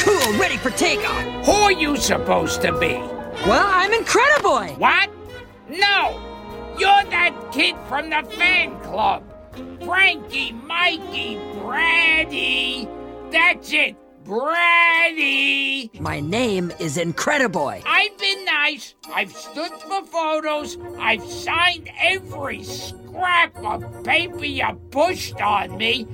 Cool, 0.00 0.38
ready 0.38 0.56
for 0.56 0.70
takeoff. 0.70 1.46
Who 1.46 1.52
are 1.52 1.72
you 1.72 1.96
supposed 1.96 2.62
to 2.62 2.72
be? 2.78 2.94
Well, 3.46 3.66
I'm 3.66 3.92
Incrediboy. 3.92 4.78
What? 4.78 5.10
No! 5.68 6.20
You're 6.78 7.04
that 7.10 7.34
kid 7.52 7.74
from 7.88 8.10
the 8.10 8.22
fan 8.36 8.78
club. 8.80 9.22
Frankie, 9.84 10.52
Mikey, 10.52 11.38
Brady. 11.60 12.88
That's 13.30 13.72
it. 13.72 13.96
Brady. 14.26 15.88
My 16.00 16.18
name 16.18 16.72
is 16.80 16.96
Incrediboy. 16.96 17.82
I've 17.86 18.18
been 18.18 18.44
nice. 18.44 18.96
I've 19.14 19.30
stood 19.30 19.70
for 19.70 20.04
photos. 20.04 20.76
I've 20.98 21.22
signed 21.24 21.88
every 22.00 22.64
scrap 22.64 23.56
of 23.58 24.02
paper 24.02 24.44
you 24.44 24.66
pushed 24.90 25.40
on 25.40 25.76
me. 25.76 26.08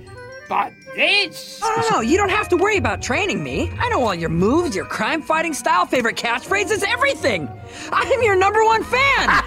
But 0.46 0.74
this. 0.94 1.58
Oh, 1.62 1.88
no, 1.90 1.96
no, 1.96 2.02
you 2.02 2.18
don't 2.18 2.28
have 2.28 2.50
to 2.50 2.56
worry 2.58 2.76
about 2.76 3.00
training 3.00 3.42
me. 3.42 3.72
I 3.78 3.88
know 3.88 4.02
all 4.02 4.14
your 4.14 4.28
moves, 4.28 4.76
your 4.76 4.84
crime 4.84 5.22
fighting 5.22 5.54
style, 5.54 5.86
favorite 5.86 6.16
catchphrases, 6.16 6.84
everything. 6.86 7.48
I'm 7.90 8.22
your 8.22 8.36
number 8.36 8.62
one 8.62 8.84
fan. 8.84 9.42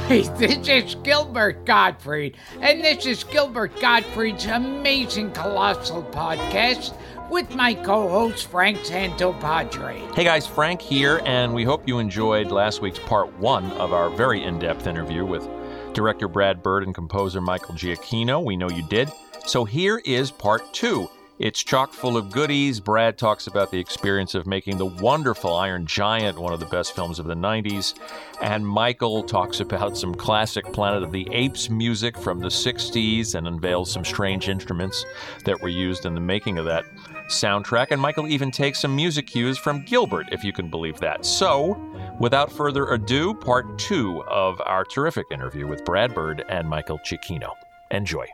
Hi, 0.07 0.19
this 0.37 0.67
is 0.67 0.95
Gilbert 0.95 1.65
Gottfried, 1.65 2.35
and 2.59 2.83
this 2.83 3.05
is 3.05 3.23
Gilbert 3.23 3.79
Gottfried's 3.79 4.45
amazing 4.45 5.31
colossal 5.31 6.03
podcast 6.03 6.93
with 7.29 7.55
my 7.55 7.73
co-host 7.73 8.47
Frank 8.47 8.79
Santopadre. 8.79 10.13
Hey 10.13 10.25
guys, 10.25 10.45
Frank 10.45 10.81
here, 10.81 11.21
and 11.25 11.53
we 11.53 11.63
hope 11.63 11.87
you 11.87 11.99
enjoyed 11.99 12.51
last 12.51 12.81
week's 12.81 12.99
part 12.99 13.31
one 13.39 13.71
of 13.73 13.93
our 13.93 14.09
very 14.09 14.43
in 14.43 14.59
depth 14.59 14.87
interview 14.87 15.25
with 15.25 15.47
director 15.93 16.27
Brad 16.27 16.61
Bird 16.61 16.83
and 16.83 16.93
composer 16.93 17.39
Michael 17.39 17.73
Giacchino. 17.73 18.43
We 18.43 18.57
know 18.57 18.69
you 18.69 18.83
did. 18.83 19.09
So 19.45 19.63
here 19.63 20.01
is 20.03 20.31
part 20.31 20.73
two. 20.73 21.09
It's 21.43 21.61
chock 21.61 21.91
full 21.91 22.15
of 22.15 22.31
goodies. 22.31 22.79
Brad 22.79 23.17
talks 23.17 23.47
about 23.47 23.69
the 23.69 23.77
experience 23.77 24.33
of 24.33 24.47
making 24.47 24.77
the 24.77 24.85
wonderful 24.85 25.53
Iron 25.53 25.85
Giant, 25.85 26.39
one 26.39 26.53
of 26.53 26.61
the 26.61 26.65
best 26.67 26.95
films 26.95 27.19
of 27.19 27.25
the 27.25 27.35
90s. 27.35 27.95
And 28.41 28.65
Michael 28.65 29.23
talks 29.23 29.59
about 29.59 29.97
some 29.97 30.15
classic 30.15 30.63
Planet 30.71 31.03
of 31.03 31.11
the 31.11 31.27
Apes 31.33 31.69
music 31.69 32.17
from 32.17 32.39
the 32.39 32.47
60s 32.47 33.35
and 33.35 33.45
unveils 33.45 33.91
some 33.91 34.05
strange 34.05 34.47
instruments 34.47 35.03
that 35.43 35.61
were 35.61 35.67
used 35.67 36.05
in 36.05 36.13
the 36.13 36.21
making 36.21 36.59
of 36.59 36.63
that 36.63 36.85
soundtrack. 37.27 37.87
And 37.91 37.99
Michael 37.99 38.29
even 38.29 38.49
takes 38.49 38.79
some 38.79 38.95
music 38.95 39.27
cues 39.27 39.57
from 39.57 39.83
Gilbert, 39.83 40.27
if 40.31 40.45
you 40.45 40.53
can 40.53 40.69
believe 40.69 40.97
that. 41.01 41.25
So, 41.25 41.77
without 42.21 42.53
further 42.53 42.93
ado, 42.93 43.33
part 43.33 43.77
two 43.77 44.23
of 44.29 44.61
our 44.65 44.85
terrific 44.85 45.25
interview 45.29 45.67
with 45.67 45.83
Brad 45.83 46.15
Bird 46.15 46.45
and 46.47 46.69
Michael 46.69 46.99
Giacchino. 46.99 47.51
Enjoy. 47.91 48.27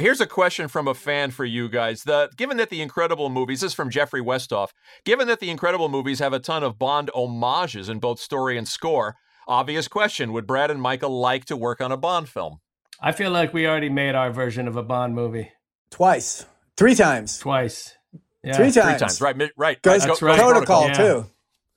Here's 0.00 0.20
a 0.20 0.26
question 0.26 0.68
from 0.68 0.88
a 0.88 0.94
fan 0.94 1.30
for 1.30 1.44
you 1.44 1.68
guys. 1.68 2.02
The, 2.02 2.30
given 2.36 2.56
that 2.56 2.70
the 2.70 2.80
Incredible 2.80 3.28
movies, 3.30 3.60
this 3.60 3.72
is 3.72 3.74
from 3.74 3.90
Jeffrey 3.90 4.20
Westoff, 4.22 4.70
given 5.04 5.28
that 5.28 5.40
the 5.40 5.50
Incredible 5.50 5.88
movies 5.88 6.18
have 6.18 6.32
a 6.32 6.38
ton 6.40 6.62
of 6.64 6.78
Bond 6.78 7.10
homages 7.14 7.88
in 7.88 7.98
both 7.98 8.18
story 8.20 8.56
and 8.58 8.66
score, 8.66 9.16
obvious 9.46 9.88
question 9.88 10.32
would 10.32 10.46
Brad 10.46 10.70
and 10.70 10.80
Michael 10.80 11.20
like 11.20 11.44
to 11.46 11.56
work 11.56 11.80
on 11.80 11.92
a 11.92 11.96
Bond 11.96 12.28
film? 12.28 12.58
I 13.00 13.12
feel 13.12 13.30
like 13.30 13.52
we 13.54 13.66
already 13.66 13.88
made 13.88 14.14
our 14.14 14.30
version 14.30 14.66
of 14.68 14.76
a 14.76 14.82
Bond 14.82 15.14
movie 15.14 15.52
Twice. 15.90 16.46
Three 16.76 16.94
times. 16.94 17.38
twice. 17.38 17.96
Yeah. 18.42 18.56
Three 18.56 18.70
Three 18.70 18.82
times. 18.82 19.00
times, 19.00 19.20
right? 19.20 19.36
mi- 19.36 19.50
Right. 19.56 19.80
Goes 19.82 20.04
That's 20.06 20.18
Go- 20.20 20.26
right. 20.28 20.38
Ghost 20.38 20.50
Protocol, 20.52 20.86
Yeah. 20.86 20.92
too. 20.94 21.26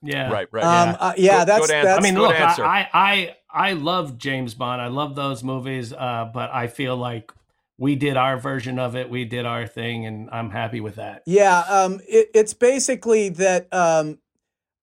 Yeah. 0.02 0.32
Right, 0.32 0.48
right. 0.52 0.64
Um, 0.64 0.90
Yeah. 0.90 0.96
uh, 0.96 1.14
yeah, 1.18 1.40
Good- 1.40 1.48
that's, 1.48 1.68
good 1.68 1.86
that's 1.86 1.98
I 2.00 2.02
mean, 2.02 2.14
good 2.16 2.22
look, 2.22 2.36
answer. 2.40 2.64
I, 2.66 2.90
I 2.94 3.36
I 3.56 3.74
love 3.74 4.18
James 4.18 4.54
Bond. 4.54 4.82
I 4.82 4.88
love 4.88 5.16
those 5.16 5.44
movies, 5.44 5.92
uh, 5.94 6.30
but 6.34 6.52
I 6.54 6.68
feel 6.68 6.96
like 6.98 7.32
we 7.78 7.96
did 7.96 8.18
our 8.18 8.38
version 8.38 8.78
of 8.80 8.96
it. 8.96 9.10
We 9.10 9.26
did 9.26 9.46
our 9.46 9.66
thing, 9.66 10.06
and 10.06 10.30
I'm 10.32 10.52
happy 10.52 10.80
with 10.80 10.96
that. 10.96 11.24
Yeah, 11.26 11.60
um, 11.62 12.00
it, 12.08 12.30
it's 12.34 12.54
basically 12.54 13.30
that, 13.30 13.74
um, 13.74 14.20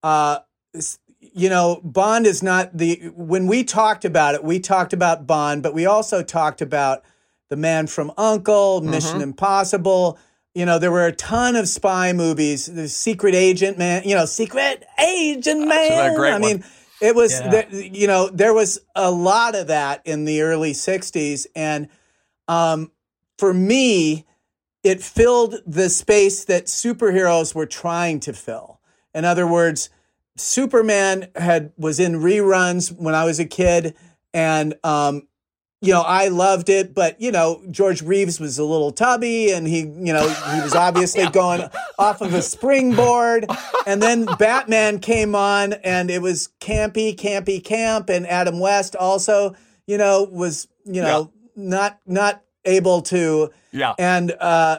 uh, 0.03 0.41
you 1.21 1.49
know, 1.49 1.81
Bond 1.85 2.27
is 2.27 2.43
not 2.43 2.77
the. 2.77 3.11
When 3.15 3.47
we 3.47 3.63
talked 3.65 4.05
about 4.05 4.35
it, 4.35 4.43
we 4.43 4.59
talked 4.59 4.93
about 4.93 5.27
Bond, 5.27 5.63
but 5.63 5.75
we 5.75 5.87
also 5.87 6.23
talked 6.23 6.61
about 6.61 7.03
The 7.49 7.57
Man 7.57 7.87
from 7.87 8.13
Uncle, 8.17 8.81
Mission 8.81 9.15
Mm-hmm. 9.15 9.23
Impossible. 9.23 10.19
You 10.55 10.67
know, 10.67 10.81
there 10.81 10.91
were 10.91 11.07
a 11.07 11.13
ton 11.13 11.55
of 11.55 11.69
spy 11.69 12.13
movies. 12.13 12.67
The 12.67 12.89
Secret 12.89 13.37
Agent 13.37 13.79
Man. 13.79 14.03
You 14.05 14.17
know, 14.17 14.25
Secret 14.25 14.85
Agent 14.99 15.69
Man. 15.69 16.21
I 16.21 16.33
one. 16.33 16.41
mean, 16.41 16.65
it 17.01 17.15
was. 17.15 17.33
Yeah. 17.33 17.67
The, 17.67 17.89
you 17.89 18.09
know, 18.09 18.29
there 18.29 18.53
was 18.53 18.81
a 18.97 19.13
lot 19.13 19.55
of 19.55 19.69
that 19.69 20.03
in 20.05 20.25
the 20.25 20.43
early 20.43 20.73
'60s, 20.73 21.47
and 21.55 21.89
um, 22.51 22.91
for 23.39 23.55
me, 23.55 24.27
it 24.83 25.01
filled 25.01 25.55
the 25.65 25.89
space 25.89 26.45
that 26.47 26.67
superheroes 26.67 27.55
were 27.55 27.65
trying 27.65 28.19
to 28.21 28.33
fill. 28.33 28.81
In 29.15 29.25
other 29.25 29.47
words, 29.47 29.89
Superman 30.37 31.29
had 31.37 31.73
was 31.79 32.01
in 32.01 32.15
reruns 32.15 32.91
when 32.91 33.15
I 33.15 33.25
was 33.25 33.39
a 33.39 33.45
kid, 33.45 33.95
and 34.35 34.75
um, 34.83 35.29
you 35.81 35.93
know 35.93 36.01
I 36.01 36.27
loved 36.27 36.69
it. 36.69 36.93
But 36.93 37.21
you 37.21 37.31
know 37.31 37.63
George 37.71 38.03
Reeves 38.03 38.41
was 38.41 38.59
a 38.59 38.65
little 38.65 38.91
tubby, 38.91 39.53
and 39.53 39.69
he 39.69 39.81
you 39.81 40.13
know 40.13 40.29
he 40.29 40.61
was 40.61 40.75
obviously 40.75 41.29
going 41.33 41.63
off 42.01 42.21
of 42.21 42.35
a 42.35 42.43
springboard. 42.43 43.47
And 43.87 44.03
then 44.03 44.27
Batman 44.41 44.99
came 44.99 45.37
on, 45.37 45.75
and 45.75 46.11
it 46.11 46.21
was 46.21 46.49
campy, 46.59 47.15
campy, 47.15 47.63
camp. 47.63 48.11
And 48.11 48.27
Adam 48.27 48.59
West 48.59 48.97
also, 48.97 49.55
you 49.87 49.99
know, 49.99 50.25
was 50.25 50.67
you 50.85 51.01
know 51.03 51.33
not 51.69 51.99
not 52.07 52.43
able 52.65 53.03
to 53.03 53.51
Yeah. 53.73 53.95
and 53.99 54.33
uh, 54.41 54.79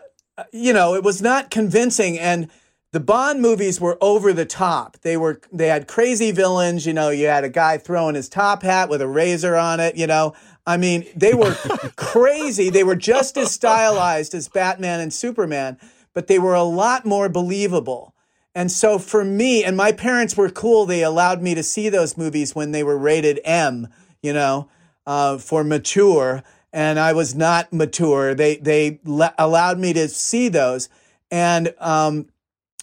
you 0.51 0.73
know 0.73 0.95
it 0.95 1.03
was 1.03 1.21
not 1.21 1.49
convincing 1.49 2.17
and 2.19 2.49
the 2.91 2.99
bond 2.99 3.41
movies 3.41 3.79
were 3.79 3.97
over 4.01 4.33
the 4.33 4.45
top 4.45 4.97
they 5.01 5.17
were 5.17 5.41
they 5.51 5.67
had 5.67 5.87
crazy 5.87 6.31
villains 6.31 6.85
you 6.85 6.93
know 6.93 7.09
you 7.09 7.27
had 7.27 7.43
a 7.43 7.49
guy 7.49 7.77
throwing 7.77 8.15
his 8.15 8.29
top 8.29 8.63
hat 8.63 8.89
with 8.89 9.01
a 9.01 9.07
razor 9.07 9.55
on 9.55 9.79
it 9.79 9.95
you 9.95 10.07
know 10.07 10.33
I 10.63 10.77
mean, 10.77 11.07
they 11.15 11.33
were 11.33 11.53
crazy. 11.95 12.69
They 12.69 12.83
were 12.83 12.95
just 12.95 13.35
as 13.35 13.51
stylized 13.51 14.35
as 14.35 14.47
Batman 14.47 14.99
and 14.99 15.11
Superman, 15.11 15.79
but 16.13 16.27
they 16.27 16.37
were 16.37 16.53
a 16.53 16.61
lot 16.63 17.03
more 17.03 17.29
believable. 17.29 18.13
And 18.53 18.71
so 18.71 18.99
for 18.99 19.25
me, 19.25 19.63
and 19.63 19.75
my 19.75 19.91
parents 19.91 20.37
were 20.37 20.51
cool. 20.51 20.85
They 20.85 21.03
allowed 21.03 21.41
me 21.41 21.55
to 21.55 21.63
see 21.63 21.89
those 21.89 22.15
movies 22.15 22.53
when 22.53 22.73
they 22.73 22.83
were 22.83 22.95
rated 22.97 23.39
M, 23.43 23.87
you 24.21 24.33
know, 24.33 24.69
uh, 25.07 25.39
for 25.39 25.63
mature. 25.63 26.43
And 26.73 26.99
I 26.99 27.13
was 27.13 27.35
not 27.35 27.73
mature. 27.73 28.33
They 28.33 28.55
they 28.57 28.99
le- 29.03 29.33
allowed 29.37 29.77
me 29.77 29.93
to 29.93 30.07
see 30.07 30.47
those, 30.47 30.87
and 31.29 31.73
um, 31.79 32.27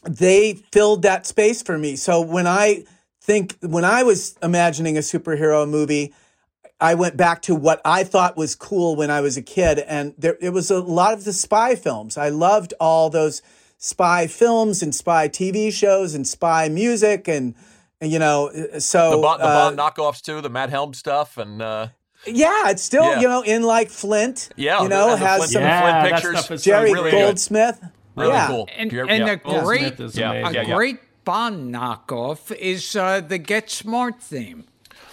they 0.04 0.54
filled 0.72 1.02
that 1.02 1.26
space 1.26 1.62
for 1.62 1.78
me. 1.78 1.96
So 1.96 2.20
when 2.20 2.46
I 2.46 2.84
think 3.20 3.56
when 3.60 3.84
I 3.84 4.02
was 4.02 4.36
imagining 4.42 4.96
a 4.96 5.00
superhero 5.00 5.68
movie, 5.68 6.12
I 6.80 6.94
went 6.94 7.16
back 7.16 7.42
to 7.42 7.54
what 7.54 7.80
I 7.84 8.04
thought 8.04 8.36
was 8.36 8.54
cool 8.54 8.94
when 8.94 9.10
I 9.10 9.20
was 9.20 9.36
a 9.36 9.42
kid, 9.42 9.78
and 9.80 10.14
there 10.16 10.36
it 10.40 10.50
was 10.50 10.70
a 10.70 10.80
lot 10.80 11.14
of 11.14 11.24
the 11.24 11.32
spy 11.32 11.74
films. 11.74 12.16
I 12.16 12.28
loved 12.28 12.74
all 12.78 13.10
those 13.10 13.42
spy 13.78 14.26
films 14.26 14.82
and 14.82 14.94
spy 14.94 15.28
TV 15.28 15.72
shows 15.72 16.14
and 16.14 16.26
spy 16.26 16.68
music, 16.68 17.28
and, 17.28 17.54
and 18.00 18.12
you 18.12 18.18
know, 18.18 18.50
so 18.78 19.10
The 19.10 19.22
Bond, 19.22 19.40
the 19.40 19.46
uh, 19.46 19.74
Bond 19.74 19.78
knockoff 19.78 20.22
too, 20.22 20.40
the 20.40 20.50
Matt 20.50 20.70
Helm 20.70 20.94
stuff, 20.94 21.36
and 21.36 21.60
uh, 21.60 21.88
yeah, 22.26 22.70
it's 22.70 22.82
still 22.82 23.04
Yeah. 23.04 23.20
you 23.20 23.28
know 23.28 23.42
in 23.42 23.62
like 23.62 23.90
Flint. 23.90 24.50
Yeah, 24.56 24.82
you 24.82 24.88
know 24.88 25.16
has 25.16 25.36
Flint- 25.38 25.52
some 25.52 25.62
yeah, 25.62 25.80
Flint 25.80 25.94
that 25.94 26.12
pictures. 26.22 26.38
stuff 26.38 26.50
is 26.52 26.62
so 26.62 26.70
Jerry 26.70 26.92
really 26.92 27.10
good. 27.10 27.20
Goldsmith. 27.22 27.80
really 28.16 28.32
yeah. 28.32 28.46
cool. 28.48 28.68
And, 28.76 28.92
You're- 28.92 29.08
and 29.08 29.26
yeah. 29.26 29.32
a 29.32 29.36
great, 29.64 30.00
is 30.00 30.16
Yeah, 30.16 30.32
a 30.48 30.52
yeah. 30.52 30.64
great 30.64 30.98
Bond 31.24 31.74
knockoff 31.74 32.50
is 32.56 32.96
uh, 32.96 33.20
the 33.20 33.36
Get 33.38 33.70
Smart 33.70 34.20
theme. 34.20 34.64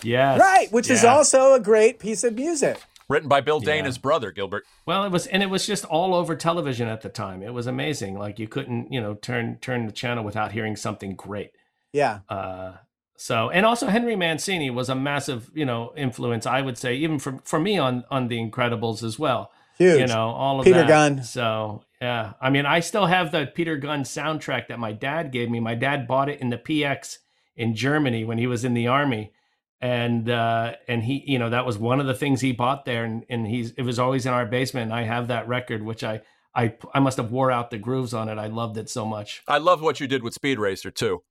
Yes. 0.02 0.40
Right, 0.40 0.72
which 0.72 0.90
is 0.90 1.04
also 1.04 1.54
a 1.54 1.60
great 1.60 2.00
piece 2.00 2.24
of 2.24 2.36
music. 2.36 2.78
written 3.10 3.28
by 3.30 3.42
Bill 3.42 3.60
Dana, 3.60 3.78
Yeah. 3.80 3.86
his 3.86 3.98
brother 3.98 4.31
Gilbert. 4.31 4.63
Well, 4.86 5.04
it 5.04 5.12
was, 5.12 5.28
and 5.28 5.44
it 5.44 5.50
was 5.50 5.68
just 5.68 5.84
all 5.86 6.16
over 6.16 6.36
television 6.36 6.88
at 6.88 7.02
the 7.02 7.10
time. 7.10 7.44
It 7.44 7.54
was 7.54 7.68
amazing. 7.68 8.18
Like 8.18 8.40
you 8.40 8.48
couldn't, 8.48 8.92
you 8.94 9.00
know, 9.02 9.13
turn 9.16 9.57
turn 9.62 9.86
the 9.86 9.92
channel 9.92 10.24
without 10.24 10.54
hearing 10.54 10.75
something 10.75 11.16
great. 11.16 11.52
Yeah. 11.94 12.19
Uh, 12.30 12.74
so, 13.18 13.50
and 13.50 13.66
also 13.66 13.88
Henry 13.88 14.16
Mancini 14.16 14.70
was 14.70 14.90
a 14.90 14.96
massive, 14.96 15.50
you 15.54 15.66
know, 15.66 15.94
influence. 15.96 16.46
I 16.46 16.62
would 16.62 16.78
say, 16.78 16.96
even 16.96 17.20
for 17.20 17.40
for 17.44 17.60
me 17.60 17.78
on 17.78 18.04
on 18.12 18.28
The 18.28 18.38
Incredibles 18.38 19.04
as 19.04 19.18
well. 19.18 19.52
Huge. 19.78 20.00
You 20.00 20.08
know, 20.08 20.30
all 20.30 20.60
of 20.60 20.66
Peter 20.66 20.80
that. 20.80 20.88
Gunn. 20.88 21.24
So, 21.24 21.84
yeah, 22.02 22.34
I 22.42 22.50
mean, 22.50 22.66
I 22.66 22.80
still 22.80 23.08
have 23.08 23.32
the 23.32 23.46
Peter 23.46 23.76
Gunn 23.78 24.04
soundtrack 24.04 24.68
that 24.68 24.80
my 24.80 24.94
dad 24.94 25.32
gave 25.32 25.50
me. 25.50 25.60
My 25.60 25.76
dad 25.76 26.08
bought 26.08 26.30
it 26.30 26.40
in 26.40 26.50
the 26.50 26.58
PX 26.58 27.18
in 27.56 27.76
Germany 27.76 28.24
when 28.24 28.38
he 28.38 28.48
was 28.48 28.64
in 28.64 28.74
the 28.74 28.88
army, 28.88 29.34
and 29.82 30.30
uh, 30.30 30.74
and 30.88 31.04
he, 31.04 31.24
you 31.26 31.40
know, 31.40 31.50
that 31.50 31.66
was 31.66 31.78
one 31.78 32.00
of 32.00 32.08
the 32.08 32.14
things 32.14 32.42
he 32.42 32.52
bought 32.52 32.86
there, 32.86 33.04
and 33.06 33.26
and 33.30 33.48
he's 33.48 33.72
it 33.72 33.84
was 33.84 34.00
always 34.00 34.26
in 34.26 34.34
our 34.34 34.46
basement. 34.46 34.92
And 34.92 35.00
I 35.00 35.04
have 35.04 35.28
that 35.30 35.48
record, 35.48 35.84
which 35.84 36.04
I. 36.04 36.22
I, 36.58 36.74
I 36.94 37.02
must 37.02 37.18
have 37.18 37.34
wore 37.34 37.52
out 37.52 37.70
the 37.70 37.78
grooves 37.78 38.14
on 38.14 38.30
it. 38.30 38.38
I 38.38 38.48
loved 38.48 38.78
it 38.78 38.90
so 38.90 39.04
much. 39.04 39.44
I 39.46 39.58
love 39.58 39.82
what 39.82 40.00
you 40.00 40.08
did 40.08 40.24
with 40.24 40.34
Speed 40.34 40.58
Racer 40.58 40.90
too. 40.90 41.22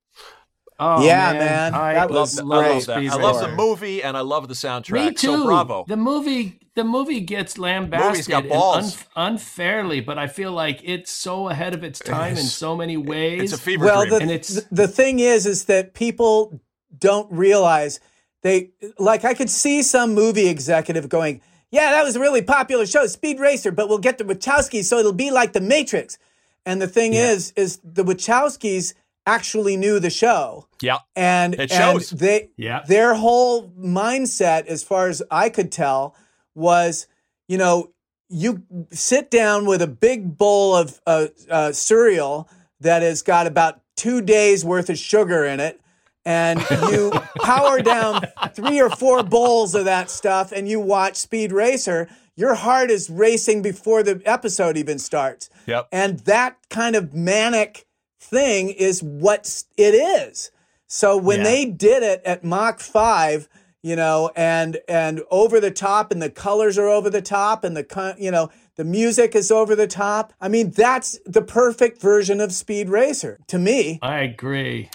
Oh 0.77 1.05
Yeah, 1.05 1.31
man. 1.33 1.73
I 1.73 1.93
That 1.93 2.11
Love, 2.11 2.21
was 2.21 2.35
the- 2.35 2.43
great. 2.43 2.53
I 2.57 2.73
love 2.73 2.85
that. 2.87 2.97
I 3.11 3.15
love 3.15 3.39
the 3.41 3.55
movie 3.55 4.03
and 4.03 4.17
I 4.17 4.21
love 4.21 4.47
the 4.47 4.53
soundtrack. 4.53 4.91
Me 5.05 5.13
too. 5.13 5.27
So 5.37 5.45
bravo. 5.45 5.85
The 5.87 5.95
movie, 5.95 6.59
the 6.75 6.83
movie 6.83 7.21
gets 7.21 7.57
lambasted 7.57 8.27
got 8.27 8.49
balls. 8.49 8.97
un- 9.15 9.33
unfairly, 9.33 10.01
but 10.01 10.17
I 10.17 10.27
feel 10.27 10.51
like 10.51 10.81
it's 10.83 11.11
so 11.11 11.47
ahead 11.49 11.73
of 11.73 11.83
its 11.83 11.99
time 11.99 12.31
in 12.31 12.43
so 12.43 12.75
many 12.75 12.97
ways. 12.97 13.53
It's 13.53 13.53
a 13.53 13.63
fever 13.63 13.85
Well, 13.85 14.01
dream. 14.01 14.09
the, 14.09 14.21
And 14.21 14.31
it's- 14.31 14.63
the 14.69 14.75
the 14.83 14.87
thing 14.87 15.19
is, 15.19 15.45
is 15.45 15.65
that 15.65 15.93
people 15.93 16.59
don't 16.97 17.31
realize 17.31 17.99
they 18.41 18.71
like. 18.99 19.23
I 19.23 19.33
could 19.33 19.49
see 19.49 19.81
some 19.81 20.13
movie 20.13 20.47
executive 20.49 21.07
going, 21.09 21.41
"Yeah, 21.71 21.91
that 21.91 22.03
was 22.03 22.15
a 22.17 22.19
really 22.19 22.41
popular 22.41 22.85
show, 22.85 23.07
Speed 23.07 23.39
Racer, 23.39 23.71
but 23.71 23.87
we'll 23.89 23.97
get 23.97 24.17
the 24.17 24.23
Wachowskis, 24.25 24.83
so 24.85 24.97
it'll 24.99 25.13
be 25.13 25.31
like 25.31 25.53
The 25.53 25.61
Matrix." 25.61 26.17
And 26.65 26.81
the 26.81 26.87
thing 26.87 27.13
is, 27.13 27.53
is 27.55 27.79
the 27.83 28.03
Wachowskis 28.03 28.93
actually 29.25 29.75
knew 29.77 29.99
the 29.99 30.09
show, 30.09 30.67
yeah. 30.81 30.99
and 31.15 31.53
It 31.55 31.71
and 31.71 31.71
shows. 31.71 32.09
they 32.11 32.49
Yeah. 32.57 32.83
their 32.87 33.15
whole 33.15 33.69
mindset, 33.71 34.65
as 34.67 34.83
far 34.83 35.07
as 35.07 35.23
I 35.31 35.49
could 35.49 35.71
tell, 35.71 36.15
was 36.53 37.07
you 37.47 37.57
know 37.57 37.91
you 38.29 38.63
sit 38.91 39.29
down 39.29 39.65
with 39.65 39.81
a 39.81 39.87
big 39.87 40.37
bowl 40.37 40.75
of 40.75 40.99
uh, 41.05 41.27
uh, 41.49 41.71
cereal 41.71 42.49
that 42.79 43.01
has 43.01 43.21
got 43.21 43.45
about 43.47 43.81
two 43.95 44.21
days 44.21 44.65
worth 44.65 44.89
of 44.89 44.97
sugar 44.97 45.45
in 45.45 45.59
it. 45.59 45.79
And 46.25 46.59
you 46.89 47.11
power 47.43 47.81
down 47.81 48.23
three 48.53 48.81
or 48.81 48.89
four 48.89 49.21
bowls 49.21 49.75
of 49.75 49.85
that 49.85 50.09
stuff 50.09 50.51
and 50.51 50.67
you 50.67 50.79
watch 50.79 51.17
Speed 51.17 51.51
Racer, 51.51 52.09
your 52.35 52.55
heart 52.55 52.89
is 52.89 53.11
racing 53.11 53.61
before 53.61 54.01
the 54.01 54.19
episode 54.25 54.75
even 54.75 54.97
starts. 54.97 55.49
Yep. 55.67 55.87
And 55.91 56.19
that 56.21 56.57
kind 56.71 56.95
of 56.95 57.13
manic 57.13 57.85
thing 58.25 58.69
is 58.69 59.01
what 59.01 59.63
it 59.77 59.93
is. 59.93 60.51
So 60.87 61.17
when 61.17 61.39
Yeah. 61.39 61.43
they 61.45 61.65
did 61.65 62.03
it 62.03 62.21
at 62.25 62.43
Mach 62.43 62.79
5, 62.79 63.47
you 63.81 63.95
know, 63.95 64.31
and 64.35 64.79
and 64.87 65.21
over 65.29 65.59
the 65.59 65.71
top 65.71 66.11
and 66.11 66.21
the 66.21 66.29
colors 66.29 66.77
are 66.77 66.87
over 66.89 67.09
the 67.09 67.21
top 67.21 67.63
and 67.63 67.77
the 67.77 68.15
you 68.17 68.31
know, 68.31 68.49
the 68.77 68.83
music 68.83 69.35
is 69.35 69.51
over 69.51 69.75
the 69.75 69.87
top. 69.87 70.33
I 70.41 70.47
mean, 70.47 70.71
that's 70.71 71.19
the 71.25 71.41
perfect 71.41 72.01
version 72.01 72.41
of 72.41 72.51
Speed 72.51 72.89
Racer 72.89 73.39
to 73.47 73.59
me. 73.59 73.99
I 74.01 74.19
agree. 74.19 74.89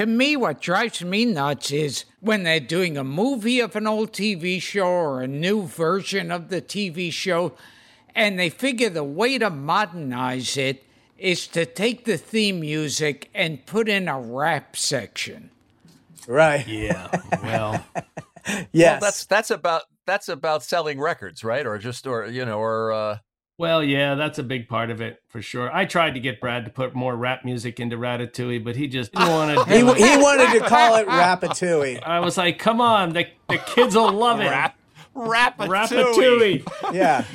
To 0.00 0.06
me, 0.06 0.34
what 0.34 0.62
drives 0.62 1.04
me 1.04 1.26
nuts 1.26 1.70
is 1.70 2.06
when 2.20 2.42
they're 2.42 2.58
doing 2.58 2.96
a 2.96 3.04
movie 3.04 3.60
of 3.60 3.76
an 3.76 3.86
old 3.86 4.12
TV 4.12 4.58
show 4.58 4.86
or 4.86 5.20
a 5.20 5.28
new 5.28 5.66
version 5.66 6.30
of 6.30 6.48
the 6.48 6.62
TV 6.62 7.12
show, 7.12 7.52
and 8.14 8.38
they 8.38 8.48
figure 8.48 8.88
the 8.88 9.04
way 9.04 9.36
to 9.36 9.50
modernize 9.50 10.56
it 10.56 10.84
is 11.18 11.46
to 11.48 11.66
take 11.66 12.06
the 12.06 12.16
theme 12.16 12.60
music 12.60 13.28
and 13.34 13.66
put 13.66 13.90
in 13.90 14.08
a 14.08 14.18
rap 14.18 14.74
section. 14.74 15.50
Right. 16.26 16.66
Yeah. 16.66 17.10
Well, 17.42 17.84
Yes. 18.72 19.02
That's 19.02 19.26
that's 19.26 19.50
about 19.50 19.82
that's 20.06 20.30
about 20.30 20.62
selling 20.62 20.98
records, 20.98 21.44
right? 21.44 21.66
Or 21.66 21.76
just 21.76 22.06
or 22.06 22.24
you 22.24 22.46
know 22.46 22.58
or 22.58 22.90
uh 22.90 23.18
well, 23.60 23.84
yeah, 23.84 24.14
that's 24.14 24.38
a 24.38 24.42
big 24.42 24.68
part 24.70 24.88
of 24.88 25.02
it 25.02 25.22
for 25.28 25.42
sure. 25.42 25.70
I 25.70 25.84
tried 25.84 26.14
to 26.14 26.20
get 26.20 26.40
Brad 26.40 26.64
to 26.64 26.70
put 26.70 26.94
more 26.94 27.14
rap 27.14 27.44
music 27.44 27.78
into 27.78 27.98
Ratatouille, 27.98 28.64
but 28.64 28.74
he 28.74 28.88
just 28.88 29.12
didn't 29.12 29.28
want 29.28 29.54
to 29.54 29.64
he, 29.74 29.80
it. 29.80 29.96
he 29.98 30.16
wanted 30.16 30.58
to 30.58 30.66
call 30.66 30.96
it 30.96 31.06
Ratatouille. 31.06 32.02
I 32.02 32.20
was 32.20 32.38
like, 32.38 32.58
come 32.58 32.80
on, 32.80 33.12
the, 33.12 33.26
the 33.50 33.58
kids 33.58 33.94
will 33.94 34.12
love 34.12 34.40
it. 34.40 34.46
rap 34.46 34.74
ratatouille. 35.14 36.62
Ratatouille. 36.64 36.94
Yeah. 36.94 37.26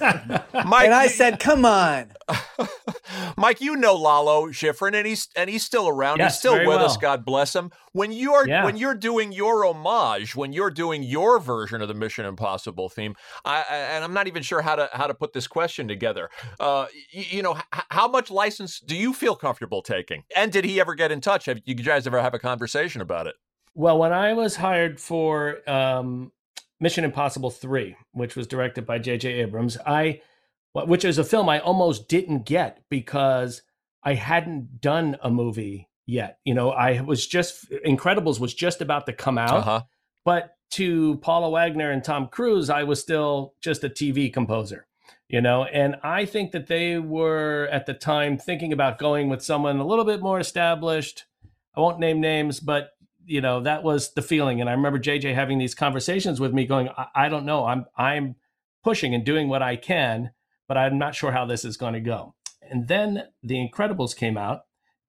Mike, 0.00 0.84
and 0.86 0.94
I 0.94 1.06
said, 1.08 1.38
"Come 1.40 1.64
on." 1.64 2.12
Mike, 3.36 3.60
you 3.60 3.76
know 3.76 3.94
Lalo 3.94 4.48
Schifrin, 4.48 4.94
and 4.94 5.06
he's 5.06 5.28
and 5.36 5.48
he's 5.50 5.64
still 5.64 5.88
around. 5.88 6.18
Yes, 6.18 6.32
he's 6.34 6.38
still 6.38 6.54
very 6.54 6.66
with 6.66 6.78
us. 6.78 6.96
God 6.96 7.24
bless 7.24 7.54
him. 7.54 7.70
When 7.92 8.12
you're 8.12 8.46
Yeah. 8.48 8.64
when 8.64 8.76
you're 8.76 8.94
doing 8.94 9.32
your 9.32 9.64
homage, 9.64 10.34
when 10.34 10.52
you're 10.52 10.70
doing 10.70 11.02
your 11.02 11.38
version 11.38 11.82
of 11.82 11.88
the 11.88 11.94
Mission 11.94 12.24
Impossible 12.24 12.88
theme, 12.88 13.14
I, 13.44 13.64
I 13.68 13.76
and 13.76 14.04
I'm 14.04 14.14
not 14.14 14.26
even 14.28 14.42
sure 14.42 14.62
how 14.62 14.76
to 14.76 14.88
how 14.92 15.06
to 15.06 15.14
put 15.14 15.32
this 15.32 15.46
question 15.46 15.88
together. 15.88 16.30
Uh, 16.58 16.86
you, 17.10 17.24
you 17.28 17.42
know, 17.42 17.56
h- 17.56 17.84
how 17.90 18.08
much 18.08 18.30
license 18.30 18.80
do 18.80 18.96
you 18.96 19.12
feel 19.12 19.36
comfortable 19.36 19.82
taking? 19.82 20.24
And 20.36 20.52
did 20.52 20.64
he 20.64 20.80
ever 20.80 20.94
get 20.94 21.12
in 21.12 21.20
touch? 21.20 21.46
Have 21.46 21.60
you 21.64 21.74
guys 21.74 22.06
ever 22.06 22.20
have 22.20 22.34
a 22.34 22.38
conversation 22.38 23.00
about 23.00 23.26
it? 23.26 23.34
Well, 23.74 23.98
when 23.98 24.12
I 24.12 24.34
was 24.34 24.56
hired 24.56 25.00
for 25.00 25.58
um, 25.68 26.30
Mission 26.82 27.04
Impossible 27.04 27.50
3, 27.50 27.96
which 28.10 28.34
was 28.34 28.48
directed 28.48 28.84
by 28.84 28.98
J.J. 28.98 29.34
Abrams, 29.34 29.78
I, 29.86 30.20
which 30.74 31.04
is 31.04 31.16
a 31.16 31.24
film 31.24 31.48
I 31.48 31.60
almost 31.60 32.08
didn't 32.08 32.44
get 32.44 32.82
because 32.90 33.62
I 34.02 34.14
hadn't 34.14 34.80
done 34.80 35.16
a 35.22 35.30
movie 35.30 35.88
yet. 36.06 36.38
You 36.44 36.54
know, 36.54 36.72
I 36.72 37.00
was 37.00 37.24
just, 37.26 37.70
Incredibles 37.86 38.40
was 38.40 38.52
just 38.52 38.80
about 38.80 39.06
to 39.06 39.12
come 39.12 39.38
out. 39.38 39.58
Uh-huh. 39.58 39.82
But 40.24 40.56
to 40.72 41.18
Paula 41.18 41.50
Wagner 41.50 41.92
and 41.92 42.02
Tom 42.02 42.26
Cruise, 42.26 42.68
I 42.68 42.82
was 42.82 43.00
still 43.00 43.54
just 43.60 43.84
a 43.84 43.88
TV 43.88 44.32
composer, 44.32 44.86
you 45.28 45.40
know, 45.40 45.64
and 45.64 45.96
I 46.02 46.24
think 46.24 46.50
that 46.50 46.66
they 46.66 46.98
were 46.98 47.68
at 47.70 47.86
the 47.86 47.94
time 47.94 48.38
thinking 48.38 48.72
about 48.72 48.98
going 48.98 49.28
with 49.28 49.42
someone 49.42 49.78
a 49.78 49.86
little 49.86 50.04
bit 50.04 50.20
more 50.20 50.40
established. 50.40 51.26
I 51.76 51.80
won't 51.80 52.00
name 52.00 52.20
names, 52.20 52.58
but 52.58 52.91
you 53.26 53.40
know 53.40 53.60
that 53.60 53.82
was 53.82 54.12
the 54.14 54.22
feeling. 54.22 54.60
And 54.60 54.68
I 54.68 54.72
remember 54.72 54.98
JJ 54.98 55.34
having 55.34 55.58
these 55.58 55.74
conversations 55.74 56.40
with 56.40 56.52
me, 56.52 56.66
going, 56.66 56.88
I, 56.96 57.06
I 57.14 57.28
don't 57.28 57.46
know, 57.46 57.64
I'm 57.64 57.86
I'm 57.96 58.36
pushing 58.82 59.14
and 59.14 59.24
doing 59.24 59.48
what 59.48 59.62
I 59.62 59.76
can, 59.76 60.32
but 60.68 60.76
I'm 60.76 60.98
not 60.98 61.14
sure 61.14 61.32
how 61.32 61.46
this 61.46 61.64
is 61.64 61.76
going 61.76 61.94
to 61.94 62.00
go. 62.00 62.34
And 62.62 62.88
then 62.88 63.24
The 63.42 63.56
Incredibles 63.56 64.16
came 64.16 64.36
out, 64.36 64.62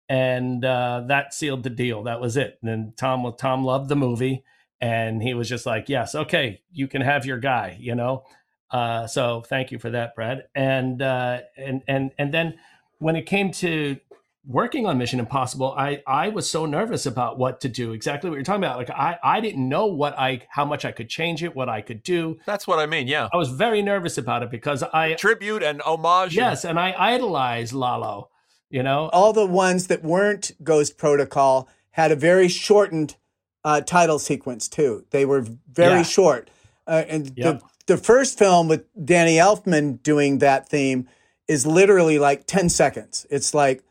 and 0.09 0.64
uh, 0.64 1.04
that 1.09 1.35
sealed 1.35 1.62
the 1.62 1.71
deal. 1.71 2.02
That 2.04 2.21
was 2.21 2.37
it. 2.37 2.59
And 2.62 2.71
then 2.71 2.92
Tom 2.97 3.31
Tom 3.38 3.64
loved 3.64 3.88
the 3.88 3.97
movie, 3.97 4.45
and 4.81 5.23
he 5.23 5.35
was 5.35 5.49
just 5.49 5.66
like, 5.66 5.88
"Yes, 5.88 6.14
okay, 6.14 6.62
you 6.73 6.88
can 6.88 7.02
have 7.02 7.26
your 7.26 7.38
guy," 7.38 7.76
you 7.81 7.95
know. 7.95 8.25
Uh, 8.71 9.07
so 9.07 9.42
thank 9.42 9.71
you 9.71 9.78
for 9.78 9.90
that, 9.90 10.14
Brad. 10.14 10.45
And 10.54 11.02
uh, 11.02 11.40
and 11.57 11.83
and 11.87 12.11
and 12.19 12.33
then 12.33 12.59
when 12.99 13.16
it 13.16 13.26
came 13.26 13.52
to 13.52 13.99
working 14.47 14.87
on 14.87 14.99
Mission 14.99 15.21
Impossible, 15.21 15.75
I 15.77 16.03
I 16.07 16.29
was 16.29 16.49
so 16.51 16.67
nervous 16.67 17.07
about 17.07 17.39
what 17.39 17.61
to 17.63 17.69
do. 17.69 17.93
Exactly 17.93 18.29
what 18.31 18.37
you're 18.37 18.45
talking 18.45 18.65
about. 18.65 18.77
Like 18.79 18.91
I 18.91 19.19
I 19.23 19.41
didn't 19.41 19.69
know 19.69 19.87
what 19.87 20.19
I 20.19 20.43
how 20.51 20.65
much 20.65 20.85
I 20.85 20.93
could 20.93 21.09
change 21.09 21.43
it, 21.43 21.55
what 21.55 21.69
I 21.69 21.81
could 21.81 22.03
do. 22.03 22.39
That's 22.47 22.67
what 22.67 22.79
I 22.79 22.87
mean. 22.87 23.07
Yeah, 23.07 23.29
I 23.33 23.37
was 23.37 23.51
very 23.51 23.83
nervous 23.83 24.19
about 24.19 24.43
it 24.43 24.51
because 24.51 24.83
I 24.83 25.15
tribute 25.15 25.63
and 25.63 25.81
homage. 25.83 26.35
yes, 26.37 26.65
and 26.65 26.79
I 26.79 26.95
idolize 26.99 27.73
Lalo. 27.73 28.29
You 28.71 28.83
know, 28.83 29.11
All 29.13 29.35
the 29.35 29.47
ones 29.47 29.89
that 29.89 30.03
weren't 30.03 30.53
Ghost 30.65 30.97
Protocol 30.97 31.69
had 31.91 32.11
a 32.11 32.17
very 32.17 32.49
shortened 32.49 33.17
uh, 33.65 33.83
title 33.83 34.19
sequence 34.19 34.67
too. 34.67 35.05
They 35.11 35.27
were 35.27 35.45
very 35.71 35.97
Yeah. 35.99 36.03
short. 36.03 36.51
Uh, 36.87 37.05
and 37.07 37.33
Yep. 37.37 37.61
the 37.61 37.95
the 37.95 37.97
first 37.99 38.39
film 38.39 38.69
with 38.69 38.85
Danny 39.05 39.37
Elfman 39.37 40.03
doing 40.03 40.39
that 40.39 40.69
theme 40.71 41.07
is 41.47 41.67
literally 41.67 42.19
like 42.19 42.47
ten 42.47 42.69
seconds. 42.71 43.27
It's 43.31 43.53
like 43.53 43.85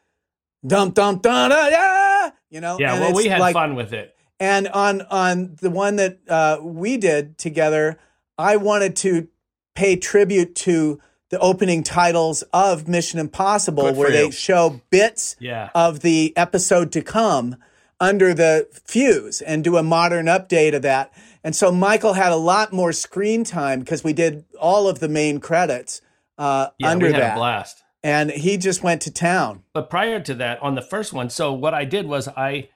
dum 0.65 0.91
dum 0.91 1.17
dum 1.19 1.49
da, 1.49 1.67
yeah, 1.67 2.29
you 2.49 2.61
know. 2.61 2.77
yeah. 2.79 2.93
and 2.93 3.01
Well, 3.01 3.13
we 3.13 3.25
had 3.27 3.39
like- 3.39 3.53
fun 3.53 3.75
with 3.75 3.93
it. 3.93 4.15
And 4.39 4.67
on 4.69 5.01
on 5.03 5.55
the 5.61 5.69
one 5.69 5.97
that 5.97 6.19
uh, 6.27 6.57
we 6.61 6.97
did 6.97 7.37
together, 7.37 7.99
I 8.39 8.55
wanted 8.57 8.95
to 8.97 9.27
pay 9.75 9.95
tribute 9.95 10.55
to 10.55 10.99
the 11.29 11.37
opening 11.39 11.83
titles 11.83 12.41
of 12.51 12.87
Mission 12.87 13.19
Impossible, 13.19 13.93
where 13.93 14.09
they 14.11 14.25
you. 14.25 14.31
show 14.31 14.81
bits 14.89 15.35
Yeah. 15.39 15.69
of 15.75 15.99
the 16.01 16.33
episode 16.35 16.91
to 16.93 17.01
come 17.03 17.55
under 17.99 18.33
the 18.33 18.67
fuse 18.83 19.41
and 19.41 19.63
do 19.63 19.77
a 19.77 19.83
modern 19.83 20.25
update 20.25 20.75
of 20.75 20.81
that. 20.81 21.13
And 21.43 21.55
so 21.55 21.71
Michael 21.71 22.13
had 22.13 22.31
a 22.31 22.35
lot 22.35 22.73
more 22.73 22.91
screen 22.91 23.43
time 23.43 23.79
because 23.79 24.03
we 24.03 24.11
did 24.11 24.43
all 24.59 24.87
of 24.89 24.99
the 24.99 25.07
main 25.07 25.39
credits 25.39 26.01
uh, 26.39 26.69
Yeah, 26.79 26.89
under 26.89 27.05
we 27.07 27.13
had 27.13 27.21
that, 27.21 27.33
a 27.33 27.37
blast. 27.37 27.80
And 28.03 28.31
he 28.31 28.57
just 28.57 28.83
went 28.83 29.01
to 29.01 29.11
town. 29.11 29.63
but 29.73 29.89
prior 29.89 30.19
to 30.19 30.33
that 30.35 30.61
on 30.61 30.75
the 30.75 30.81
first 30.81 31.13
one 31.13 31.29
so 31.29 31.53
what 31.53 31.73
i 31.73 31.85
did 31.85 32.05
was 32.07 32.27
i 32.29 32.67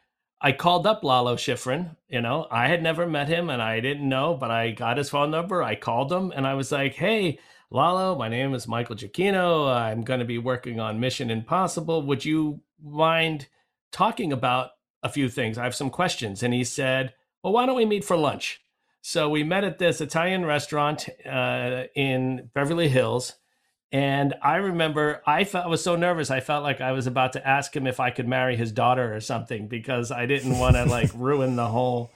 i 0.42 0.52
called 0.52 0.86
up 0.86 1.04
lalo 1.04 1.36
schifrin 1.36 1.96
you 2.08 2.22
know 2.22 2.48
i 2.52 2.68
had 2.68 2.82
never 2.84 3.08
met 3.08 3.28
him 3.28 3.50
and 3.50 3.62
i 3.62 3.80
didn't 3.80 4.08
know 4.08 4.36
but 4.36 4.52
i 4.52 4.72
got 4.72 4.98
his 4.98 5.10
phone 5.10 5.32
number 5.32 5.64
i 5.64 5.76
called 5.76 6.12
him 6.12 6.32
and 6.36 6.46
i 6.46 6.54
was 6.54 6.72
like 6.72 6.94
hey 6.96 7.38
lalo 7.72 8.18
my 8.18 8.30
name 8.30 8.54
is 8.54 8.68
michael 8.68 8.96
giacchino 8.96 9.74
i'm 9.74 10.02
going 10.02 10.20
to 10.20 10.26
be 10.26 10.38
working 10.38 10.80
on 10.80 11.00
mission 11.00 11.30
impossible 11.30 12.02
would 12.06 12.24
you 12.24 12.62
mind 12.84 13.48
talking 13.92 14.34
about 14.34 14.72
a 15.04 15.10
few 15.10 15.30
things? 15.30 15.58
I 15.58 15.64
have 15.64 15.76
some 15.76 15.90
questions. 15.90 16.44
And 16.44 16.54
he 16.54 16.64
said 16.64 17.14
well 17.44 17.54
why 17.54 17.66
don't 17.66 17.76
we 17.76 17.86
meet 17.86 18.04
for 18.04 18.18
lunch? 18.18 18.62
So 19.02 19.30
we 19.30 19.44
met 19.44 19.64
at 19.64 19.78
this 19.78 20.02
italian 20.02 20.46
restaurant 20.46 21.08
uh, 21.26 21.84
in 21.96 22.50
beverly 22.54 22.90
hills 22.90 23.34
and 23.96 24.34
I 24.42 24.58
remember 24.58 25.22
I 25.26 25.46
felt 25.46 25.68
I 25.68 25.70
was 25.70 25.82
so 25.82 25.96
nervous. 25.96 26.30
I 26.30 26.42
felt 26.42 26.64
like 26.64 26.82
I 26.82 26.92
was 26.92 27.08
about 27.08 27.32
to 27.32 27.48
ask 27.48 27.74
him 27.74 27.88
if 27.88 28.02
I 28.02 28.10
could 28.10 28.28
marry 28.28 28.58
his 28.58 28.74
daughter 28.74 29.16
or 29.16 29.22
something 29.22 29.70
because 29.70 30.12
I 30.12 30.26
didn't 30.26 30.60
want 30.60 30.76
to 30.76 30.84
like 30.84 31.12
ruin 31.16 31.56
the 31.56 31.68
whole 31.68 32.12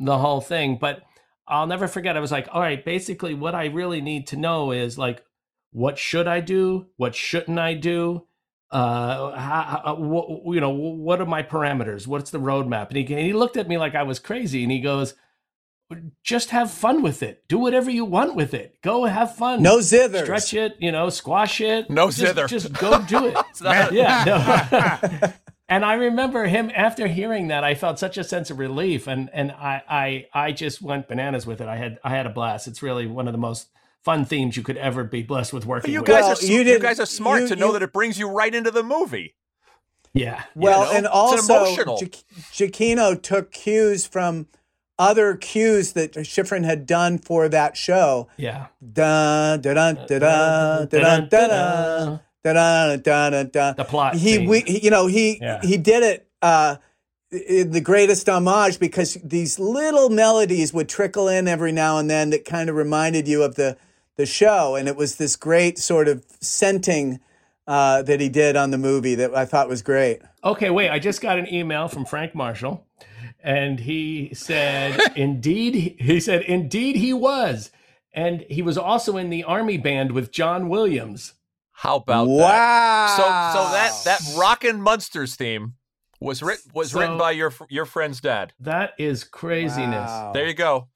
the 0.00 0.18
whole 0.18 0.40
thing. 0.40 0.78
But 0.80 1.04
I'll 1.46 1.68
never 1.68 1.86
forget. 1.86 2.16
I 2.16 2.20
was 2.20 2.32
like, 2.32 2.48
all 2.50 2.60
right, 2.60 2.84
basically 2.84 3.34
what 3.34 3.54
I 3.54 3.66
really 3.66 4.00
need 4.00 4.26
to 4.28 4.36
know 4.36 4.72
is 4.72 4.98
like 4.98 5.24
what 5.70 5.96
should 5.96 6.26
I 6.26 6.40
do? 6.40 6.88
What 6.96 7.14
shouldn't 7.14 7.60
I 7.60 7.74
do? 7.74 8.26
Uh, 8.72 9.38
how, 9.38 9.82
how, 9.84 9.94
wh- 9.94 10.52
you 10.52 10.60
know, 10.60 10.70
what 10.70 11.20
are 11.20 11.26
my 11.26 11.44
parameters? 11.44 12.04
What's 12.04 12.32
the 12.32 12.40
roadmap? 12.40 12.88
And 12.88 12.96
he, 12.96 13.14
and 13.14 13.24
he 13.24 13.32
looked 13.32 13.56
at 13.56 13.68
me 13.68 13.78
like 13.78 13.94
I 13.94 14.02
was 14.02 14.18
crazy 14.18 14.64
and 14.64 14.72
he 14.72 14.80
goes, 14.80 15.14
just 16.22 16.50
have 16.50 16.70
fun 16.70 17.02
with 17.02 17.22
it. 17.22 17.44
Do 17.48 17.58
whatever 17.58 17.90
you 17.90 18.04
want 18.04 18.34
with 18.34 18.54
it. 18.54 18.80
Go 18.82 19.04
have 19.04 19.36
fun. 19.36 19.62
No 19.62 19.80
zither. 19.80 20.24
Stretch 20.24 20.54
it, 20.54 20.76
you 20.78 20.92
know, 20.92 21.08
squash 21.10 21.60
it. 21.60 21.88
No 21.90 22.06
just, 22.08 22.18
zither. 22.18 22.46
Just 22.46 22.72
go 22.72 23.02
do 23.02 23.26
it. 23.26 23.34
not- 23.60 23.92
yeah. 23.92 24.24
No. 24.26 25.32
and 25.68 25.84
I 25.84 25.94
remember 25.94 26.44
him 26.46 26.70
after 26.74 27.06
hearing 27.06 27.48
that, 27.48 27.64
I 27.64 27.74
felt 27.74 27.98
such 27.98 28.18
a 28.18 28.24
sense 28.24 28.50
of 28.50 28.58
relief, 28.58 29.06
and 29.06 29.30
and 29.32 29.50
I 29.52 29.82
I 29.88 30.26
I 30.48 30.52
just 30.52 30.82
went 30.82 31.08
bananas 31.08 31.46
with 31.46 31.60
it. 31.60 31.68
I 31.68 31.76
had 31.76 31.98
I 32.04 32.10
had 32.10 32.26
a 32.26 32.30
blast. 32.30 32.66
It's 32.68 32.82
really 32.82 33.06
one 33.06 33.28
of 33.28 33.32
the 33.32 33.38
most 33.38 33.68
fun 34.02 34.24
themes 34.24 34.56
you 34.56 34.62
could 34.64 34.76
ever 34.78 35.04
be 35.04 35.22
blessed 35.22 35.52
with 35.52 35.64
working 35.64 35.92
You 35.92 36.00
with. 36.00 36.08
guys, 36.08 36.22
Well, 36.22 36.32
are, 36.32 36.36
sm- 36.36 36.50
you 36.52 36.62
you, 36.62 36.78
guys 36.80 36.98
are 36.98 37.06
smart 37.06 37.42
you- 37.42 37.48
to 37.48 37.56
know 37.56 37.68
you- 37.68 37.72
that 37.74 37.82
it 37.82 37.92
brings 37.92 38.18
you 38.18 38.28
right 38.28 38.52
into 38.52 38.72
the 38.72 38.82
movie. 38.82 39.36
yeah. 40.12 40.42
Well, 40.56 40.86
know? 40.86 40.92
and 40.98 41.06
also 41.06 41.38
emotional. 41.54 41.98
Gi- 41.98 42.10
Giacchino 42.52 43.20
took 43.22 43.52
cues 43.52 44.04
from 44.04 44.48
other 44.98 45.36
cues 45.36 45.92
that 45.92 46.12
Schifrin 46.12 46.64
had 46.64 46.86
done 46.86 47.18
for 47.18 47.48
that 47.48 47.76
show. 47.76 48.28
Yeah. 48.36 48.66
Dun, 48.80 49.60
dun, 49.60 49.74
dun, 49.74 49.94
dun, 50.06 50.20
dun, 50.20 50.88
dun, 50.88 51.28
dun, 51.28 51.28
dun, 51.28 52.20
dun, 52.44 53.00
dun, 53.02 53.32
dun, 53.32 53.48
dun. 53.48 53.74
The 53.76 53.84
plot 53.84 54.14
He, 54.14 54.36
theme. 54.38 54.48
we, 54.48 54.60
he- 54.60 54.84
you 54.84 54.90
know, 54.90 55.06
he 55.06 55.38
Yeah. 55.40 55.60
he 55.62 55.76
did 55.76 56.02
it 56.02 56.28
uh, 56.42 56.76
in 57.30 57.70
the 57.70 57.80
greatest 57.80 58.28
homage 58.28 58.78
because 58.78 59.14
these 59.24 59.58
little 59.58 60.10
melodies 60.10 60.72
would 60.74 60.88
trickle 60.88 61.28
in 61.28 61.48
every 61.48 61.72
now 61.72 61.98
and 61.98 62.10
then 62.10 62.30
that 62.30 62.44
kind 62.44 62.68
of 62.68 62.76
reminded 62.76 63.26
you 63.28 63.42
of 63.42 63.54
the 63.54 63.76
the 64.16 64.26
show, 64.26 64.74
and 64.74 64.88
it 64.88 64.94
was 64.96 65.16
this 65.16 65.36
great 65.36 65.78
sort 65.78 66.06
of 66.06 66.22
scenting 66.40 67.18
uh, 67.66 68.02
that 68.02 68.20
he 68.20 68.28
did 68.28 68.56
on 68.56 68.70
the 68.70 68.76
movie 68.76 69.14
that 69.14 69.34
I 69.34 69.46
thought 69.46 69.70
was 69.70 69.80
great. 69.80 70.20
Okay, 70.44 70.68
wait. 70.68 70.90
I 70.90 70.98
just 70.98 71.22
got 71.22 71.38
an 71.38 71.50
email 71.52 71.88
from 71.88 72.04
Frank 72.04 72.34
Marshall, 72.34 72.84
and 73.42 73.80
he 73.80 74.30
said, 74.34 74.98
"Indeed," 75.16 75.96
he 75.98 76.20
said, 76.20 76.42
"Indeed, 76.42 76.96
he 76.96 77.12
was." 77.12 77.70
And 78.14 78.44
he 78.50 78.60
was 78.60 78.76
also 78.76 79.16
in 79.16 79.30
the 79.30 79.44
army 79.44 79.78
band 79.78 80.12
with 80.12 80.30
John 80.32 80.68
Williams. 80.68 81.32
How 81.72 81.96
about 81.96 82.24
that? 82.26 82.30
wow! 82.30 83.06
So, 83.16 83.22
so 83.22 83.72
that 83.72 83.92
that 84.04 84.38
Rockin' 84.38 84.80
Munsters 84.82 85.34
theme 85.34 85.74
was 86.20 86.42
written 86.42 86.70
was 86.74 86.92
So- 86.92 87.00
written 87.00 87.18
by 87.18 87.32
your 87.32 87.52
your 87.70 87.86
friend's 87.86 88.20
dad. 88.20 88.52
That 88.60 88.92
is 88.98 89.24
craziness. 89.24 90.08
Wow. 90.10 90.32
There 90.34 90.46
you 90.46 90.54
go. 90.54 90.88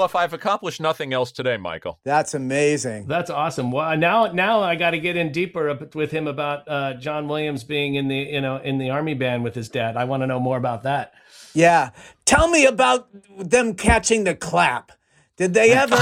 Well, 0.00 0.06
if 0.06 0.16
I've 0.16 0.32
accomplished 0.32 0.80
nothing 0.80 1.12
else 1.12 1.30
today, 1.30 1.58
Michael, 1.58 1.98
That's 2.04 2.32
amazing. 2.32 3.06
That's 3.06 3.28
awesome. 3.28 3.70
Well, 3.70 3.94
now 3.98 4.32
now 4.32 4.62
I 4.62 4.74
got 4.74 4.92
to 4.92 4.98
get 4.98 5.14
in 5.14 5.30
deeper 5.30 5.78
with 5.94 6.10
him 6.10 6.26
about 6.26 6.66
uh, 6.66 6.94
John 6.94 7.28
Williams 7.28 7.64
being 7.64 7.96
in 7.96 8.08
the 8.08 8.16
you 8.16 8.40
know 8.40 8.56
in 8.56 8.78
the 8.78 8.88
army 8.88 9.12
band 9.12 9.44
with 9.44 9.54
his 9.54 9.68
dad. 9.68 9.98
I 9.98 10.04
want 10.04 10.22
to 10.22 10.26
know 10.26 10.40
more 10.40 10.56
about 10.56 10.84
that. 10.84 11.12
Yeah. 11.52 11.90
Tell 12.24 12.48
me 12.48 12.64
about 12.64 13.08
them 13.38 13.74
catching 13.74 14.24
the 14.24 14.34
clap. 14.34 14.92
Did 15.36 15.52
they 15.52 15.72
ever? 15.72 15.96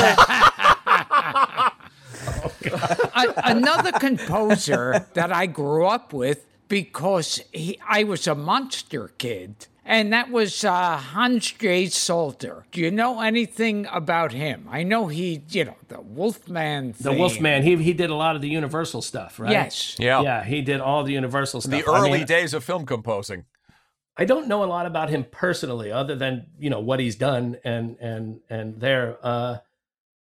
A- 3.17 3.35
another 3.47 3.91
composer 3.91 5.09
that 5.15 5.33
I 5.33 5.47
grew 5.47 5.87
up 5.87 6.13
with 6.13 6.47
because 6.69 7.41
he, 7.53 7.81
I 7.89 8.05
was 8.05 8.29
a 8.29 8.37
monster 8.37 9.09
kid, 9.19 9.67
and 9.89 10.13
that 10.13 10.31
was 10.31 10.65
uh, 10.65 10.99
Hans 10.99 11.51
J. 11.51 11.87
Salter. 11.87 12.67
Do 12.73 12.81
you 12.83 12.91
know 12.91 13.21
anything 13.23 13.87
about 13.91 14.33
him? 14.33 14.69
I 14.71 14.83
know 14.83 15.07
he, 15.07 15.41
you 15.49 15.65
know, 15.65 15.77
the 15.89 16.03
Wolfman. 16.03 16.93
Thing. 16.93 17.03
The 17.03 17.11
theme. 17.11 17.19
Wolfman. 17.19 17.63
He 17.63 17.77
he 17.77 17.95
did 17.95 18.11
a 18.11 18.15
lot 18.15 18.37
of 18.37 18.43
the 18.43 18.51
Universal 18.51 19.01
stuff, 19.01 19.41
right? 19.41 19.51
Yes. 19.51 19.97
Yeah. 19.99 20.21
Yeah, 20.21 20.45
he 20.45 20.61
did 20.61 20.81
all 20.81 21.05
the 21.05 21.15
Universal 21.15 21.63
stuff. 21.63 21.85
the 21.85 21.91
I 21.91 21.99
early 21.99 22.19
mean, 22.19 22.27
days 22.27 22.53
of 22.53 22.63
film 22.63 22.85
composing. 22.85 23.47
I 24.15 24.27
don't 24.27 24.47
know 24.47 24.63
a 24.63 24.67
lot 24.67 24.85
about 24.85 25.09
him 25.09 25.25
personally, 25.31 25.91
other 25.91 26.15
than 26.15 26.49
you 26.59 26.69
know 26.69 26.81
what 26.81 27.01
he's 27.01 27.17
done 27.17 27.57
and 27.65 27.97
and 27.99 28.41
and 28.51 28.81
there. 28.81 29.17
Uh, 29.23 29.57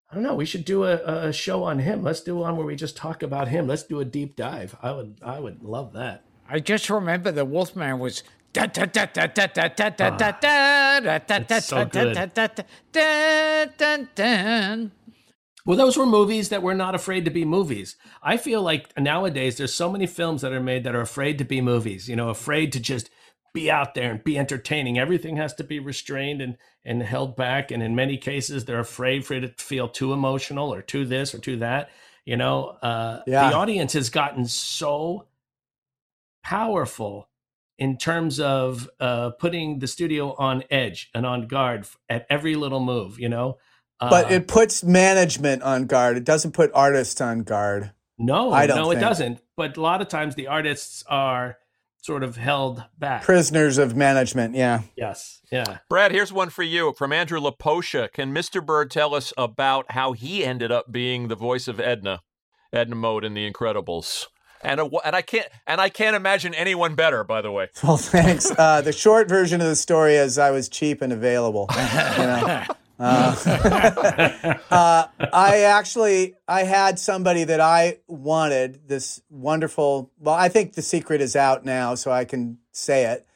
I 0.08 0.14
don't 0.14 0.22
know. 0.22 0.36
We 0.36 0.46
should 0.46 0.64
do 0.64 0.84
a, 0.84 1.26
a 1.28 1.32
show 1.32 1.64
on 1.64 1.80
him. 1.80 2.04
Let's 2.04 2.20
do 2.20 2.36
one 2.36 2.56
where 2.56 2.66
we 2.66 2.76
just 2.76 2.96
talk 2.96 3.24
about 3.24 3.48
him. 3.48 3.66
Let's 3.66 3.82
do 3.82 3.98
a 3.98 4.04
deep 4.04 4.36
dive. 4.36 4.76
I 4.80 4.92
would 4.92 5.18
I 5.24 5.40
would 5.40 5.64
love 5.64 5.92
that. 5.94 6.22
I 6.48 6.60
just 6.60 6.88
remember 6.88 7.32
the 7.32 7.44
Wolfman 7.44 7.98
was. 7.98 8.22
Well, 15.66 15.76
those 15.76 15.98
were 15.98 16.06
movies 16.06 16.50
that 16.50 16.62
were 16.62 16.74
not 16.74 16.94
afraid 16.94 17.24
to 17.24 17.30
be 17.30 17.44
movies. 17.44 17.96
I 18.22 18.36
feel 18.36 18.62
like 18.62 18.96
nowadays 18.96 19.56
there's 19.56 19.74
so 19.74 19.90
many 19.90 20.06
films 20.06 20.42
that 20.42 20.52
are 20.52 20.62
made 20.62 20.84
that 20.84 20.94
are 20.94 21.00
afraid 21.00 21.38
to 21.38 21.44
be 21.44 21.60
movies, 21.60 22.08
you 22.08 22.14
know, 22.14 22.28
afraid 22.28 22.72
to 22.72 22.80
just 22.80 23.10
be 23.52 23.68
out 23.70 23.94
there 23.94 24.12
and 24.12 24.22
be 24.22 24.38
entertaining. 24.38 24.96
Everything 24.96 25.36
has 25.36 25.54
to 25.54 25.64
be 25.64 25.80
restrained 25.80 26.40
and 26.40 26.56
and 26.84 27.02
held 27.02 27.34
back. 27.34 27.72
And 27.72 27.82
in 27.82 27.96
many 27.96 28.16
cases, 28.16 28.64
they're 28.64 28.78
afraid 28.78 29.26
for 29.26 29.34
it 29.34 29.58
to 29.58 29.64
feel 29.64 29.88
too 29.88 30.12
emotional 30.12 30.72
or 30.72 30.82
too 30.82 31.04
this 31.04 31.34
or 31.34 31.38
too 31.38 31.56
that. 31.56 31.90
You 32.24 32.36
know, 32.36 32.76
uh, 32.82 33.22
yeah. 33.26 33.50
the 33.50 33.56
audience 33.56 33.94
has 33.94 34.08
gotten 34.08 34.44
so 34.46 35.26
powerful 36.44 37.28
in 37.78 37.96
terms 37.96 38.40
of 38.40 38.88
uh, 39.00 39.30
putting 39.30 39.78
the 39.80 39.86
studio 39.86 40.34
on 40.38 40.64
edge 40.70 41.10
and 41.14 41.26
on 41.26 41.46
guard 41.46 41.86
at 42.08 42.26
every 42.30 42.54
little 42.54 42.80
move, 42.80 43.18
you 43.18 43.28
know? 43.28 43.58
but 43.98 44.26
Uh, 44.26 44.34
it 44.34 44.48
puts 44.48 44.82
management 44.84 45.62
on 45.62 45.86
guard. 45.86 46.16
It 46.16 46.24
doesn't 46.24 46.52
put 46.52 46.70
artists 46.74 47.20
on 47.20 47.42
guard. 47.42 47.92
No, 48.18 48.52
I 48.52 48.66
don't 48.66 48.76
no, 48.76 48.90
it 48.90 49.00
doesn't. 49.00 49.40
But 49.56 49.76
a 49.76 49.80
lot 49.80 50.00
of 50.00 50.08
times 50.08 50.34
the 50.34 50.46
artists 50.46 51.04
are 51.06 51.58
sort 52.00 52.22
of 52.22 52.36
held 52.36 52.84
back. 52.98 53.22
Prisoners 53.24 53.78
of 53.78 53.96
management. 53.96 54.54
Yeah. 54.54 54.82
yes, 54.96 55.40
yeah. 55.50 55.78
Brad, 55.88 56.12
here's 56.12 56.32
one 56.32 56.50
for 56.50 56.62
you 56.62 56.94
from 56.96 57.12
Andrew 57.12 57.40
Laposha. 57.40 58.10
Can 58.12 58.32
Mr. 58.32 58.64
Bird 58.64 58.90
tell 58.90 59.14
us 59.14 59.32
about 59.36 59.90
how 59.90 60.12
he 60.12 60.44
ended 60.44 60.70
up 60.70 60.92
being 60.92 61.28
the 61.28 61.34
voice 61.34 61.66
of 61.66 61.80
Edna, 61.80 62.22
Edna 62.72 62.94
Mode 62.94 63.24
in 63.24 63.34
The 63.34 63.50
Incredibles? 63.50 64.26
And 64.66 64.80
a, 64.80 64.90
and 65.04 65.14
I 65.14 65.22
can't 65.22 65.46
and 65.66 65.80
I 65.80 65.88
can't 65.88 66.16
imagine 66.16 66.52
anyone 66.52 66.96
better. 66.96 67.22
By 67.22 67.40
the 67.40 67.52
way, 67.52 67.68
Well, 67.84 67.96
thanks. 67.96 68.50
Uh, 68.50 68.80
the 68.80 68.92
short 68.92 69.28
version 69.28 69.60
of 69.60 69.68
the 69.68 69.76
story 69.76 70.16
is 70.16 70.38
I 70.38 70.50
was 70.50 70.68
cheap 70.68 71.02
and 71.02 71.12
available. 71.12 71.68
You 71.70 71.76
know? 71.78 72.64
Uh, 72.98 74.58
uh, 74.70 75.06
I 75.30 75.60
actually 75.60 76.34
I 76.48 76.62
had 76.62 76.98
somebody 76.98 77.44
that 77.44 77.60
I 77.60 77.98
wanted. 78.08 78.88
This 78.88 79.20
wonderful. 79.28 80.10
Well, 80.18 80.34
I 80.34 80.48
think 80.48 80.72
the 80.72 80.80
secret 80.80 81.20
is 81.20 81.36
out 81.36 81.62
now, 81.62 81.94
so 81.94 82.10
I 82.10 82.24
can 82.24 82.56
say 82.72 83.04
it. 83.04 83.26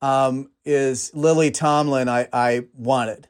Um, 0.00 0.50
is 0.64 1.10
Lily 1.14 1.50
Tomlin? 1.50 2.08
I 2.08 2.28
I 2.32 2.66
wanted, 2.76 3.26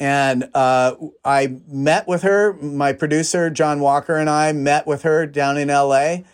and 0.00 0.48
uh, 0.54 0.94
I 1.22 1.58
met 1.68 2.08
with 2.08 2.22
her. 2.22 2.54
My 2.54 2.94
producer 2.94 3.50
John 3.50 3.80
Walker 3.80 4.16
and 4.16 4.30
I 4.30 4.52
met 4.52 4.86
with 4.86 5.02
her 5.02 5.26
down 5.26 5.58
in 5.58 5.68
L.A. 5.68 6.24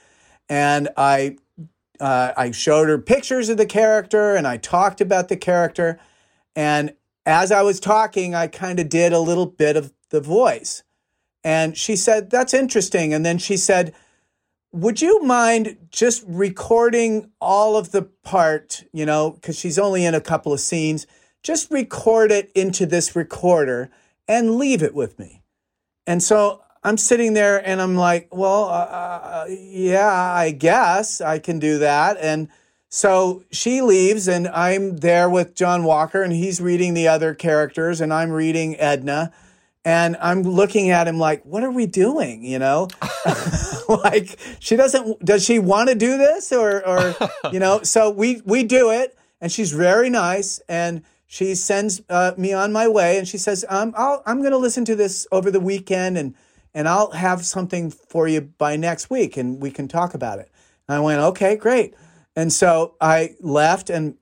And 0.49 0.89
I 0.97 1.37
uh, 2.03 2.33
I 2.37 2.51
showed 2.51 2.89
her 2.89 2.99
pictures 2.99 3.49
of 3.49 3.57
the 3.57 3.67
character 3.67 4.35
and 4.35 4.47
I 4.47 4.57
talked 4.57 5.01
about 5.01 5.29
the 5.29 5.37
character. 5.37 6.01
And 6.57 6.95
as 7.25 7.53
I 7.53 7.63
was 7.63 7.79
talking, 7.79 8.35
I 8.35 8.49
kind 8.49 8.81
of 8.81 8.89
did 8.89 9.13
a 9.13 9.21
little 9.21 9.47
bit 9.47 9.77
of 9.77 9.93
the 10.11 10.21
voice. 10.21 10.83
And 11.45 11.77
she 11.77 11.95
said, 11.95 12.31
That's 12.31 12.55
interesting. 12.55 13.15
And 13.15 13.25
then 13.25 13.39
she 13.39 13.57
said, 13.57 13.95
Would 14.73 15.01
you 15.01 15.23
mind 15.23 15.77
just 15.91 16.25
recording 16.27 17.31
all 17.41 17.77
of 17.77 17.93
the 17.93 18.03
part, 18.03 18.85
you 18.93 19.07
know, 19.07 19.31
because 19.31 19.59
she's 19.59 19.79
only 19.79 20.05
in 20.05 20.15
a 20.15 20.21
couple 20.21 20.53
of 20.53 20.61
scenes, 20.61 21.07
just 21.43 21.71
record 21.71 22.33
it 22.33 22.51
into 22.55 22.85
this 22.85 23.15
recorder 23.15 23.91
and 24.27 24.57
leave 24.57 24.83
it 24.83 24.95
with 24.95 25.19
me. 25.19 25.43
And 26.07 26.23
so 26.23 26.63
I'm 26.85 26.97
sitting 26.97 27.35
there 27.35 27.65
and 27.65 27.81
I'm 27.81 27.95
like, 27.95 28.29
well, 28.35 28.65
uh, 28.65 28.73
uh, 28.73 29.47
yeah, 29.49 30.13
I 30.13 30.51
guess 30.51 31.21
I 31.21 31.39
can 31.39 31.59
do 31.59 31.79
that. 31.79 32.17
And 32.21 32.49
so 32.89 33.45
she 33.53 33.83
leaves 33.83 34.27
and 34.27 34.49
I'm 34.49 34.97
there 34.97 35.31
with 35.31 35.55
John 35.55 35.85
Walker 35.85 36.23
and 36.23 36.33
he's 36.33 36.61
reading 36.61 36.95
the 36.95 37.09
other 37.09 37.35
characters 37.35 38.01
and 38.01 38.13
I'm 38.13 38.31
reading 38.31 38.79
Edna. 38.79 39.33
And 39.85 40.17
I'm 40.21 40.43
looking 40.43 40.91
at 40.91 41.09
him 41.09 41.19
like, 41.19 41.45
what 41.45 41.65
are 41.65 41.71
we 41.71 41.87
doing? 41.87 42.45
You 42.45 42.59
know, 42.59 42.89
like 43.89 44.39
she 44.61 44.77
doesn't, 44.77 45.25
does 45.25 45.45
she 45.45 45.59
want 45.59 45.89
to 45.89 45.95
do 45.95 46.17
this 46.17 46.53
or, 46.53 46.87
or, 46.87 47.15
you 47.53 47.59
know, 47.59 47.83
so 47.83 48.11
we, 48.11 48.43
we 48.45 48.63
do 48.65 48.91
it 48.91 49.17
and 49.41 49.51
she's 49.51 49.73
very 49.73 50.11
nice. 50.11 50.61
And 50.69 51.03
she 51.27 51.55
sends 51.55 52.03
uh, 52.09 52.33
me 52.37 52.53
on 52.53 52.73
my 52.73 52.87
way 52.89 53.19
and 53.19 53.27
she 53.27 53.39
says, 53.39 53.65
um, 53.69 53.95
I'll, 53.97 54.23
I'm 54.27 54.41
going 54.41 54.53
to 54.53 54.59
listen 54.59 54.85
to 54.85 54.97
this 54.97 55.27
over 55.33 55.51
the 55.51 55.61
weekend 55.61 56.19
and, 56.19 56.35
and 56.75 56.89
I'll 56.89 57.13
have 57.13 57.45
something 57.45 57.91
for 57.91 58.27
you 58.27 58.41
by 58.41 58.77
next 58.77 59.11
week 59.11 59.37
and 59.37 59.61
we 59.61 59.71
can 59.71 59.89
talk 59.89 60.15
about 60.15 60.39
it. 60.39 60.51
And 60.89 60.97
I 60.97 61.01
went, 61.01 61.21
okay, 61.21 61.57
great. 61.57 61.95
And 62.35 62.53
so 62.53 62.95
I 63.01 63.35
left 63.41 63.91
and, 63.91 64.17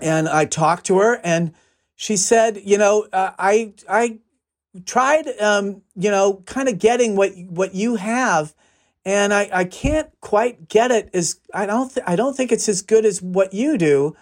and 0.00 0.28
I 0.28 0.44
talked 0.46 0.86
to 0.86 0.98
her 0.98 1.20
and 1.22 1.54
she 1.94 2.16
said, 2.16 2.60
you 2.64 2.76
know, 2.76 3.06
uh, 3.12 3.32
I, 3.38 3.74
I 3.88 4.18
tried, 4.84 5.28
um, 5.40 5.82
you 5.94 6.10
know, 6.10 6.42
kind 6.46 6.68
of 6.68 6.78
getting 6.78 7.16
what, 7.16 7.32
what 7.48 7.74
you 7.74 7.96
have. 7.96 8.54
And 9.04 9.32
I, 9.32 9.48
I 9.52 9.64
can't 9.64 10.10
quite 10.20 10.68
get 10.68 10.90
it 10.90 11.10
as 11.14 11.40
I 11.54 11.64
don't, 11.64 11.94
th- 11.94 12.04
I 12.06 12.16
don't 12.16 12.36
think 12.36 12.50
it's 12.50 12.68
as 12.68 12.82
good 12.82 13.06
as 13.06 13.22
what 13.22 13.54
you 13.54 13.78
do. 13.78 14.16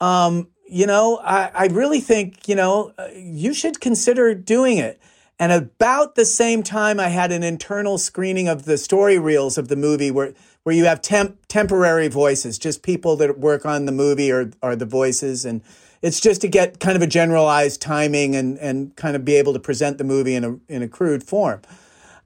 Um, 0.00 0.48
you 0.66 0.86
know, 0.86 1.18
I, 1.22 1.50
I 1.54 1.66
really 1.66 2.00
think, 2.00 2.48
you 2.48 2.54
know, 2.54 2.94
uh, 2.98 3.08
you 3.14 3.52
should 3.52 3.80
consider 3.80 4.34
doing 4.34 4.78
it. 4.78 5.00
And 5.42 5.50
about 5.50 6.14
the 6.14 6.24
same 6.24 6.62
time, 6.62 7.00
I 7.00 7.08
had 7.08 7.32
an 7.32 7.42
internal 7.42 7.98
screening 7.98 8.46
of 8.46 8.64
the 8.64 8.78
story 8.78 9.18
reels 9.18 9.58
of 9.58 9.66
the 9.66 9.74
movie 9.74 10.08
where, 10.08 10.34
where 10.62 10.72
you 10.72 10.84
have 10.84 11.02
temp, 11.02 11.36
temporary 11.48 12.06
voices, 12.06 12.58
just 12.58 12.84
people 12.84 13.16
that 13.16 13.40
work 13.40 13.66
on 13.66 13.84
the 13.84 13.90
movie 13.90 14.30
are, 14.30 14.52
are 14.62 14.76
the 14.76 14.86
voices. 14.86 15.44
And 15.44 15.60
it's 16.00 16.20
just 16.20 16.42
to 16.42 16.48
get 16.48 16.78
kind 16.78 16.94
of 16.94 17.02
a 17.02 17.08
generalized 17.08 17.82
timing 17.82 18.36
and, 18.36 18.56
and 18.58 18.94
kind 18.94 19.16
of 19.16 19.24
be 19.24 19.34
able 19.34 19.52
to 19.52 19.58
present 19.58 19.98
the 19.98 20.04
movie 20.04 20.36
in 20.36 20.44
a, 20.44 20.58
in 20.68 20.80
a 20.80 20.86
crude 20.86 21.24
form. 21.24 21.60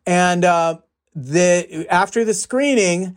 And 0.04 0.44
uh, 0.44 0.80
the, 1.14 1.86
after 1.88 2.22
the 2.22 2.34
screening, 2.34 3.16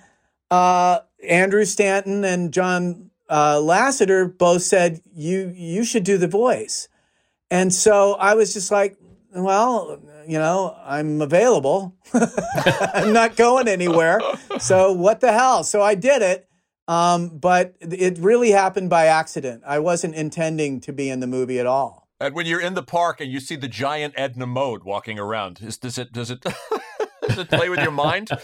uh, 0.49 0.99
Andrew 1.27 1.65
Stanton 1.65 2.23
and 2.23 2.53
John 2.53 3.11
uh, 3.27 3.55
Lasseter 3.55 4.37
both 4.37 4.61
said, 4.61 5.01
you, 5.13 5.51
you 5.53 5.83
should 5.83 6.05
do 6.05 6.17
the 6.17 6.29
voice. 6.29 6.87
And 7.51 7.73
so 7.73 8.13
I 8.13 8.35
was 8.35 8.53
just 8.53 8.71
like, 8.71 8.95
well, 9.33 9.99
you 10.27 10.37
know, 10.37 10.75
I'm 10.83 11.21
available. 11.21 11.95
I'm 12.13 13.13
not 13.13 13.35
going 13.35 13.67
anywhere. 13.67 14.19
So 14.59 14.91
what 14.91 15.19
the 15.21 15.31
hell? 15.31 15.63
So 15.63 15.81
I 15.81 15.95
did 15.95 16.21
it. 16.21 16.45
Um, 16.87 17.29
but 17.37 17.75
it 17.81 18.17
really 18.17 18.49
happened 18.49 18.89
by 18.89 19.05
accident. 19.05 19.61
I 19.65 19.77
wasn't 19.77 20.15
intending 20.15 20.81
to 20.81 20.91
be 20.93 21.09
in 21.09 21.19
the 21.19 21.27
movie 21.27 21.59
at 21.59 21.67
all. 21.67 22.07
and 22.19 22.33
when 22.33 22.47
you're 22.47 22.59
in 22.61 22.73
the 22.73 22.81
park 22.81 23.21
and 23.21 23.31
you 23.31 23.39
see 23.39 23.55
the 23.55 23.67
giant 23.67 24.15
Edna 24.17 24.47
Mode 24.47 24.83
walking 24.83 25.19
around, 25.19 25.59
is, 25.61 25.77
does 25.77 25.99
it 25.99 26.11
does 26.11 26.31
it 26.31 26.41
does 27.27 27.37
it 27.37 27.47
play 27.49 27.69
with 27.69 27.79
your 27.79 27.91
mind? 27.91 28.29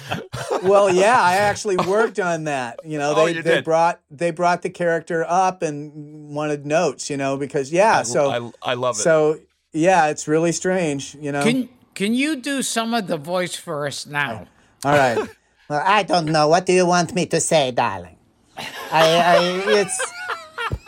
Well, 0.64 0.90
yeah, 0.94 1.20
I 1.22 1.36
actually 1.36 1.78
worked 1.78 2.20
on 2.20 2.46
that. 2.46 2.80
You 2.86 2.98
know, 2.98 3.14
Oh, 3.16 3.26
they, 3.26 3.34
you 3.34 3.42
they 3.44 3.56
did. 3.56 3.66
brought 3.66 4.00
they 4.10 4.32
brought 4.32 4.62
the 4.62 4.70
character 4.70 5.26
up 5.28 5.62
and 5.64 6.30
wanted 6.34 6.66
notes. 6.66 7.10
You 7.10 7.18
know, 7.18 7.36
because 7.38 7.72
yeah, 7.72 8.04
so 8.04 8.52
I, 8.64 8.72
I 8.72 8.74
love 8.76 8.96
it. 8.96 9.02
so 9.02 9.38
yeah, 9.76 10.08
it's 10.08 10.28
really 10.28 10.52
strange. 10.52 11.16
You 11.20 11.32
know. 11.32 11.44
Can 11.44 11.70
can 11.94 12.14
you 12.14 12.36
do 12.36 12.62
some 12.62 12.94
of 12.94 13.08
the 13.08 13.18
voice 13.18 13.56
for 13.56 13.88
us 13.88 14.06
now? 14.06 14.48
All 14.84 14.94
right. 14.94 15.30
Well, 15.68 15.82
I 15.84 16.04
don't 16.04 16.28
know. 16.28 16.48
What 16.48 16.68
do 16.68 16.74
you 16.74 16.86
want 16.86 17.16
me 17.16 17.26
to 17.26 17.42
say, 17.42 17.72
darling? 17.72 18.18
I, 18.56 18.68
I, 18.92 19.38
it's, 19.82 20.14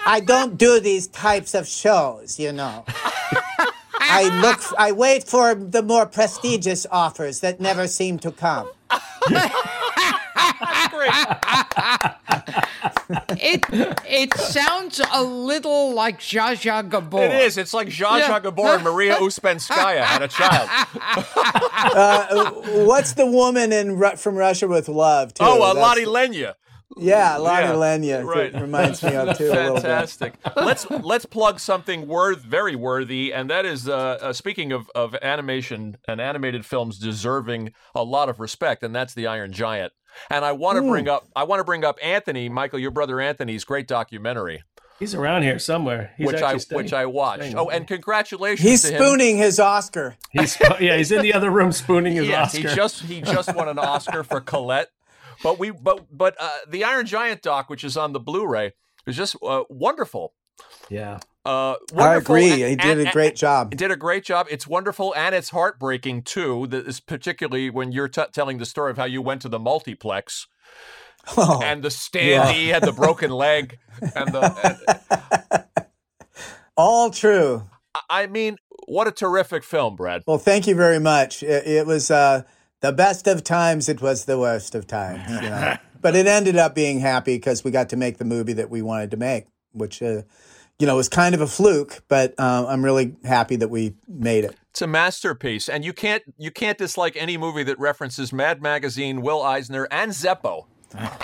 I 0.06 0.20
don't 0.20 0.56
do 0.56 0.80
these 0.80 1.08
types 1.08 1.56
of 1.56 1.68
shows, 1.68 2.40
you 2.40 2.52
know. 2.52 2.86
I 4.00 4.30
look. 4.40 4.60
I 4.78 4.92
wait 4.92 5.24
for 5.24 5.56
the 5.56 5.82
more 5.82 6.06
prestigious 6.06 6.86
offers 6.92 7.40
that 7.40 7.60
never 7.60 7.88
seem 7.88 8.20
to 8.20 8.32
come. 8.32 8.70
it 13.30 13.64
it 14.08 14.34
sounds 14.36 15.02
a 15.14 15.24
little 15.24 15.94
like 15.94 16.20
Zsa 16.20 16.54
Zsa 16.56 16.90
Gabor. 16.90 17.24
It 17.24 17.32
is. 17.44 17.58
It's 17.58 17.74
like 17.74 17.88
Zsa 17.88 18.22
Zsa 18.22 18.44
Gabor 18.44 18.76
and 18.76 18.84
Maria 18.84 19.16
Ouspenskaya 19.16 20.02
had 20.04 20.22
a 20.22 20.28
child. 20.28 20.70
Uh, 21.80 22.52
what's 22.86 23.14
the 23.14 23.26
woman 23.26 23.72
in 23.72 23.98
from 24.18 24.36
Russia 24.36 24.68
with 24.68 24.90
Love? 24.90 25.34
Too? 25.34 25.44
Oh, 25.44 25.62
uh, 25.62 25.74
That's- 25.74 25.82
Lottie 25.82 26.06
Lenya. 26.06 26.56
Yeah, 26.98 27.38
Lottie 27.38 27.66
Yeah, 27.68 27.74
Lenya. 27.74 28.26
right. 28.26 28.56
It 28.56 28.60
reminds 28.60 29.04
me 29.04 29.14
of 29.16 29.38
too 29.38 29.46
a 29.46 29.52
little 29.52 29.74
bit. 29.76 29.84
Fantastic. 29.84 30.34
let's 30.56 30.90
let's 30.90 31.26
plug 31.26 31.60
something 31.60 32.08
worth 32.08 32.40
very 32.40 32.76
worthy, 32.76 33.32
and 33.34 33.50
that 33.52 33.66
is 33.66 33.88
uh, 33.88 34.18
uh, 34.22 34.34
speaking 34.34 34.72
of 34.72 34.90
of 34.96 35.16
animation 35.22 35.98
and 36.08 36.20
animated 36.20 36.66
films 36.66 36.98
deserving 36.98 37.74
a 37.94 38.04
lot 38.04 38.30
of 38.30 38.40
respect, 38.40 38.82
and 38.84 38.96
that's 38.96 39.14
the 39.14 39.28
Iron 39.28 39.52
Giant. 39.52 39.94
And 40.30 40.44
I 40.46 40.52
want 40.54 40.78
to 40.78 40.82
bring 40.82 41.08
up 41.08 41.28
I 41.36 41.44
want 41.44 41.60
to 41.60 41.64
bring 41.64 41.84
up 41.84 41.98
Anthony, 42.04 42.50
Michael, 42.50 42.80
your 42.80 42.92
brother 42.92 43.20
Anthony's 43.22 43.64
great 43.64 43.88
documentary, 43.88 44.64
He's 45.00 45.14
around 45.14 45.44
here 45.44 45.60
somewhere. 45.60 46.14
He's 46.18 46.26
which 46.28 46.42
I 46.42 46.58
staying- 46.58 46.78
which 46.78 46.94
I 46.94 47.06
watched. 47.06 47.54
Oh, 47.56 47.70
and 47.70 47.88
congratulations 47.88 48.68
He's 48.68 48.82
to 48.84 48.92
him. 48.94 49.02
spooning 49.02 49.38
his 49.38 49.60
Oscar. 49.60 50.16
He's 50.32 50.58
yeah, 50.80 50.98
he's 50.98 51.12
in 51.12 51.22
the 51.22 51.34
other 51.34 51.52
room 51.52 51.72
spooning 51.72 52.14
his 52.16 52.28
yeah, 52.28 52.44
Oscar. 52.44 52.70
he 52.70 52.76
just 52.76 53.02
he 53.04 53.22
just 53.22 53.54
won 53.56 53.68
an 53.68 53.78
Oscar 53.80 54.24
for 54.24 54.42
Colette. 54.42 54.90
But 55.44 55.60
we 55.60 55.70
but 55.70 56.08
but 56.12 56.36
uh, 56.40 56.50
the 56.68 56.84
Iron 56.84 57.06
Giant 57.06 57.44
doc, 57.44 57.70
which 57.70 57.84
is 57.84 57.96
on 57.96 58.12
the 58.14 58.20
Blu-ray, 58.20 58.74
is 59.06 59.16
just 59.16 59.36
uh, 59.44 59.64
wonderful. 59.70 60.34
yeah. 60.90 61.20
Uh, 61.48 61.76
I 61.98 62.16
agree. 62.16 62.52
and- 62.64 62.70
He 62.70 62.76
did 62.76 63.00
and- 63.00 63.08
a 63.08 63.12
great 63.12 63.36
job. 63.36 63.74
It 63.74 63.78
did 63.78 63.92
a 63.92 63.96
great 63.96 64.24
job. 64.26 64.48
It's 64.50 64.68
wonderful 64.68 65.14
and 65.16 65.34
it's 65.34 65.50
heartbreaking 65.50 66.24
too. 66.24 66.68
That 66.68 66.86
is 66.88 67.00
particularly 67.00 67.70
when 67.70 67.92
you're 67.92 68.10
t- 68.10 68.22
telling 68.34 68.58
the 68.58 68.66
story 68.66 68.92
of 68.92 68.98
how 68.98 69.06
you 69.06 69.22
went 69.22 69.42
to 69.44 69.50
the 69.50 69.60
multiplex 69.60 70.48
Oh, 71.38 71.62
and 71.64 71.84
the 71.84 71.90
standee 71.90 72.68
had 72.68 72.84
the 72.84 72.92
broken 72.94 73.32
leg 73.46 73.78
and 74.16 74.32
the. 74.34 74.78
And, 75.52 75.64
all 76.78 77.10
true. 77.10 77.64
I 78.10 78.28
mean, 78.28 78.58
what 78.88 79.08
a 79.08 79.12
terrific 79.12 79.64
film, 79.64 79.96
Brad. 79.96 80.24
Well, 80.28 80.38
thank 80.38 80.68
you 80.68 80.76
very 80.76 81.00
much. 81.00 81.44
It, 81.44 81.68
it 81.68 81.86
was 81.88 82.12
uh, 82.12 82.44
the 82.82 82.92
best 82.92 83.28
of 83.28 83.44
times. 83.44 83.90
It 83.90 84.02
was 84.02 84.26
the 84.26 84.38
worst 84.40 84.76
of 84.76 84.86
times. 84.88 85.30
You 85.30 85.50
know? 85.50 85.78
but 86.02 86.16
it 86.16 86.28
ended 86.28 86.56
up 86.58 86.76
being 86.76 87.00
happy 87.00 87.36
because 87.36 87.64
we 87.64 87.72
got 87.72 87.90
to 87.90 87.98
make 87.98 88.18
the 88.18 88.26
movie 88.26 88.54
that 88.54 88.70
we 88.70 88.82
wanted 88.82 89.12
to 89.12 89.18
make, 89.18 89.46
which, 89.74 90.02
uh, 90.02 90.22
you 90.80 90.86
know, 90.88 90.96
was 90.96 91.10
kind 91.10 91.34
of 91.36 91.42
a 91.42 91.48
fluke. 91.48 92.04
But 92.08 92.34
uh, 92.38 92.66
I'm 92.68 92.84
really 92.84 93.16
happy 93.24 93.56
that 93.58 93.70
we 93.70 93.96
made 94.08 94.44
it. 94.44 94.56
It's 94.72 94.82
a 94.82 94.88
masterpiece, 94.88 95.70
and 95.70 95.84
you 95.84 95.94
can't 95.94 96.24
you 96.38 96.52
can't 96.52 96.78
dislike 96.78 97.16
any 97.18 97.38
movie 97.38 97.64
that 97.64 97.80
references 97.80 98.32
Mad 98.32 98.62
Magazine, 98.62 99.22
Will 99.22 99.42
Eisner, 99.42 99.88
and 99.92 100.12
Zeppo. 100.12 100.66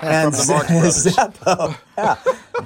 And 0.02 0.34
the 0.34 0.38
Zeppo, 1.14 1.78
yeah, 1.98 2.16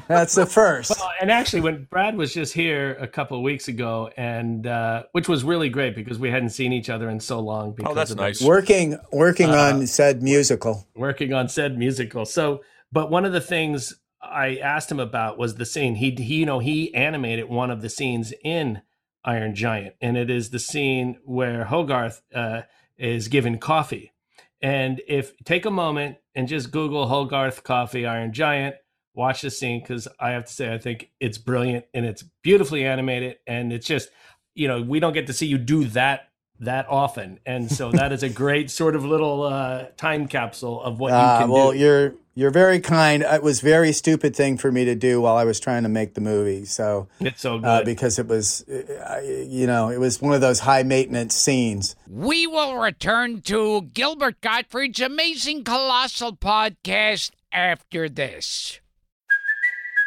that's 0.07 0.33
the 0.33 0.47
first. 0.47 0.89
Well, 0.97 1.11
and 1.21 1.29
actually, 1.29 1.61
when 1.61 1.83
Brad 1.91 2.17
was 2.17 2.33
just 2.33 2.53
here 2.53 2.97
a 2.99 3.07
couple 3.07 3.37
of 3.37 3.43
weeks 3.43 3.67
ago, 3.67 4.09
and 4.17 4.65
uh, 4.65 5.03
which 5.11 5.29
was 5.29 5.43
really 5.43 5.69
great 5.69 5.93
because 5.93 6.17
we 6.17 6.31
hadn't 6.31 6.49
seen 6.49 6.73
each 6.73 6.89
other 6.89 7.07
in 7.09 7.19
so 7.19 7.39
long. 7.39 7.73
Because 7.73 7.91
Oh, 7.91 7.93
that's 7.93 8.11
of 8.11 8.17
nice. 8.17 8.41
Working 8.41 8.97
working 9.11 9.51
Uh, 9.51 9.73
on 9.75 9.87
said 9.87 10.23
musical. 10.23 10.87
working 10.95 11.33
on 11.33 11.49
said 11.49 11.77
musical. 11.77 12.25
So, 12.25 12.63
but 12.91 13.11
one 13.11 13.25
of 13.25 13.31
the 13.33 13.41
things 13.41 13.93
I 14.21 14.57
asked 14.57 14.91
him 14.91 14.99
about 14.99 15.37
was 15.37 15.55
the 15.55 15.65
scene. 15.65 15.95
He, 15.95 16.11
he, 16.11 16.35
you 16.37 16.45
know, 16.45 16.59
he 16.59 16.93
animated 16.93 17.49
one 17.49 17.69
of 17.71 17.81
the 17.81 17.89
scenes 17.89 18.33
in 18.43 18.81
Iron 19.23 19.55
Giant, 19.55 19.95
and 20.01 20.17
it 20.17 20.29
is 20.29 20.49
the 20.49 20.59
scene 20.59 21.17
where 21.23 21.65
Hogarth 21.65 22.21
uh, 22.33 22.61
is 22.97 23.27
given 23.27 23.57
coffee. 23.59 24.11
And 24.61 25.01
if 25.07 25.37
take 25.45 25.65
a 25.65 25.71
moment 25.71 26.17
and 26.33 26.47
just 26.47 26.71
Google 26.71 27.07
Hogarth 27.07 27.63
coffee 27.63 28.05
Iron 28.05 28.33
Giant, 28.33 28.75
watch 29.13 29.41
the 29.41 29.51
scene 29.51 29.81
because 29.81 30.07
I 30.19 30.31
have 30.31 30.45
to 30.45 30.53
say 30.53 30.73
I 30.73 30.77
think 30.77 31.11
it's 31.19 31.37
brilliant 31.37 31.85
and 31.93 32.05
it's 32.05 32.23
beautifully 32.41 32.85
animated, 32.85 33.37
and 33.45 33.71
it's 33.71 33.85
just 33.85 34.09
you 34.55 34.67
know 34.67 34.81
we 34.81 34.99
don't 34.99 35.13
get 35.13 35.27
to 35.27 35.33
see 35.33 35.45
you 35.45 35.57
do 35.59 35.85
that 35.85 36.29
that 36.61 36.87
often, 36.89 37.39
and 37.45 37.71
so 37.71 37.91
that 37.91 38.11
is 38.11 38.23
a 38.23 38.29
great 38.29 38.71
sort 38.71 38.95
of 38.95 39.05
little 39.05 39.43
uh, 39.43 39.85
time 39.95 40.27
capsule 40.27 40.81
of 40.81 40.99
what 40.99 41.09
you 41.09 41.15
Uh, 41.15 41.39
can 41.41 41.49
well, 41.49 41.71
do. 41.71 41.77
you're 41.77 42.15
you're 42.37 42.51
very 42.51 42.79
kind. 42.79 43.23
It 43.23 43.41
was 43.41 43.61
very 43.61 43.91
stupid 43.91 44.35
thing 44.35 44.59
for 44.59 44.71
me 44.71 44.85
to 44.85 44.93
do 44.93 45.19
while 45.21 45.35
I 45.35 45.43
was 45.43 45.59
trying 45.59 45.81
to 45.83 45.89
make 45.89 46.13
the 46.13 46.21
movie. 46.21 46.65
So 46.65 47.07
It's 47.19 47.41
so 47.41 47.57
good. 47.57 47.65
uh, 47.67 47.83
because 47.83 48.19
it 48.19 48.27
was, 48.27 48.63
uh, 48.69 49.21
you 49.25 49.65
know, 49.65 49.89
it 49.89 49.99
was 49.99 50.21
one 50.21 50.33
of 50.35 50.41
those 50.41 50.59
high 50.59 50.83
maintenance 50.83 51.35
scenes. 51.35 51.95
We 52.07 52.45
will 52.45 52.77
return 52.77 53.41
to 53.41 53.81
Gilbert 53.93 54.39
Gottfried's 54.41 54.99
amazing 55.01 55.63
colossal 55.63 56.35
podcast 56.35 57.31
after 57.51 58.07
this. 58.07 58.81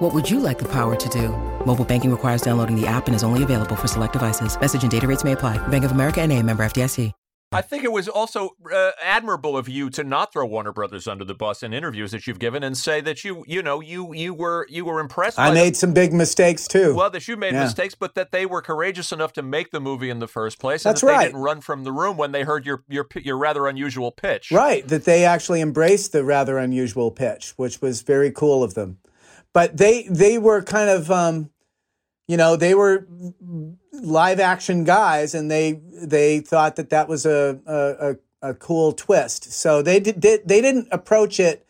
What 0.00 0.14
would 0.14 0.30
you 0.30 0.40
like 0.40 0.58
the 0.58 0.68
power 0.68 0.96
to 0.96 1.08
do? 1.08 1.28
Mobile 1.64 1.84
banking 1.84 2.10
requires 2.10 2.40
downloading 2.40 2.80
the 2.80 2.86
app 2.86 3.06
and 3.08 3.14
is 3.14 3.22
only 3.22 3.42
available 3.42 3.76
for 3.76 3.88
select 3.88 4.14
devices. 4.14 4.58
Message 4.58 4.82
and 4.82 4.90
data 4.90 5.06
rates 5.06 5.24
may 5.24 5.32
apply. 5.32 5.58
Bank 5.68 5.84
of 5.84 5.90
America 5.92 6.20
and 6.20 6.32
a 6.32 6.42
member 6.42 6.64
FDIC. 6.64 7.12
I 7.50 7.62
think 7.62 7.82
it 7.82 7.90
was 7.90 8.08
also 8.08 8.50
uh, 8.70 8.90
admirable 9.02 9.56
of 9.56 9.70
you 9.70 9.88
to 9.90 10.04
not 10.04 10.34
throw 10.34 10.44
Warner 10.44 10.70
Brothers 10.70 11.08
under 11.08 11.24
the 11.24 11.34
bus 11.34 11.62
in 11.62 11.72
interviews 11.72 12.10
that 12.10 12.26
you've 12.26 12.38
given 12.38 12.62
and 12.62 12.76
say 12.76 13.00
that 13.00 13.24
you, 13.24 13.42
you 13.48 13.62
know, 13.62 13.80
you 13.80 14.12
you 14.12 14.34
were 14.34 14.66
you 14.68 14.84
were 14.84 15.00
impressed. 15.00 15.38
I 15.38 15.48
by 15.48 15.54
made 15.54 15.74
some 15.74 15.94
big 15.94 16.12
mistakes 16.12 16.68
too. 16.68 16.94
Well, 16.94 17.08
that 17.08 17.26
you 17.26 17.38
made 17.38 17.54
Yeah. 17.54 17.64
mistakes, 17.64 17.94
but 17.94 18.14
that 18.16 18.32
they 18.32 18.44
were 18.44 18.60
courageous 18.60 19.12
enough 19.12 19.32
to 19.32 19.42
make 19.42 19.70
the 19.70 19.80
movie 19.80 20.10
in 20.10 20.18
the 20.18 20.28
first 20.28 20.58
place. 20.58 20.82
That's 20.82 21.02
and 21.02 21.08
that 21.08 21.12
right. 21.14 21.18
They 21.20 21.28
didn't 21.28 21.40
run 21.40 21.62
from 21.62 21.84
the 21.84 21.92
room 21.92 22.18
when 22.18 22.32
they 22.32 22.42
heard 22.42 22.66
your 22.66 22.84
your 22.86 23.08
your 23.16 23.38
rather 23.38 23.66
unusual 23.66 24.10
pitch. 24.12 24.52
Right, 24.52 24.86
that 24.86 25.06
they 25.06 25.24
actually 25.24 25.62
embraced 25.62 26.12
the 26.12 26.24
rather 26.24 26.58
unusual 26.58 27.10
pitch, 27.10 27.54
which 27.56 27.80
was 27.80 28.02
very 28.02 28.30
cool 28.30 28.62
of 28.62 28.74
them. 28.74 28.98
But 29.52 29.76
they 29.76 30.06
they 30.08 30.38
were 30.38 30.62
kind 30.62 30.90
of 30.90 31.10
um, 31.10 31.50
you 32.28 32.36
know, 32.36 32.56
they 32.56 32.74
were 32.74 33.06
live 33.92 34.38
action 34.38 34.84
guys, 34.84 35.34
and 35.34 35.50
they 35.50 35.80
they 35.92 36.40
thought 36.40 36.76
that 36.76 36.90
that 36.90 37.08
was 37.08 37.24
a 37.26 37.58
a, 37.66 38.10
a, 38.10 38.50
a 38.50 38.54
cool 38.54 38.92
twist. 38.92 39.50
So 39.50 39.82
they 39.82 39.98
did, 39.98 40.20
did 40.20 40.46
they 40.46 40.60
didn't 40.60 40.88
approach 40.92 41.40
it. 41.40 41.66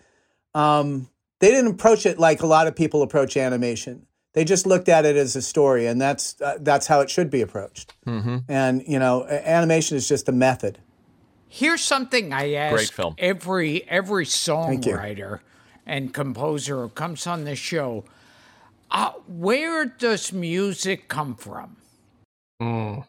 Um, 0.55 1.09
they 1.39 1.51
didn't 1.51 1.71
approach 1.71 2.05
it 2.05 2.19
like 2.19 2.43
a 2.43 2.47
lot 2.47 2.67
of 2.67 2.75
people 2.75 3.03
approach 3.03 3.37
animation. 3.37 4.07
They 4.33 4.45
just 4.45 4.67
looked 4.67 4.89
at 4.89 5.07
it 5.07 5.17
as 5.17 5.37
a 5.37 5.43
story, 5.43 5.87
and 5.87 6.01
that's 6.01 6.41
uh, 6.41 6.59
that's 6.61 6.89
how 6.89 7.01
it 7.01 7.09
should 7.09 7.31
be 7.31 7.41
approached. 7.41 7.95
Mm-hmm. 8.05 8.39
And 8.49 8.83
you 8.87 8.99
know, 8.99 9.27
animation 9.29 9.97
is 9.97 10.09
just 10.09 10.29
a 10.29 10.33
method. 10.33 10.81
Here's 11.49 11.83
something 11.83 12.33
I 12.33 12.53
ask 12.55 12.75
Great 12.75 12.91
film. 12.91 13.15
every 13.17 13.89
every 13.89 14.25
you. 14.25 14.29
songwriter 14.29 15.41
and 15.89 16.15
composer 16.15 16.83
who 16.83 16.89
comes 16.91 17.27
on 17.27 17.45
the 17.45 17.57
show. 17.57 18.05
Uh, 18.91 19.13
where 19.27 19.85
does 19.87 20.33
music 20.33 21.09
come 21.09 21.35
from? 21.35 21.77
Mm. 22.63 23.07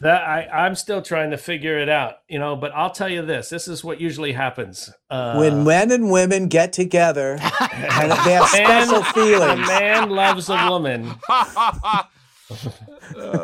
That 0.00 0.22
I, 0.22 0.46
I'm 0.52 0.74
still 0.74 1.00
trying 1.00 1.30
to 1.30 1.38
figure 1.38 1.78
it 1.78 1.88
out, 1.88 2.16
you 2.28 2.38
know. 2.38 2.56
But 2.56 2.72
I'll 2.74 2.90
tell 2.90 3.08
you 3.08 3.24
this: 3.24 3.48
this 3.48 3.68
is 3.68 3.82
what 3.82 4.00
usually 4.00 4.32
happens. 4.32 4.90
Uh, 5.08 5.36
when 5.36 5.64
men 5.64 5.90
and 5.90 6.10
women 6.10 6.48
get 6.48 6.72
together 6.72 7.38
and 7.60 8.10
they 8.10 8.32
have 8.34 8.52
man- 8.52 8.86
special 8.86 9.00
A 9.00 9.04
feelings. 9.04 9.66
man 9.68 10.10
loves 10.10 10.50
a 10.50 10.68
woman 10.68 11.14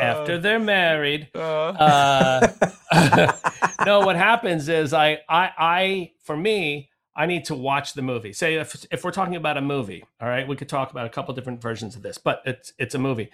after 0.00 0.38
they're 0.38 0.58
married. 0.58 1.28
Uh, 1.34 2.48
no, 3.86 4.00
what 4.00 4.16
happens 4.16 4.68
is 4.68 4.92
I, 4.92 5.20
I, 5.28 5.50
I, 5.58 6.10
for 6.24 6.36
me, 6.36 6.89
I 7.14 7.26
need 7.26 7.44
to 7.46 7.54
watch 7.54 7.94
the 7.94 8.02
movie. 8.02 8.32
Say 8.32 8.54
if 8.54 8.86
if 8.90 9.04
we're 9.04 9.10
talking 9.10 9.36
about 9.36 9.56
a 9.56 9.62
movie, 9.62 10.04
all 10.20 10.28
right, 10.28 10.46
we 10.46 10.56
could 10.56 10.68
talk 10.68 10.90
about 10.90 11.06
a 11.06 11.10
couple 11.10 11.34
different 11.34 11.60
versions 11.60 11.96
of 11.96 12.02
this, 12.02 12.18
but 12.18 12.42
it's 12.44 12.72
it's 12.78 12.94
a 12.94 12.98
movie, 12.98 13.30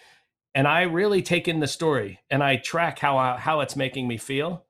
and 0.54 0.66
I 0.66 0.82
really 0.82 1.22
take 1.22 1.46
in 1.48 1.60
the 1.60 1.66
story 1.66 2.20
and 2.30 2.42
I 2.42 2.56
track 2.56 2.98
how 2.98 3.18
I, 3.18 3.36
how 3.36 3.60
it's 3.60 3.76
making 3.76 4.08
me 4.08 4.16
feel. 4.16 4.64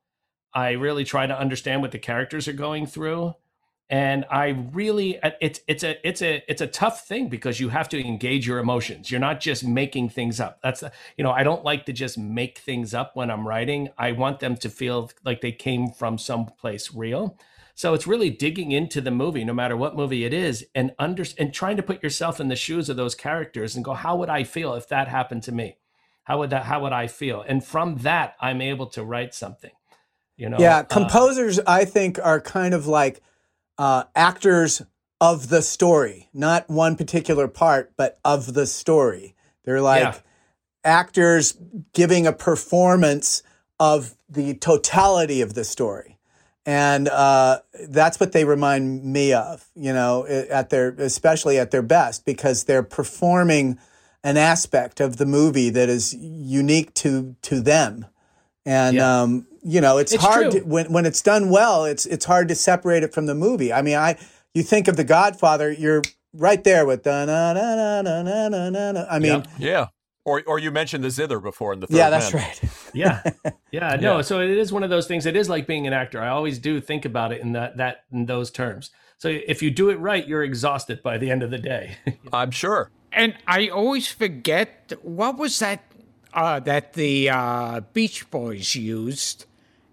I 0.53 0.73
really 0.73 1.05
try 1.05 1.27
to 1.27 1.39
understand 1.39 1.83
what 1.83 1.93
the 1.93 1.99
characters 1.99 2.49
are 2.49 2.53
going 2.53 2.87
through, 2.87 3.35
and 3.89 4.25
I 4.31 4.49
really 4.73 5.21
uh, 5.23 5.31
it's 5.41 5.61
it's 5.69 5.85
a 5.85 5.97
it's 6.07 6.23
a 6.23 6.43
it's 6.49 6.61
a 6.61 6.67
tough 6.67 7.07
thing 7.07 7.29
because 7.29 7.61
you 7.61 7.69
have 7.69 7.89
to 7.91 8.05
engage 8.05 8.47
your 8.47 8.59
emotions. 8.59 9.11
You're 9.11 9.21
not 9.21 9.39
just 9.39 9.65
making 9.65 10.09
things 10.09 10.41
up. 10.41 10.59
That's 10.63 10.83
you 11.17 11.23
know 11.23 11.31
I 11.31 11.45
don't 11.45 11.63
like 11.63 11.87
to 11.87 11.93
just 11.93 12.19
make 12.19 12.59
things 12.59 12.93
up 12.93 13.15
when 13.15 13.31
I'm 13.31 13.47
writing. 13.47 13.91
I 13.97 14.13
want 14.13 14.41
them 14.41 14.57
to 14.57 14.69
feel 14.69 15.11
like 15.25 15.41
they 15.41 15.53
came 15.53 15.91
from 15.91 16.19
someplace 16.19 16.93
real. 16.93 17.39
So 17.77 17.93
it's 17.93 18.07
really 18.07 18.31
digging 18.31 18.73
into 18.73 19.03
the 19.03 19.11
movie, 19.11 19.45
no 19.45 19.53
matter 19.53 19.77
what 19.77 19.95
movie 19.95 20.25
it 20.25 20.33
is, 20.33 20.65
and 20.75 20.95
under 20.99 21.27
and 21.39 21.53
trying 21.53 21.77
to 21.77 21.83
put 21.83 22.03
yourself 22.03 22.41
in 22.41 22.49
the 22.49 22.57
shoes 22.57 22.89
of 22.89 22.97
those 22.97 23.15
characters 23.15 23.77
and 23.77 23.85
go, 23.85 23.93
how 23.93 24.17
would 24.17 24.31
I 24.31 24.45
feel 24.45 24.73
if 24.75 24.89
that 24.89 25.09
happened 25.09 25.43
to 25.43 25.53
me? 25.53 25.77
How 26.25 26.39
would 26.39 26.49
that? 26.51 26.65
How 26.65 26.81
would 26.81 26.95
I 26.95 27.07
feel? 27.07 27.45
And 27.47 27.63
from 27.63 27.99
that, 27.99 28.35
I'm 28.41 28.63
able 28.63 28.87
to 28.87 29.05
write 29.05 29.35
something. 29.35 29.73
You 30.39 30.49
know. 30.49 30.57
Yeah, 30.59 30.79
uh, 30.79 30.83
composers, 30.85 31.61
I 31.67 31.85
think, 31.85 32.19
are 32.23 32.41
kind 32.41 32.73
of 32.73 32.87
like 32.87 33.21
uh, 33.77 34.05
actors 34.15 34.81
of 35.21 35.51
the 35.51 35.61
story, 35.61 36.31
not 36.33 36.71
one 36.71 36.97
particular 36.97 37.47
part, 37.47 37.93
but 37.99 38.19
of 38.25 38.55
the 38.55 38.67
story. 38.67 39.35
They're 39.65 39.83
like 39.83 40.03
Yeah. 40.03 40.15
actors 40.83 41.59
giving 41.93 42.27
a 42.27 42.33
performance 42.33 43.43
of 43.79 44.17
the 44.31 44.55
totality 44.55 45.43
of 45.43 45.53
the 45.53 45.65
story. 45.65 46.16
And 46.69 47.09
uh, 47.09 47.61
that's 47.89 48.19
what 48.19 48.33
they 48.33 48.45
remind 48.45 49.05
me 49.05 49.33
of, 49.33 49.65
you 49.77 49.93
know, 49.93 50.27
at 50.27 50.71
their, 50.71 50.89
especially 50.99 51.59
at 51.61 51.71
their 51.71 51.83
best, 51.83 52.25
because 52.25 52.65
they're 52.65 52.83
performing 52.83 53.79
an 54.25 54.37
aspect 54.37 55.01
of 55.01 55.17
the 55.19 55.27
movie 55.27 55.71
that 55.71 55.89
is 55.89 56.13
unique 56.15 56.93
to 56.95 57.37
to 57.43 57.61
them. 57.61 58.07
And 58.65 58.97
Yeah. 58.97 59.23
um, 59.23 59.47
you 59.63 59.81
know, 59.81 59.99
it's, 59.99 60.13
It's 60.13 60.25
hard 60.25 60.51
to, 60.53 60.61
when 60.61 60.93
when 60.93 61.07
it's 61.07 61.23
done 61.23 61.51
well. 61.51 61.85
It's 61.85 62.05
it's 62.07 62.25
hard 62.25 62.49
to 62.49 62.55
separate 62.57 63.05
it 63.05 63.15
from 63.15 63.27
the 63.27 63.35
movie. 63.35 63.73
I 63.73 63.83
mean, 63.83 63.97
I 63.97 64.17
you 64.53 64.65
think 64.65 64.89
of 64.89 64.97
The 64.97 65.05
Godfather, 65.05 65.71
you're 65.71 66.03
right 66.33 66.63
there 66.65 66.85
with 66.85 67.05
da 67.05 67.25
na 67.27 67.53
na 67.53 67.75
na 67.77 68.03
na 68.03 68.23
na 68.23 68.49
na 68.49 68.71
na. 68.71 68.93
na. 68.93 69.07
I 69.09 69.19
mean, 69.21 69.45
Yeah. 69.59 69.87
Or 70.27 70.43
or 70.47 70.59
you 70.59 70.71
mentioned 70.71 71.03
the 71.05 71.09
zither 71.11 71.41
before 71.41 71.73
in 71.73 71.81
the 71.81 71.87
third 71.87 71.97
yeah, 71.97 72.11
that's 72.11 72.33
Man. 72.35 72.43
right. 72.43 72.61
yeah 72.95 73.23
yeah 73.71 73.97
no 73.97 74.17
Yeah. 74.17 74.23
so 74.23 74.41
it 74.41 74.51
is 74.51 74.73
one 74.73 74.83
of 74.83 74.91
those 74.91 75.07
things 75.07 75.25
it 75.25 75.37
is 75.37 75.49
like 75.49 75.67
being 75.67 75.87
an 75.87 75.93
actor 75.93 76.21
i 76.21 76.29
always 76.29 76.59
do 76.59 76.81
think 76.81 77.05
about 77.05 77.31
it 77.33 77.41
in 77.41 77.53
that 77.53 77.77
that 77.77 78.05
in 78.13 78.27
those 78.27 78.51
terms 78.51 78.91
so 79.19 79.29
if 79.29 79.63
you 79.63 79.71
do 79.71 79.89
it 79.89 79.99
right 80.01 80.27
you're 80.27 80.43
exhausted 80.43 81.03
by 81.03 81.17
the 81.17 81.31
end 81.31 81.43
of 81.43 81.51
the 81.51 81.59
day 81.59 81.97
I'm 82.33 82.51
sure. 82.51 82.91
And 83.13 83.35
I 83.47 83.69
always 83.69 84.09
forget 84.09 84.93
what 85.03 85.39
was 85.39 85.59
that 85.61 85.81
uh, 86.35 86.61
that 86.61 86.93
the 86.93 87.31
uh, 87.31 87.81
Beach 87.95 88.29
Boys 88.31 88.75
used, 88.75 89.47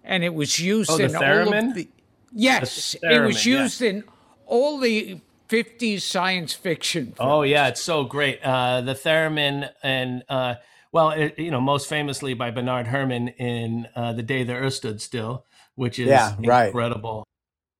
and 0.04 0.24
it 0.26 0.34
was 0.34 0.60
used 0.60 0.90
Oh, 0.92 0.98
the 0.98 1.06
in 1.06 1.16
all 1.16 1.54
of 1.54 1.76
the. 1.76 1.88
Yes, 2.34 2.98
The 3.02 3.16
it 3.16 3.20
was 3.22 3.38
theremin, 3.38 3.46
yeah. 3.46 3.64
used 3.64 3.82
in 3.82 4.04
all 4.46 4.78
the 4.80 5.22
'50s 5.50 6.02
science 6.02 6.54
fiction. 6.54 7.14
oh 7.20 7.42
yeah 7.44 7.68
it's 7.68 7.82
so 7.82 8.04
great 8.04 8.40
uh 8.44 8.82
the 8.82 8.94
theremin 8.94 9.70
and 9.84 10.24
uh 10.30 10.56
well 10.92 11.12
it, 11.12 11.38
you 11.38 11.52
know 11.52 11.62
most 11.62 11.88
famously 11.88 12.34
by 12.34 12.50
bernard 12.52 12.88
herrmann 12.88 13.28
in 13.30 13.88
uh 13.96 14.14
the 14.14 14.24
day 14.24 14.44
the 14.44 14.54
earth 14.54 14.74
stood 14.74 15.02
still 15.02 15.46
which 15.76 16.00
is 16.00 16.08
Yeah, 16.08 16.36
right. 16.40 16.68
incredible 16.68 17.24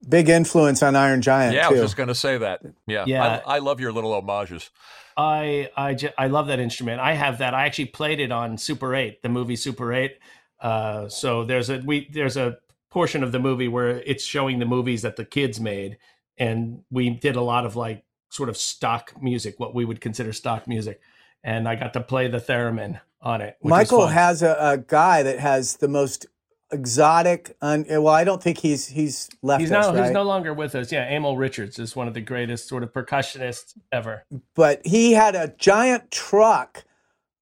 Big 0.10 0.28
influence 0.28 0.84
on 0.84 0.98
Iron 0.98 1.22
Giant 1.22 1.56
Yeah, 1.56 1.68
I 1.70 1.72
was 1.72 1.80
just 1.80 1.96
going 1.96 2.10
to 2.10 2.16
say 2.16 2.38
that. 2.38 2.60
Yeah. 2.88 3.06
Yeah. 3.08 3.42
I, 3.46 3.56
I 3.56 3.60
love 3.60 3.80
your 3.80 3.94
little 3.94 4.12
homages. 4.14 4.70
I 5.16 5.70
I 5.78 5.94
ju- 5.94 6.10
I 6.18 6.28
love 6.28 6.48
that 6.48 6.60
instrument. 6.60 7.00
I 7.00 7.14
have 7.14 7.38
that. 7.38 7.54
I 7.54 7.66
actually 7.66 7.86
played 7.86 8.20
it 8.20 8.30
on 8.30 8.58
Super 8.58 8.94
8, 8.96 9.22
the 9.22 9.30
movie 9.30 9.56
Super 9.56 9.94
8. 9.94 10.12
Uh, 10.60 11.08
so 11.08 11.46
there's 11.46 11.70
a 11.70 11.78
we 11.86 12.10
there's 12.12 12.36
a 12.36 12.58
portion 12.90 13.24
of 13.24 13.32
the 13.32 13.40
movie 13.40 13.70
where 13.70 13.92
it's 14.02 14.26
showing 14.26 14.60
the 14.60 14.66
movies 14.66 15.04
that 15.04 15.16
the 15.16 15.24
kids 15.24 15.62
made, 15.62 15.98
and 16.38 16.84
we 16.92 17.10
did 17.10 17.36
a 17.36 17.42
lot 17.42 17.66
of 17.66 17.76
like 17.76 18.04
sort 18.30 18.50
of 18.50 18.58
stock 18.58 19.14
music, 19.22 19.60
what 19.60 19.74
we 19.76 19.86
would 19.86 20.02
consider 20.02 20.34
stock 20.34 20.68
music, 20.68 21.00
and 21.44 21.68
I 21.68 21.76
got 21.76 21.94
to 21.94 22.02
play 22.02 22.28
the 22.28 22.40
theremin 22.40 23.00
on 23.22 23.42
it. 23.42 23.58
Michael 23.64 24.08
has 24.08 24.42
a, 24.42 24.56
a 24.60 24.78
guy 24.78 25.24
that 25.24 25.40
has 25.40 25.78
the 25.78 25.88
most 25.88 26.26
exotic. 26.72 27.56
Un, 27.62 27.86
well, 27.88 28.08
I 28.10 28.24
don't 28.24 28.42
think 28.42 28.58
he's 28.58 28.88
he's 28.88 29.30
left 29.42 29.62
He's 29.62 29.72
us, 29.72 29.86
no 29.88 29.94
right? 29.94 30.04
he's 30.06 30.14
no 30.14 30.24
longer 30.24 30.54
with 30.54 30.76
us. 30.76 30.92
Yeah, 30.92 31.08
Emil 31.10 31.38
Richards 31.38 31.80
is 31.80 31.96
one 31.96 32.08
of 32.08 32.14
the 32.14 32.22
greatest 32.22 32.68
sort 32.68 32.84
of 32.84 32.92
percussionists 32.92 33.76
ever. 33.92 34.26
but 34.56 34.82
he 34.86 35.14
had 35.14 35.36
a 35.36 35.54
giant 35.58 36.12
truck 36.12 36.84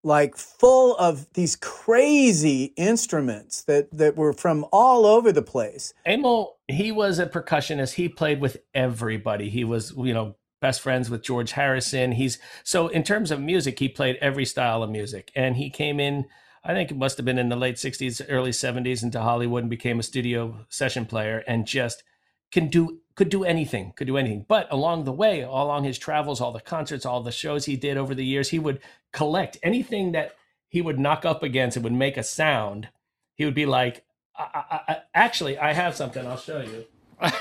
like 0.03 0.35
full 0.35 0.95
of 0.97 1.31
these 1.33 1.55
crazy 1.55 2.73
instruments 2.75 3.63
that 3.63 3.89
that 3.91 4.15
were 4.15 4.33
from 4.33 4.65
all 4.71 5.05
over 5.05 5.31
the 5.31 5.41
place. 5.41 5.93
Emil, 6.05 6.57
he 6.67 6.91
was 6.91 7.19
a 7.19 7.27
percussionist. 7.27 7.93
He 7.93 8.09
played 8.09 8.41
with 8.41 8.57
everybody. 8.73 9.49
He 9.49 9.63
was, 9.63 9.93
you 9.95 10.13
know, 10.13 10.35
best 10.59 10.81
friends 10.81 11.09
with 11.09 11.23
George 11.23 11.51
Harrison. 11.51 12.13
He's 12.13 12.39
so 12.63 12.87
in 12.87 13.03
terms 13.03 13.31
of 13.31 13.39
music, 13.39 13.79
he 13.79 13.89
played 13.89 14.17
every 14.21 14.45
style 14.45 14.83
of 14.83 14.89
music. 14.89 15.31
And 15.35 15.57
he 15.57 15.69
came 15.69 15.99
in, 15.99 16.25
I 16.63 16.73
think 16.73 16.91
it 16.91 16.97
must 16.97 17.17
have 17.17 17.25
been 17.25 17.39
in 17.39 17.49
the 17.49 17.55
late 17.55 17.75
60s, 17.75 18.25
early 18.29 18.51
70s 18.51 19.03
into 19.03 19.21
Hollywood 19.21 19.63
and 19.63 19.69
became 19.69 19.99
a 19.99 20.03
studio 20.03 20.65
session 20.69 21.05
player 21.05 21.43
and 21.47 21.67
just 21.67 22.03
can 22.51 22.67
do 22.67 23.00
could 23.15 23.29
do 23.29 23.43
anything, 23.43 23.93
could 23.95 24.07
do 24.07 24.17
anything. 24.17 24.45
But 24.47 24.67
along 24.71 25.03
the 25.03 25.11
way, 25.11 25.43
all 25.43 25.67
along 25.67 25.83
his 25.83 25.97
travels, 25.97 26.41
all 26.41 26.51
the 26.51 26.61
concerts, 26.61 27.05
all 27.05 27.21
the 27.21 27.31
shows 27.31 27.65
he 27.65 27.75
did 27.75 27.97
over 27.97 28.15
the 28.15 28.25
years, 28.25 28.49
he 28.49 28.59
would 28.59 28.79
collect 29.11 29.57
anything 29.63 30.11
that 30.13 30.35
he 30.69 30.81
would 30.81 30.99
knock 30.99 31.25
up 31.25 31.43
against 31.43 31.77
It 31.77 31.83
would 31.83 31.93
make 31.93 32.17
a 32.17 32.23
sound. 32.23 32.89
He 33.35 33.45
would 33.45 33.55
be 33.55 33.65
like, 33.65 34.05
I, 34.37 34.63
I, 34.71 34.79
I, 34.93 34.97
actually, 35.13 35.57
I 35.57 35.73
have 35.73 35.95
something. 35.95 36.25
I'll 36.25 36.37
show 36.37 36.61
you. 36.61 36.85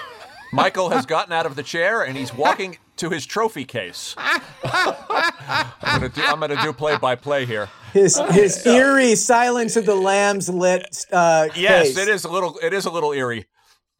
Michael 0.52 0.90
has 0.90 1.06
gotten 1.06 1.32
out 1.32 1.46
of 1.46 1.54
the 1.54 1.62
chair 1.62 2.02
and 2.02 2.16
he's 2.16 2.34
walking 2.34 2.78
to 2.96 3.08
his 3.10 3.24
trophy 3.24 3.64
case. 3.64 4.16
I'm 4.18 6.00
going 6.00 6.10
to 6.10 6.20
do, 6.20 6.22
I'm 6.26 6.40
gonna 6.40 6.60
do 6.60 6.72
play 6.72 6.96
by 6.98 7.14
play 7.14 7.46
here. 7.46 7.68
His 7.92 8.20
his 8.30 8.66
eerie 8.66 9.14
Silence 9.16 9.76
of 9.76 9.86
the 9.86 9.94
Lambs 9.94 10.48
lit. 10.48 11.06
Uh, 11.10 11.48
Yes, 11.56 11.88
case. 11.88 11.98
it 11.98 12.08
is 12.08 12.24
a 12.24 12.28
little 12.30 12.58
it 12.62 12.72
is 12.72 12.84
a 12.84 12.90
little 12.90 13.12
eerie. 13.12 13.46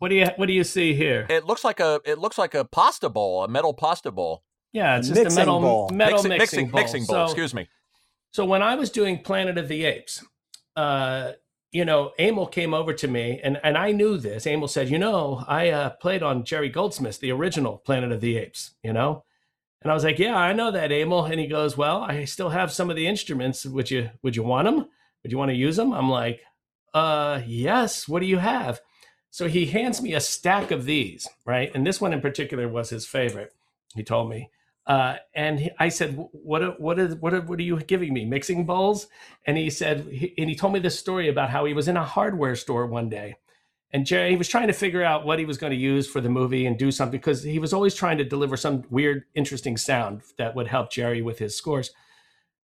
What 0.00 0.08
do 0.08 0.16
you 0.16 0.26
What 0.36 0.46
do 0.46 0.52
you 0.52 0.64
see 0.64 0.94
here? 0.94 1.26
It 1.30 1.44
looks 1.44 1.62
like 1.62 1.78
a 1.78 2.00
it 2.04 2.18
looks 2.18 2.38
like 2.38 2.54
a 2.54 2.64
pasta 2.64 3.08
bowl, 3.08 3.44
a 3.44 3.48
metal 3.48 3.72
pasta 3.74 4.10
bowl. 4.10 4.42
Yeah, 4.72 4.96
it's 4.98 5.08
A 5.10 5.14
just 5.14 5.32
a 5.32 5.38
metal 5.40 5.60
bowl. 5.60 5.90
metal 5.90 6.22
mixing, 6.24 6.38
mixing, 6.38 6.68
bowl. 6.70 6.80
mixing 6.80 7.04
bowl. 7.04 7.16
So- 7.16 7.24
excuse 7.24 7.54
me. 7.54 7.68
So 8.32 8.44
when 8.44 8.62
I 8.62 8.76
was 8.76 8.90
doing 8.90 9.22
Planet 9.22 9.58
of 9.58 9.66
the 9.68 9.84
Apes, 9.84 10.24
uh, 10.76 11.32
you 11.72 11.84
know, 11.84 12.12
Emil 12.18 12.46
came 12.46 12.72
over 12.72 12.92
to 12.94 13.08
me, 13.08 13.40
and 13.44 13.60
and 13.62 13.76
I 13.76 13.90
knew 13.92 14.16
this. 14.16 14.46
Emil 14.46 14.68
said, 14.68 14.88
"You 14.88 14.98
know, 14.98 15.44
I 15.46 15.70
uh, 15.70 15.90
played 15.90 16.22
on 16.22 16.44
Jerry 16.44 16.68
Goldsmith's 16.68 17.18
the 17.18 17.32
original 17.32 17.76
Planet 17.78 18.10
of 18.12 18.20
the 18.20 18.36
Apes." 18.38 18.70
You 18.82 18.92
know, 18.92 19.24
and 19.82 19.90
I 19.90 19.94
was 19.94 20.04
like, 20.04 20.18
"Yeah, 20.18 20.34
I 20.36 20.52
know 20.52 20.70
that, 20.70 20.90
Emil." 20.92 21.24
And 21.26 21.38
he 21.40 21.46
goes, 21.46 21.76
"Well, 21.76 22.02
I 22.02 22.24
still 22.24 22.50
have 22.50 22.72
some 22.72 22.88
of 22.88 22.96
the 22.96 23.06
instruments. 23.06 23.66
Would 23.66 23.90
you 23.90 24.10
Would 24.22 24.34
you 24.36 24.44
want 24.44 24.64
them? 24.66 24.88
Would 25.22 25.32
you 25.32 25.36
want 25.38 25.50
to 25.50 25.56
use 25.56 25.76
them?" 25.76 25.92
I'm 25.92 26.08
like, 26.08 26.40
"Uh, 26.94 27.42
yes. 27.46 28.08
What 28.08 28.20
do 28.20 28.26
you 28.26 28.38
have?" 28.38 28.80
So 29.30 29.46
he 29.48 29.66
hands 29.66 30.02
me 30.02 30.14
a 30.14 30.20
stack 30.20 30.70
of 30.70 30.84
these, 30.84 31.28
right? 31.44 31.70
And 31.74 31.86
this 31.86 32.00
one 32.00 32.12
in 32.12 32.20
particular 32.20 32.68
was 32.68 32.90
his 32.90 33.06
favorite. 33.06 33.54
He 33.94 34.02
told 34.02 34.28
me. 34.30 34.50
Uh, 34.86 35.16
and 35.34 35.60
he, 35.60 35.70
I 35.78 35.88
said, 35.88 36.16
"What? 36.32 36.80
What 36.80 36.98
is? 36.98 37.14
What? 37.16 37.32
are- 37.34 37.42
What 37.42 37.58
are 37.60 37.62
you 37.62 37.78
giving 37.80 38.12
me? 38.12 38.24
Mixing 38.24 38.64
bowls?" 38.66 39.06
And 39.46 39.56
he 39.56 39.70
said, 39.70 40.06
he, 40.10 40.34
and 40.38 40.48
he 40.48 40.56
told 40.56 40.72
me 40.72 40.80
this 40.80 40.98
story 40.98 41.28
about 41.28 41.50
how 41.50 41.64
he 41.64 41.74
was 41.74 41.86
in 41.86 41.96
a 41.96 42.04
hardware 42.04 42.56
store 42.56 42.86
one 42.86 43.08
day, 43.08 43.36
and 43.92 44.06
Jerry 44.06 44.30
he 44.30 44.36
was 44.36 44.48
trying 44.48 44.66
to 44.66 44.72
figure 44.72 45.04
out 45.04 45.24
what 45.24 45.38
he 45.38 45.44
was 45.44 45.58
going 45.58 45.70
to 45.72 45.76
use 45.78 46.08
for 46.08 46.20
the 46.20 46.28
movie 46.30 46.66
and 46.66 46.76
do 46.78 46.90
something 46.90 47.20
because 47.20 47.42
he 47.42 47.58
was 47.60 47.72
always 47.72 47.94
trying 47.94 48.18
to 48.18 48.24
deliver 48.24 48.56
some 48.56 48.82
weird, 48.90 49.24
interesting 49.34 49.76
sound 49.76 50.22
that 50.38 50.56
would 50.56 50.66
help 50.66 50.90
Jerry 50.90 51.22
with 51.22 51.38
his 51.38 51.54
scores. 51.54 51.90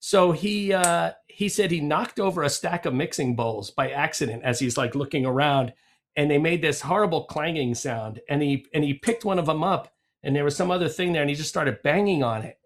So 0.01 0.33
he 0.33 0.73
uh, 0.73 1.13
he 1.29 1.49
said 1.49 1.71
he 1.71 1.81
knocked 1.81 2.19
over 2.19 2.43
a 2.43 2.49
stack 2.51 2.87
of 2.87 2.95
mixing 2.95 3.37
bowls 3.37 3.71
by 3.71 3.91
accident 3.91 4.43
as 4.43 4.59
he's 4.59 4.77
like 4.79 4.95
looking 4.97 5.27
around, 5.27 5.75
and 6.17 6.31
they 6.31 6.39
made 6.39 6.63
this 6.63 6.81
horrible 6.81 7.25
clanging 7.25 7.75
sound. 7.75 8.21
And 8.29 8.43
he 8.43 8.67
and 8.73 8.83
he 8.83 8.95
picked 8.95 9.25
one 9.25 9.39
of 9.39 9.47
them 9.47 9.63
up, 9.63 9.93
and 10.23 10.35
there 10.35 10.45
was 10.45 10.57
some 10.57 10.71
other 10.71 10.89
thing 10.89 11.13
there, 11.13 11.23
and 11.23 11.31
he 11.31 11.37
just 11.37 11.49
started 11.49 11.83
banging 11.83 12.23
on 12.23 12.43
it. 12.43 12.59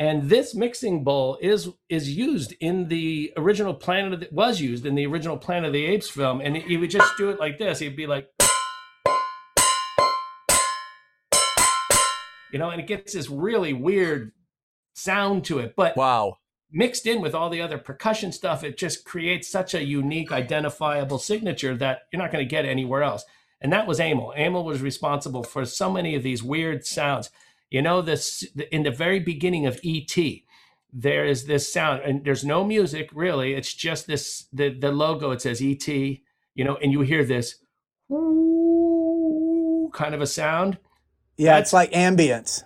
And 0.00 0.28
this 0.30 0.54
mixing 0.54 1.02
bowl 1.02 1.38
is 1.40 1.70
is 1.88 2.16
used 2.16 2.54
in 2.60 2.88
the 2.88 3.32
original 3.36 3.74
Planet 3.74 4.20
that 4.20 4.32
was 4.32 4.60
used 4.60 4.86
in 4.86 4.94
the 4.94 5.06
original 5.06 5.36
Planet 5.36 5.68
of 5.68 5.72
the 5.72 5.86
Apes 5.86 6.08
film, 6.08 6.40
and 6.40 6.56
he 6.56 6.76
would 6.76 6.90
just 6.90 7.16
do 7.16 7.30
it 7.30 7.40
like 7.40 7.58
this. 7.58 7.80
He'd 7.80 7.96
be 7.96 8.06
like, 8.06 8.28
you 12.52 12.58
know, 12.58 12.70
and 12.70 12.80
it 12.80 12.86
gets 12.86 13.14
this 13.14 13.28
really 13.28 13.72
weird 13.72 14.32
sound 14.94 15.44
to 15.46 15.58
it. 15.58 15.74
But 15.76 15.96
Wow. 15.96 16.36
Mixed 16.70 17.06
in 17.06 17.20
with 17.22 17.34
all 17.34 17.48
the 17.48 17.62
other 17.62 17.78
percussion 17.78 18.30
stuff, 18.32 18.62
it 18.62 18.76
just 18.76 19.04
creates 19.04 19.48
such 19.48 19.72
a 19.74 19.82
unique, 19.82 20.30
identifiable 20.32 21.18
signature 21.18 21.74
that 21.76 22.02
you're 22.12 22.20
not 22.22 22.30
going 22.30 22.44
to 22.44 22.48
get 22.48 22.64
anywhere 22.66 23.02
else. 23.02 23.24
and 23.60 23.72
that 23.72 23.86
was 23.86 23.98
Emil. 24.00 24.32
Emil 24.36 24.64
was 24.64 24.80
responsible 24.82 25.42
for 25.42 25.64
so 25.64 25.90
many 25.90 26.14
of 26.14 26.22
these 26.22 26.42
weird 26.42 26.84
sounds. 26.86 27.30
You 27.70 27.82
know, 27.82 28.02
this 28.02 28.44
in 28.70 28.82
the 28.84 28.90
very 28.90 29.18
beginning 29.18 29.66
of 29.66 29.80
ET, 29.84 30.14
there 30.92 31.24
is 31.26 31.46
this 31.46 31.72
sound, 31.72 32.02
and 32.02 32.24
there's 32.24 32.44
no 32.44 32.64
music 32.64 33.10
really. 33.12 33.54
It's 33.54 33.74
just 33.74 34.06
this 34.06 34.46
the 34.52 34.68
the 34.70 34.92
logo. 34.92 35.32
It 35.32 35.42
says 35.42 35.60
ET, 35.60 35.88
you 35.88 36.64
know, 36.64 36.76
and 36.82 36.92
you 36.92 37.00
hear 37.02 37.24
this 37.24 37.56
kind 39.92 40.14
of 40.14 40.20
a 40.20 40.26
sound. 40.26 40.78
Yeah, 41.36 41.52
That's- 41.52 41.68
it's 41.68 41.72
like 41.72 41.92
ambience. 41.92 42.62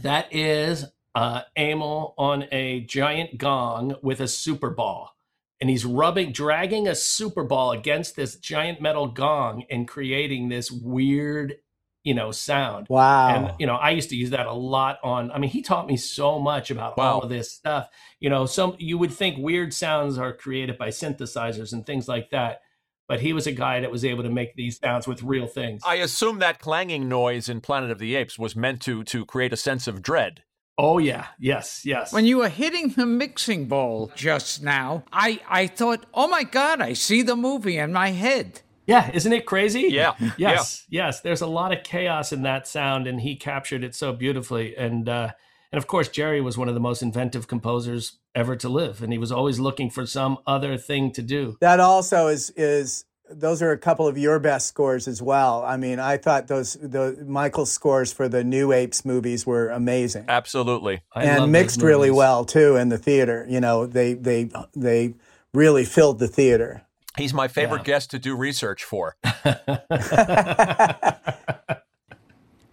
That 0.00 0.26
is 0.34 0.86
uh, 1.14 1.42
Emil 1.56 2.14
on 2.16 2.46
a 2.52 2.80
giant 2.80 3.38
gong 3.38 3.96
with 4.02 4.20
a 4.20 4.28
super 4.28 4.70
ball. 4.70 5.14
And 5.60 5.70
he's 5.70 5.84
rubbing, 5.84 6.32
dragging 6.32 6.88
a 6.88 6.94
super 6.94 7.44
ball 7.44 7.70
against 7.70 8.16
this 8.16 8.34
giant 8.36 8.80
metal 8.80 9.06
gong 9.06 9.64
and 9.70 9.86
creating 9.86 10.48
this 10.48 10.72
weird, 10.72 11.54
you 12.02 12.14
know, 12.14 12.32
sound. 12.32 12.88
Wow. 12.88 13.28
And, 13.28 13.54
you 13.60 13.66
know, 13.68 13.76
I 13.76 13.90
used 13.90 14.10
to 14.10 14.16
use 14.16 14.30
that 14.30 14.46
a 14.46 14.52
lot 14.52 14.98
on, 15.04 15.30
I 15.30 15.38
mean, 15.38 15.50
he 15.50 15.62
taught 15.62 15.86
me 15.86 15.96
so 15.96 16.40
much 16.40 16.72
about 16.72 16.96
Wow. 16.96 17.14
all 17.14 17.20
of 17.20 17.28
this 17.28 17.52
stuff. 17.52 17.88
You 18.18 18.28
know, 18.28 18.44
some, 18.44 18.74
you 18.78 18.98
would 18.98 19.12
think 19.12 19.38
weird 19.38 19.72
sounds 19.72 20.18
are 20.18 20.32
created 20.32 20.78
by 20.78 20.88
synthesizers 20.88 21.72
and 21.72 21.86
things 21.86 22.08
like 22.08 22.30
that. 22.30 22.62
But 23.06 23.20
he 23.20 23.32
was 23.32 23.46
a 23.46 23.52
guy 23.52 23.80
that 23.80 23.90
was 23.90 24.04
able 24.04 24.22
to 24.22 24.30
make 24.30 24.56
these 24.56 24.78
sounds 24.78 25.06
with 25.06 25.22
real 25.22 25.46
things. 25.46 25.82
I 25.84 25.96
assume 25.96 26.38
that 26.38 26.58
clanging 26.60 27.08
noise 27.08 27.48
in 27.48 27.60
Planet 27.60 27.90
of 27.90 27.98
the 27.98 28.16
Apes 28.16 28.38
was 28.38 28.56
meant 28.56 28.80
to 28.82 29.04
to 29.04 29.26
create 29.26 29.52
a 29.52 29.56
sense 29.56 29.86
of 29.86 30.02
dread. 30.02 30.44
Oh, 30.78 30.98
yeah. 30.98 31.26
Yes. 31.38 31.82
Yes. 31.84 32.12
When 32.12 32.24
you 32.24 32.38
were 32.38 32.48
hitting 32.48 32.88
the 32.88 33.06
mixing 33.06 33.66
bowl 33.66 34.10
just 34.14 34.62
now, 34.62 35.04
I, 35.12 35.40
I 35.48 35.66
thought, 35.66 36.06
oh 36.14 36.28
my 36.28 36.44
God, 36.44 36.80
I 36.80 36.94
see 36.94 37.22
the 37.22 37.36
movie 37.36 37.78
in 37.78 37.92
my 37.92 38.10
head. 38.10 38.62
Yeah, 38.86 39.10
isn't 39.12 39.32
it 39.32 39.46
crazy? 39.46 39.88
Yeah, 39.90 40.14
Yes, 40.36 40.84
yes. 40.88 41.20
There's 41.20 41.40
a 41.40 41.46
lot 41.46 41.72
of 41.72 41.84
chaos 41.84 42.32
in 42.32 42.42
that 42.42 42.66
sound, 42.66 43.06
and 43.06 43.20
he 43.20 43.36
captured 43.36 43.84
it 43.84 43.94
so 43.94 44.12
beautifully. 44.12 44.76
And 44.76 45.08
uh, 45.08 45.30
and 45.70 45.78
of 45.78 45.86
course, 45.86 46.08
Jerry 46.08 46.40
was 46.40 46.58
one 46.58 46.68
of 46.68 46.74
the 46.74 46.80
most 46.80 47.00
inventive 47.00 47.46
composers 47.46 48.18
ever 48.34 48.56
to 48.56 48.68
live, 48.68 49.02
and 49.02 49.12
he 49.12 49.18
was 49.18 49.30
always 49.30 49.60
looking 49.60 49.88
for 49.88 50.04
some 50.04 50.38
other 50.46 50.76
thing 50.76 51.12
to 51.12 51.22
do. 51.22 51.56
That 51.60 51.80
also 51.80 52.26
is 52.26 52.50
is 52.50 53.04
those 53.34 53.62
are 53.62 53.72
a 53.72 53.78
couple 53.78 54.06
of 54.06 54.16
your 54.18 54.38
best 54.38 54.66
scores 54.68 55.08
as 55.08 55.22
well. 55.22 55.62
I 55.62 55.76
mean, 55.76 55.98
I 55.98 56.16
thought 56.16 56.48
those 56.48 56.74
the 56.74 57.24
Michael's 57.26 57.72
scores 57.72 58.12
for 58.12 58.28
the 58.28 58.44
New 58.44 58.72
Apes 58.72 59.04
movies 59.04 59.46
were 59.46 59.68
amazing 59.70 60.26
Absolutely. 60.28 61.00
I 61.14 61.24
love 61.24 61.42
and 61.44 61.52
mixed 61.52 61.82
really 61.82 62.10
well 62.10 62.44
too 62.44 62.76
in 62.76 62.88
the 62.88 62.98
theater. 62.98 63.46
You 63.48 63.60
know, 63.60 63.86
they 63.86 64.14
they 64.14 64.50
they 64.74 65.14
really 65.54 65.84
filled 65.84 66.18
the 66.18 66.28
theater. 66.28 66.82
He's 67.16 67.34
my 67.34 67.48
favorite 67.48 67.80
Yeah. 67.80 67.84
guest 67.94 68.10
to 68.12 68.18
do 68.18 68.34
research 68.36 68.84
for. 68.84 69.16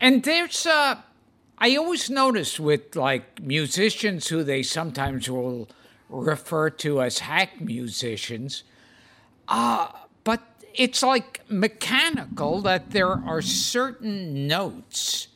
And 0.01 0.23
there's, 0.23 0.65
uh, 0.65 0.95
I 1.57 1.75
always 1.75 2.09
notice 2.09 2.57
with 2.57 2.95
like 2.95 3.41
musicians 3.41 4.29
who 4.29 4.43
they 4.43 4.63
sometimes 4.63 5.29
will 5.29 5.67
refer 6.07 6.69
to 6.69 7.01
as 7.01 7.19
hack 7.19 7.59
musicians, 7.59 8.63
uh, 9.49 9.87
but 9.89 10.08
it's 10.75 11.01
like 11.03 11.41
mechanical 11.49 12.61
that 12.61 12.91
there 12.91 13.09
are 13.11 13.41
certain 13.41 14.47
notes 14.47 15.27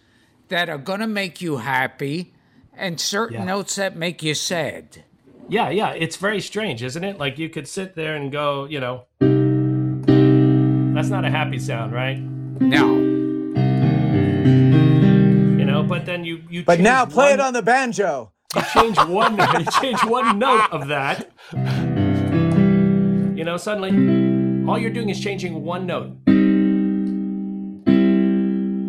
that 0.50 0.70
are 0.70 0.78
going 0.78 1.00
to 1.00 1.08
make 1.08 1.42
you 1.42 1.58
happy 1.58 2.34
and 2.76 3.00
certain 3.00 3.38
Yeah. 3.40 3.46
notes 3.46 3.76
that 3.76 3.96
make 3.96 4.22
you 4.24 4.34
sad. 4.34 5.04
Yeah, 5.50 5.70
yeah. 5.70 5.92
It's 5.92 6.16
very 6.16 6.40
strange, 6.42 6.82
isn't 6.84 7.04
it? 7.04 7.18
Like 7.20 7.38
you 7.38 7.50
could 7.50 7.68
sit 7.68 7.96
there 7.96 8.16
and 8.16 8.32
go, 8.32 8.66
you 8.66 8.80
know, 8.80 9.06
that's 10.96 11.10
not 11.10 11.26
a 11.26 11.30
happy 11.30 11.60
sound, 11.60 11.92
right? 11.94 12.18
No. 12.18 12.98
You 15.58 15.66
know, 15.66 15.84
but 15.84 16.06
then 16.06 16.24
you 16.24 16.42
you. 16.50 16.64
But 16.64 16.80
now 16.80 17.06
play 17.06 17.32
one- 17.32 17.34
it 17.34 17.40
on 17.42 17.54
the 17.54 17.62
banjo. 17.62 18.32
you 18.56 18.62
change 18.74 18.98
one 19.06 19.38
you 19.60 19.66
change 19.82 20.04
one 20.06 20.38
note 20.38 20.68
of 20.72 20.88
that 20.88 21.28
you 23.36 23.44
know 23.44 23.58
suddenly 23.58 23.90
all 24.68 24.80
you're 24.80 24.92
doing 24.92 25.10
is 25.10 25.20
changing 25.20 25.64
one 25.64 25.86
note. 25.86 26.16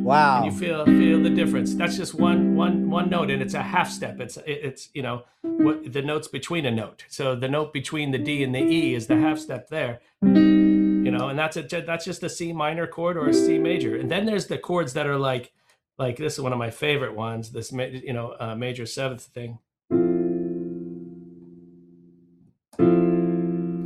Wow. 0.04 0.42
and 0.42 0.52
you 0.52 0.58
feel 0.58 0.84
feel 0.84 1.22
the 1.22 1.30
difference. 1.30 1.74
That's 1.74 1.96
just 1.96 2.14
one 2.14 2.54
one 2.54 2.90
one 2.90 3.08
note 3.08 3.30
and 3.30 3.40
it's 3.40 3.54
a 3.54 3.62
half 3.62 3.90
step. 3.90 4.20
It's 4.20 4.38
it's 4.46 4.90
you 4.92 5.02
know 5.02 5.22
what 5.42 5.92
the 5.92 6.02
notes 6.02 6.28
between 6.28 6.66
a 6.66 6.70
note. 6.70 7.04
So 7.08 7.34
the 7.34 7.48
note 7.48 7.72
between 7.72 8.10
the 8.10 8.18
d 8.18 8.44
and 8.44 8.54
the 8.54 8.60
e 8.60 8.94
is 8.94 9.06
the 9.06 9.16
half 9.16 9.38
step 9.38 9.68
there. 9.68 10.00
You 10.22 11.10
know 11.10 11.28
and 11.28 11.38
that's 11.38 11.56
a 11.56 11.62
that's 11.62 12.04
just 12.04 12.22
a 12.22 12.28
c 12.28 12.52
minor 12.52 12.86
chord 12.86 13.16
or 13.16 13.28
a 13.28 13.34
c 13.34 13.58
major. 13.58 13.96
And 13.96 14.10
then 14.10 14.26
there's 14.26 14.46
the 14.46 14.58
chords 14.58 14.92
that 14.92 15.06
are 15.06 15.18
like 15.18 15.52
like 15.98 16.16
this 16.18 16.34
is 16.34 16.40
one 16.40 16.52
of 16.52 16.58
my 16.58 16.70
favorite 16.70 17.14
ones 17.14 17.52
this 17.52 17.72
you 17.72 18.12
know 18.12 18.36
uh, 18.38 18.54
major 18.54 18.86
seventh 18.86 19.22
thing 19.22 19.58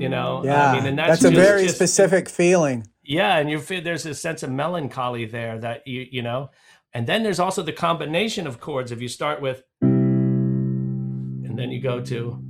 you 0.08 0.16
know 0.16 0.42
Yeah, 0.44 0.72
i 0.72 0.76
mean 0.76 0.86
and 0.86 0.98
that's, 0.98 1.20
that's, 1.22 1.34
a 1.34 1.36
very 1.36 1.64
just- 1.64 1.76
specific 1.76 2.28
feeling. 2.28 2.86
yeah, 3.02 3.36
and 3.38 3.50
you 3.50 3.58
feel 3.58 3.82
there's 3.82 4.06
a 4.06 4.14
sense 4.14 4.42
of 4.42 4.50
melancholy 4.50 5.24
there 5.26 5.58
that 5.58 5.86
you 5.86 6.06
you 6.10 6.22
know, 6.22 6.50
and 6.94 7.06
then 7.06 7.22
there's 7.22 7.40
also 7.40 7.62
the 7.62 7.72
combination 7.72 8.46
of 8.46 8.58
chords. 8.60 8.90
If 8.92 9.00
you 9.02 9.08
start 9.08 9.40
with, 9.42 9.62
and 9.82 11.58
then 11.58 11.70
you 11.70 11.80
go 11.82 12.00
to, 12.12 12.42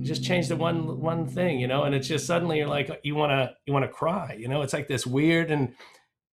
you 0.00 0.06
just 0.06 0.24
change 0.24 0.48
the 0.48 0.56
one 0.56 1.00
one 1.00 1.26
thing, 1.26 1.60
you 1.60 1.68
know, 1.68 1.82
and 1.84 1.94
it's 1.94 2.08
just 2.08 2.26
suddenly 2.26 2.58
you're 2.58 2.66
like 2.68 2.88
you 3.02 3.14
want 3.14 3.30
to 3.32 3.54
you 3.66 3.72
want 3.72 3.84
to 3.84 3.88
cry, 3.90 4.34
you 4.38 4.48
know. 4.48 4.62
It's 4.62 4.72
like 4.72 4.88
this 4.88 5.06
weird 5.06 5.50
and 5.50 5.74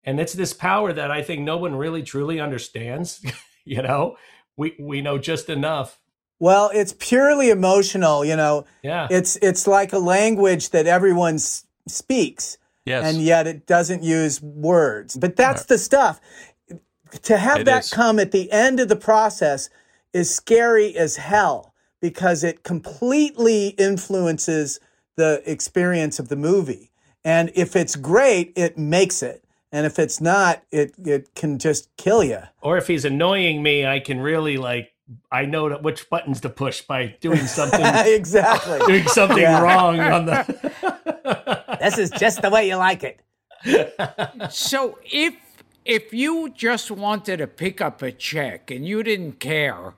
and 0.03 0.19
it's 0.19 0.33
this 0.33 0.53
power 0.53 0.93
that 0.93 1.11
I 1.11 1.21
think 1.21 1.41
no 1.41 1.57
one 1.57 1.75
really 1.75 2.03
truly 2.03 2.39
understands. 2.39 3.21
you 3.65 3.81
know, 3.81 4.15
we 4.55 4.75
we 4.79 5.01
know 5.01 5.17
just 5.17 5.49
enough. 5.49 5.99
Well, 6.39 6.69
it's 6.73 6.93
purely 6.99 7.49
emotional, 7.49 8.23
you 8.23 8.35
know. 8.35 8.65
Yeah. 8.83 9.07
It's 9.09 9.37
it's 9.37 9.65
like 9.67 9.91
a 9.93 9.97
language 9.99 10.69
that 10.69 10.85
everyone 10.87 11.35
s- 11.35 11.65
speaks. 11.87 12.57
Yes. 12.85 13.03
And 13.05 13.21
yet 13.21 13.47
it 13.47 13.65
doesn't 13.65 14.03
use 14.03 14.41
words. 14.41 15.17
But 15.17 15.35
that's 15.35 15.65
the 15.65 15.77
stuff. 15.77 16.21
To 17.23 17.37
have 17.37 17.59
It 17.61 17.65
that 17.65 17.83
is. 17.85 17.91
come 17.93 18.19
at 18.19 18.31
the 18.31 18.51
end 18.51 18.79
of 18.79 18.87
the 18.87 18.95
process 18.95 19.69
is 20.13 20.33
scary 20.33 20.95
as 20.95 21.17
hell 21.17 21.73
because 22.01 22.43
it 22.43 22.63
completely 22.63 23.69
influences 23.77 24.79
the 25.15 25.41
experience 25.45 26.19
of 26.19 26.29
the 26.29 26.35
movie. 26.35 26.91
And 27.25 27.51
if 27.55 27.75
it's 27.75 27.95
great, 27.95 28.53
it 28.55 28.77
makes 28.77 29.21
it. 29.23 29.43
And 29.71 29.85
if 29.85 29.99
it's 29.99 30.21
not, 30.21 30.63
it 30.71 30.93
it 31.03 31.33
can 31.35 31.59
just 31.59 31.89
kill 31.97 32.23
you. 32.23 32.39
or 32.61 32.77
if 32.77 32.87
he's 32.87 33.03
annoying 33.05 33.61
me, 33.63 33.85
I 33.85 33.99
can 33.99 34.19
really 34.21 34.57
like 34.57 34.93
I 35.31 35.45
know 35.45 35.69
that 35.69 35.83
which 35.83 36.09
buttons 36.09 36.41
to 36.41 36.49
push 36.49 36.81
by 36.81 37.15
doing 37.21 37.45
something 37.47 37.79
exactly. 37.85 38.79
doing 38.87 39.07
something 39.07 39.37
Yeah. 39.37 39.61
wrong 39.61 39.99
on 39.99 40.25
the 40.25 41.77
This 41.79 41.97
is 41.97 42.09
just 42.11 42.41
the 42.41 42.49
way 42.49 42.67
you 42.67 42.75
like 42.75 43.03
it. 43.03 43.19
So 44.51 44.99
if 45.03 45.35
if 45.85 46.13
you 46.13 46.49
just 46.49 46.91
wanted 46.91 47.37
to 47.37 47.47
pick 47.47 47.79
up 47.81 48.01
a 48.01 48.11
check 48.11 48.69
and 48.71 48.85
you 48.85 49.03
didn't 49.03 49.39
care 49.39 49.93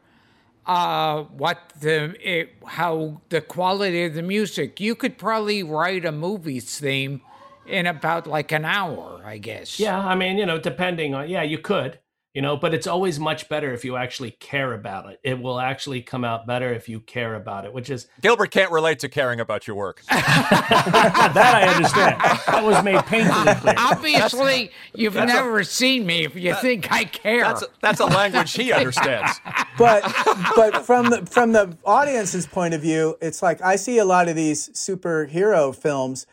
uh, 0.66 1.24
what 1.24 1.58
the 1.80 2.16
it, 2.22 2.54
how 2.66 3.22
the 3.30 3.42
quality 3.42 4.04
of 4.06 4.14
the 4.14 4.22
music, 4.22 4.80
you 4.80 4.94
could 4.96 5.18
probably 5.18 5.64
write 5.64 6.06
a 6.06 6.12
movie's 6.12 6.80
theme 6.80 7.22
in 7.66 7.88
about 7.88 8.28
like 8.28 8.52
an 8.52 8.66
hour, 8.66 9.22
I 9.26 9.40
guess. 9.40 9.80
Yeah, 9.80 9.98
I 9.98 10.14
mean, 10.16 10.38
you 10.38 10.46
know, 10.46 10.60
depending 10.60 11.16
on 11.16 11.28
yeah, 11.30 11.42
you 11.44 11.58
could, 11.58 11.98
you 12.40 12.42
know, 12.42 12.56
but 12.56 12.74
it's 12.74 12.88
always 12.88 13.20
much 13.20 13.50
better 13.50 13.74
if 13.74 13.84
you 13.84 13.98
actually 13.98 14.32
care 14.32 14.72
about 14.72 15.10
it. 15.12 15.20
It 15.24 15.42
will 15.42 15.60
actually 15.60 16.02
come 16.02 16.24
out 16.24 16.48
better 16.48 16.74
if 16.74 16.88
you 16.88 17.02
care 17.02 17.36
about 17.36 17.66
it, 17.66 17.74
which 17.74 17.90
is 17.90 18.08
Gilbert 18.22 18.52
can't 18.52 18.72
relate 18.72 19.00
to 19.00 19.10
caring 19.10 19.42
about 19.42 19.68
your 19.68 19.76
work. 19.76 20.02
that 20.10 21.36
I 21.36 21.68
understand. 21.68 22.22
That 22.48 22.64
was 22.64 22.82
made 22.82 23.06
painfully 23.08 23.56
clear. 23.56 23.74
Obviously, 23.78 24.72
you've 24.96 25.16
that's 25.16 25.30
a- 25.30 25.36
never 25.36 25.66
seen 25.66 26.06
me 26.06 26.24
if 26.24 26.34
you 26.38 26.56
think 26.56 26.90
I 26.90 27.04
care. 27.04 27.42
That's 27.42 27.64
a, 27.64 27.68
that's 27.82 28.00
a 28.00 28.06
language 28.06 28.54
he 28.54 28.72
understands. 28.80 29.42
but 29.78 30.10
but 30.56 30.86
from 30.86 31.10
the 31.10 31.26
from 31.26 31.52
the 31.52 31.78
audience's 31.84 32.48
point 32.48 32.74
of 32.74 32.82
view, 32.82 33.18
it's 33.22 33.44
like 33.44 33.62
I 33.62 33.76
see 33.76 33.98
a 33.98 34.06
lot 34.06 34.30
of 34.30 34.38
these 34.38 34.70
superhero 34.70 35.76
films, 35.76 36.26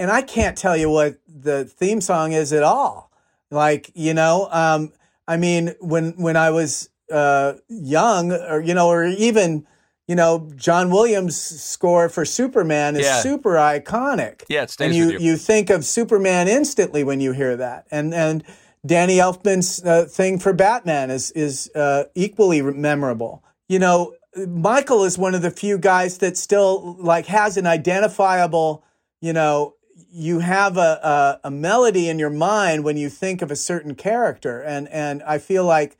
and 0.00 0.10
I 0.10 0.22
can't 0.22 0.58
tell 0.58 0.76
you 0.76 0.90
what 0.90 1.18
the 1.28 1.66
theme 1.66 2.00
song 2.00 2.32
is 2.32 2.52
at 2.52 2.64
all. 2.64 3.12
Like 3.48 3.92
you 3.94 4.12
know, 4.12 4.48
um, 4.50 4.90
I 5.28 5.36
mean, 5.36 5.74
when 5.80 6.12
when 6.12 6.36
I 6.36 6.50
was 6.50 6.90
uh, 7.10 7.54
young, 7.68 8.32
or 8.32 8.60
you 8.60 8.74
know, 8.74 8.88
or 8.88 9.04
even 9.06 9.66
you 10.08 10.16
know, 10.16 10.50
John 10.56 10.90
Williams' 10.90 11.36
score 11.40 12.08
for 12.08 12.24
Superman 12.24 12.96
is 12.96 13.06
Yeah. 13.06 13.20
super 13.20 13.54
iconic. 13.54 14.42
Yeah, 14.48 14.64
it 14.64 14.70
stays 14.70 14.86
and 14.86 14.94
you, 14.94 15.12
you. 15.12 15.18
you 15.30 15.36
think 15.36 15.70
of 15.70 15.84
Superman 15.84 16.48
instantly 16.48 17.04
when 17.04 17.20
you 17.20 17.32
hear 17.32 17.56
that, 17.56 17.86
and 17.90 18.12
and 18.12 18.42
Danny 18.84 19.16
Elfman's 19.18 19.82
uh, 19.84 20.04
thing 20.06 20.38
for 20.38 20.52
Batman 20.52 21.10
is 21.10 21.30
is 21.32 21.70
uh, 21.74 22.04
equally 22.14 22.62
memorable. 22.62 23.44
You 23.68 23.78
know, 23.78 24.14
Michael 24.36 25.04
is 25.04 25.16
one 25.16 25.34
of 25.34 25.42
the 25.42 25.50
few 25.50 25.78
guys 25.78 26.18
that 26.18 26.36
still 26.36 26.96
like 26.98 27.26
has 27.26 27.56
an 27.56 27.66
identifiable, 27.66 28.84
you 29.20 29.32
know, 29.32 29.74
you 30.14 30.40
have 30.40 30.76
a, 30.76 31.40
a, 31.42 31.48
a 31.48 31.50
melody 31.50 32.08
in 32.08 32.18
your 32.18 32.30
mind 32.30 32.84
when 32.84 32.96
you 32.98 33.08
think 33.08 33.40
of 33.40 33.50
a 33.50 33.56
certain 33.56 33.94
character, 33.94 34.60
and 34.60 34.86
and 34.88 35.22
I 35.22 35.38
feel 35.38 35.64
like 35.64 35.96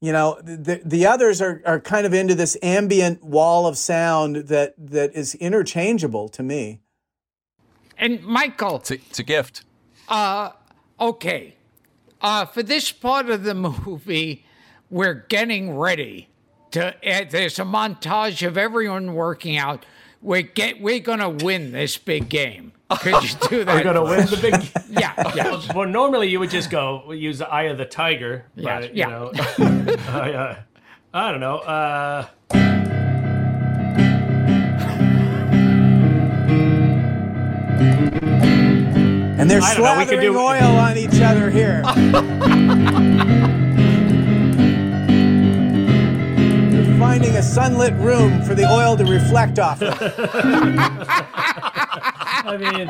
you 0.00 0.12
know 0.12 0.38
the 0.42 0.82
the 0.84 1.06
others 1.06 1.40
are 1.40 1.62
are 1.64 1.80
kind 1.80 2.06
of 2.06 2.12
into 2.12 2.34
this 2.34 2.56
ambient 2.62 3.24
wall 3.24 3.66
of 3.66 3.78
sound 3.78 4.36
that 4.48 4.74
that 4.78 5.14
is 5.14 5.34
interchangeable 5.36 6.28
to 6.30 6.42
me. 6.42 6.80
And 7.98 8.22
Michael, 8.22 8.76
It's 8.76 8.90
a, 8.90 8.94
it's 8.94 9.18
a 9.18 9.22
gift. 9.22 9.64
uh, 10.08 10.50
okay, 11.00 11.56
uh, 12.20 12.44
for 12.44 12.62
this 12.62 12.92
part 12.92 13.30
of 13.30 13.42
the 13.42 13.54
movie, 13.86 14.44
we're 14.90 15.24
getting 15.28 15.76
ready 15.78 16.28
to. 16.72 16.88
Uh, 17.08 17.24
there's 17.30 17.58
a 17.58 17.62
montage 17.64 18.46
of 18.46 18.58
everyone 18.58 19.14
working 19.14 19.56
out. 19.56 19.86
We 20.20 20.42
get. 20.42 20.80
We're 20.82 21.00
gonna 21.00 21.30
win 21.30 21.72
this 21.72 21.96
big 21.96 22.28
game. 22.28 22.72
Could 23.00 23.22
you 23.24 23.30
do 23.48 23.64
that? 23.64 23.74
We're 23.74 23.82
gonna 23.84 24.02
win 24.04 24.26
the 24.26 24.36
big. 24.36 24.54
yeah, 25.00 25.32
yeah. 25.34 25.60
Well, 25.74 25.88
normally 25.88 26.28
you 26.28 26.38
would 26.38 26.50
just 26.50 26.70
go 26.70 27.10
use 27.12 27.38
the 27.38 27.48
eye 27.48 27.64
of 27.64 27.78
the 27.78 27.84
tiger. 27.84 28.46
Yeah, 28.54 28.80
but, 28.80 28.94
yeah. 28.94 29.08
You 29.08 29.12
know, 29.12 29.32
I, 30.08 30.32
uh, 30.32 30.56
I 31.12 31.30
don't 31.30 31.40
know. 31.40 31.58
Uh, 31.58 32.26
And 39.38 39.50
they're 39.50 39.60
I 39.60 39.74
don't 39.74 39.84
know, 39.84 39.98
we 39.98 40.06
could 40.06 40.18
slathering 40.18 40.32
do- 40.32 40.38
oil 40.38 40.76
on 40.76 40.96
each 40.96 41.20
other 41.20 41.50
here. 41.50 41.82
They're 46.70 46.98
finding 46.98 47.36
a 47.36 47.42
sunlit 47.42 47.92
room 47.94 48.42
for 48.42 48.54
the 48.54 48.64
oil 48.64 48.96
to 48.96 49.04
reflect 49.04 49.58
off 49.58 49.82
of. 49.82 49.92
I 52.46 52.56
mean, 52.56 52.88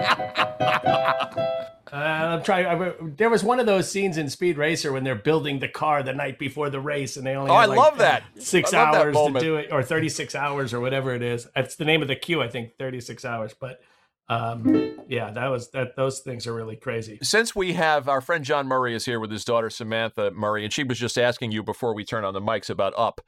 uh, 1.93 1.97
I'm 1.97 2.43
trying. 2.43 2.67
I, 2.67 2.93
there 3.17 3.31
was 3.31 3.43
one 3.45 3.61
of 3.61 3.67
those 3.67 3.91
scenes 3.91 4.17
in 4.19 4.29
Speed 4.29 4.59
Racer 4.59 4.93
when 4.93 5.05
they're 5.05 5.15
building 5.15 5.61
the 5.61 5.69
car 5.69 6.03
the 6.03 6.13
night 6.13 6.39
before 6.39 6.69
the 6.71 6.81
race, 6.81 7.17
and 7.17 7.27
they 7.27 7.35
only 7.35 7.51
Oh, 7.51 7.55
I 7.55 7.67
like, 7.67 7.79
love 7.79 7.99
that. 7.99 8.25
six 8.39 8.73
love 8.73 8.93
that 8.93 9.01
hours 9.03 9.17
to 9.17 9.41
do 9.41 9.57
it, 9.57 9.73
or 9.73 9.83
36 9.83 10.35
hours, 10.35 10.75
or 10.75 10.81
whatever 10.81 11.15
it 11.15 11.23
is. 11.23 11.47
It's 11.55 11.77
the 11.77 11.85
name 11.85 12.03
of 12.03 12.09
the 12.09 12.17
queue, 12.17 12.43
I 12.43 12.49
think, 12.49 12.77
36 12.79 13.25
hours. 13.25 13.55
But 13.59 13.81
um, 14.29 14.97
yeah, 15.09 15.31
that 15.31 15.47
was 15.47 15.71
that. 15.71 15.97
Those 15.97 16.21
things 16.21 16.47
are 16.47 16.55
really 16.55 16.77
crazy. 16.77 17.19
Since 17.23 17.55
we 17.55 17.75
have 17.75 18.09
our 18.09 18.21
friend 18.21 18.45
John 18.45 18.67
Murray 18.67 18.95
is 18.95 19.05
here 19.05 19.21
with 19.21 19.31
his 19.31 19.45
daughter 19.45 19.71
Samantha 19.71 20.33
Murray, 20.33 20.65
and 20.65 20.73
she 20.73 20.83
was 20.85 20.99
just 20.99 21.17
asking 21.17 21.53
you 21.53 21.63
before 21.63 21.95
we 21.95 22.05
turn 22.05 22.25
on 22.25 22.35
the 22.35 22.41
mics 22.43 22.69
about 22.69 22.93
Up. 22.97 23.21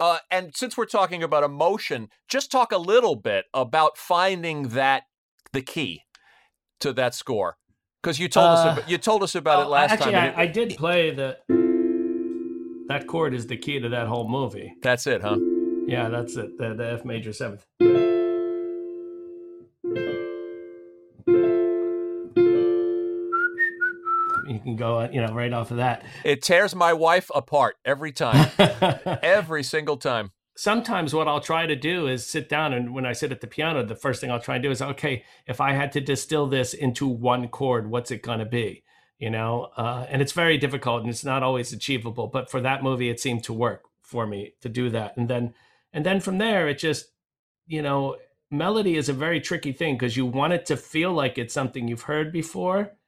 Uh, 0.00 0.16
and 0.30 0.56
since 0.56 0.78
we're 0.78 0.86
talking 0.86 1.22
about 1.22 1.44
emotion, 1.44 2.08
just 2.26 2.50
talk 2.50 2.72
a 2.72 2.78
little 2.78 3.16
bit 3.16 3.44
about 3.52 3.98
finding 3.98 4.68
that 4.68 5.02
the 5.52 5.62
key 5.62 6.02
to 6.80 6.92
that 6.94 7.14
score, 7.14 7.56
because 8.02 8.18
you 8.18 8.28
told 8.28 8.46
Uh, 8.46 8.52
us 8.52 8.72
about, 8.72 8.88
you 8.90 8.98
told 8.98 9.22
us 9.22 9.34
about 9.34 9.60
it 9.60 9.66
Oh, 9.66 9.70
last 9.70 9.92
actually, 9.92 10.14
time. 10.14 10.28
and 10.28 10.36
I, 10.36 10.42
I 10.42 10.46
did 10.46 10.76
play 10.76 11.10
the. 11.10 11.38
That 12.88 13.06
chord 13.06 13.34
is 13.34 13.46
the 13.46 13.56
key 13.56 13.78
to 13.80 13.88
that 13.90 14.08
whole 14.08 14.28
movie. 14.28 14.74
that's 14.82 15.06
it, 15.06 15.22
huh? 15.22 15.38
Yeah, 15.86 16.08
that's 16.08 16.36
it. 16.36 16.56
The, 16.58 16.74
the 16.74 16.92
F 16.92 17.04
major 17.04 17.32
seventh. 17.32 17.64
You 24.46 24.58
can 24.58 24.74
go, 24.74 25.08
you 25.12 25.20
know, 25.20 25.32
right 25.32 25.52
off 25.52 25.70
of 25.70 25.76
that. 25.76 26.04
It 26.24 26.42
tears 26.42 26.74
my 26.74 26.92
wife 26.92 27.30
apart 27.34 27.76
every 27.84 28.10
time, 28.10 28.48
every 29.22 29.62
single 29.62 29.96
time. 29.96 30.32
Sometimes 30.60 31.14
what 31.14 31.26
I'll 31.26 31.40
try 31.40 31.64
to 31.64 31.74
do 31.74 32.06
is 32.06 32.26
sit 32.26 32.50
down 32.50 32.74
and 32.74 32.92
when 32.92 33.06
I 33.06 33.14
sit 33.14 33.32
at 33.32 33.40
the 33.40 33.46
piano, 33.46 33.82
the 33.82 33.96
first 33.96 34.20
thing 34.20 34.30
I'll 34.30 34.38
try 34.38 34.56
and 34.56 34.62
do 34.62 34.70
is, 34.70 34.82
okay, 34.82 35.24
if 35.46 35.58
I 35.58 35.72
had 35.72 35.90
to 35.92 36.02
distill 36.02 36.48
this 36.48 36.74
into 36.74 37.06
one 37.06 37.48
chord, 37.48 37.88
what's 37.88 38.10
it 38.10 38.22
going 38.22 38.40
to 38.40 38.44
be? 38.44 38.84
You 39.18 39.30
know, 39.30 39.70
uh, 39.78 40.04
and 40.10 40.20
it's 40.20 40.32
very 40.32 40.58
difficult 40.58 41.00
and 41.00 41.08
it's 41.08 41.24
not 41.24 41.42
always 41.42 41.72
achievable. 41.72 42.26
But 42.26 42.50
for 42.50 42.60
that 42.60 42.82
movie, 42.82 43.08
it 43.08 43.18
seemed 43.18 43.42
to 43.44 43.54
work 43.54 43.84
for 44.02 44.26
me 44.26 44.52
to 44.60 44.68
do 44.68 44.90
that. 44.90 45.16
And 45.16 45.30
then, 45.30 45.54
and 45.94 46.04
then 46.04 46.20
from 46.20 46.36
there, 46.36 46.68
it 46.68 46.78
just, 46.78 47.06
you 47.66 47.80
know, 47.80 48.18
melody 48.50 48.98
is 48.98 49.08
a 49.08 49.14
very 49.14 49.40
tricky 49.40 49.72
thing 49.72 49.94
because 49.94 50.18
you 50.18 50.26
want 50.26 50.52
it 50.52 50.66
to 50.66 50.76
feel 50.76 51.14
like 51.14 51.38
it's 51.38 51.54
something 51.54 51.88
you've 51.88 52.02
heard 52.02 52.34
before, 52.34 52.98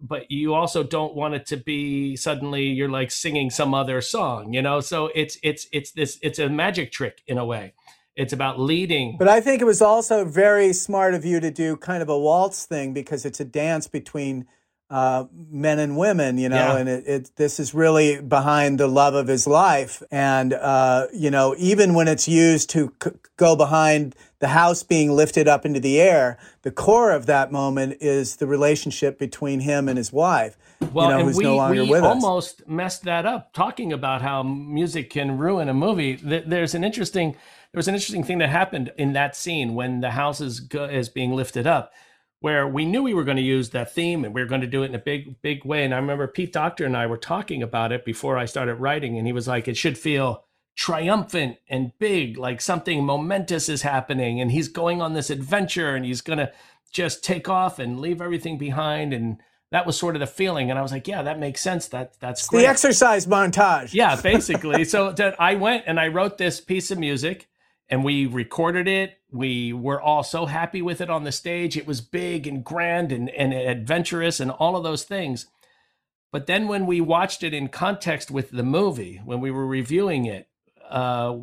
but 0.00 0.30
you 0.30 0.54
also 0.54 0.82
don't 0.82 1.14
want 1.14 1.34
it 1.34 1.46
to 1.46 1.56
be 1.56 2.16
suddenly 2.16 2.64
you're 2.64 2.88
like 2.88 3.10
singing 3.10 3.50
some 3.50 3.74
other 3.74 4.00
song, 4.00 4.52
you 4.52 4.62
know? 4.62 4.80
So 4.80 5.10
it's 5.14 5.38
it's 5.42 5.66
it's 5.72 5.92
this 5.92 6.18
it's 6.22 6.38
a 6.38 6.48
magic 6.48 6.92
trick 6.92 7.22
in 7.26 7.38
a 7.38 7.44
way. 7.44 7.74
It's 8.14 8.32
about 8.32 8.58
leading. 8.58 9.16
But 9.18 9.28
I 9.28 9.40
think 9.42 9.60
it 9.60 9.66
was 9.66 9.82
also 9.82 10.24
very 10.24 10.72
smart 10.72 11.12
of 11.12 11.24
you 11.24 11.38
to 11.40 11.50
do 11.50 11.76
kind 11.76 12.02
of 12.02 12.08
a 12.08 12.18
waltz 12.18 12.64
thing 12.64 12.94
because 12.94 13.26
it's 13.26 13.40
a 13.40 13.44
dance 13.44 13.88
between 13.88 14.46
uh, 14.88 15.24
men 15.50 15.78
and 15.80 15.96
women, 15.96 16.38
you 16.38 16.48
know, 16.48 16.56
Yeah. 16.56 16.76
and 16.78 16.88
it, 16.88 17.04
it 17.06 17.30
this 17.36 17.58
is 17.58 17.74
really 17.74 18.20
behind 18.20 18.78
the 18.78 18.86
love 18.86 19.14
of 19.14 19.26
his 19.26 19.46
life, 19.46 20.02
and 20.12 20.52
uh, 20.54 21.06
you 21.12 21.30
know, 21.30 21.54
even 21.58 21.94
when 21.94 22.06
it's 22.06 22.28
used 22.28 22.70
to 22.70 22.92
c- 23.02 23.10
go 23.36 23.56
behind 23.56 24.14
the 24.38 24.48
house 24.48 24.82
being 24.84 25.10
lifted 25.10 25.48
up 25.48 25.66
into 25.66 25.80
the 25.80 26.00
air, 26.00 26.38
the 26.62 26.70
core 26.70 27.10
of 27.10 27.26
that 27.26 27.50
moment 27.50 27.96
is 28.00 28.36
the 28.36 28.46
relationship 28.46 29.18
between 29.18 29.60
him 29.60 29.88
and 29.88 29.96
his 29.98 30.12
wife, 30.12 30.56
Well, 30.92 31.10
you 31.10 31.16
know, 31.18 31.24
who's 31.24 31.36
we, 31.36 31.42
no 31.44 31.56
longer 31.56 31.82
we 31.82 31.90
with 31.90 32.04
us. 32.04 32.06
almost 32.22 32.68
messed 32.68 33.02
that 33.04 33.26
up 33.26 33.52
talking 33.54 33.92
about 33.92 34.22
how 34.22 34.42
music 34.44 35.10
can 35.10 35.36
ruin 35.38 35.68
a 35.68 35.74
movie. 35.74 36.16
Th- 36.16 36.44
There's 36.46 36.74
an 36.74 36.84
interesting 36.84 37.32
there 37.72 37.78
was 37.80 37.88
an 37.88 37.94
interesting 37.94 38.22
thing 38.24 38.38
that 38.38 38.48
happened 38.50 38.92
in 38.96 39.12
that 39.14 39.34
scene 39.36 39.74
when 39.74 40.00
the 40.00 40.12
house 40.12 40.40
is 40.40 40.62
is 40.72 41.08
being 41.08 41.32
lifted 41.34 41.66
up, 41.66 41.92
where 42.40 42.68
we 42.68 42.84
knew 42.84 43.02
we 43.02 43.14
were 43.14 43.24
going 43.24 43.36
to 43.36 43.42
use 43.42 43.70
that 43.70 43.92
theme 43.92 44.24
and 44.24 44.34
we 44.34 44.40
were 44.40 44.48
going 44.48 44.60
to 44.60 44.66
do 44.66 44.82
it 44.82 44.86
in 44.86 44.94
a 44.94 45.00
big 45.00 45.40
big 45.42 45.64
way. 45.64 45.84
And 45.84 45.94
I 45.94 45.98
remember 45.98 46.26
Pete 46.26 46.52
Docter 46.52 46.84
and 46.84 46.96
I 46.96 47.06
were 47.06 47.16
talking 47.16 47.62
about 47.62 47.92
it 47.92 48.04
before 48.04 48.36
I 48.36 48.44
started 48.44 48.76
writing, 48.76 49.18
and 49.18 49.26
he 49.26 49.32
was 49.32 49.48
like, 49.48 49.68
"It 49.68 49.76
should 49.76 49.98
feel." 49.98 50.44
triumphant 50.76 51.56
and 51.70 51.98
big 51.98 52.36
like 52.36 52.60
something 52.60 53.02
momentous 53.02 53.66
is 53.66 53.80
happening 53.80 54.42
and 54.42 54.52
he's 54.52 54.68
going 54.68 55.00
on 55.00 55.14
this 55.14 55.30
adventure 55.30 55.96
and 55.96 56.04
he's 56.04 56.20
going 56.20 56.38
to 56.38 56.52
just 56.92 57.24
take 57.24 57.48
off 57.48 57.78
and 57.78 57.98
leave 57.98 58.20
everything 58.20 58.58
behind 58.58 59.14
and 59.14 59.38
that 59.70 59.86
was 59.86 59.96
sort 59.96 60.14
of 60.14 60.20
the 60.20 60.26
feeling 60.26 60.68
and 60.68 60.78
i 60.78 60.82
was 60.82 60.92
like 60.92 61.08
yeah 61.08 61.22
that 61.22 61.38
makes 61.38 61.62
sense 61.62 61.88
that 61.88 62.12
that's 62.20 62.46
great 62.46 62.60
the 62.60 62.68
exercise 62.68 63.26
montage. 63.26 63.94
yeah 63.94 64.20
basically 64.22 64.84
so 64.84 65.14
i 65.38 65.54
went 65.54 65.82
and 65.86 65.98
i 65.98 66.08
wrote 66.08 66.36
this 66.36 66.60
piece 66.60 66.90
of 66.90 66.98
music 66.98 67.48
and 67.88 68.04
we 68.04 68.26
recorded 68.26 68.86
it 68.86 69.18
we 69.30 69.72
were 69.72 70.00
all 70.00 70.22
so 70.22 70.46
happy 70.46 70.80
with 70.80 71.00
it 71.00 71.10
on 71.10 71.24
the 71.24 71.32
stage. 71.32 71.76
It 71.76 71.86
was 71.86 72.00
big 72.00 72.46
and 72.46 72.64
grand 72.64 73.12
and, 73.12 73.28
and 73.30 73.52
adventurous 73.52 74.40
and 74.40 74.50
all 74.50 74.76
of 74.76 74.84
those 74.84 75.04
things. 75.04 75.46
But 76.32 76.46
then 76.46 76.68
when 76.68 76.86
we 76.86 77.00
watched 77.00 77.42
it 77.42 77.54
in 77.54 77.68
context 77.68 78.30
with 78.30 78.50
the 78.50 78.62
movie 78.62 79.20
when 79.24 79.40
we 79.40 79.50
were 79.50 79.66
reviewing 79.66 80.26
it 80.26 80.48
uh, 80.88 81.38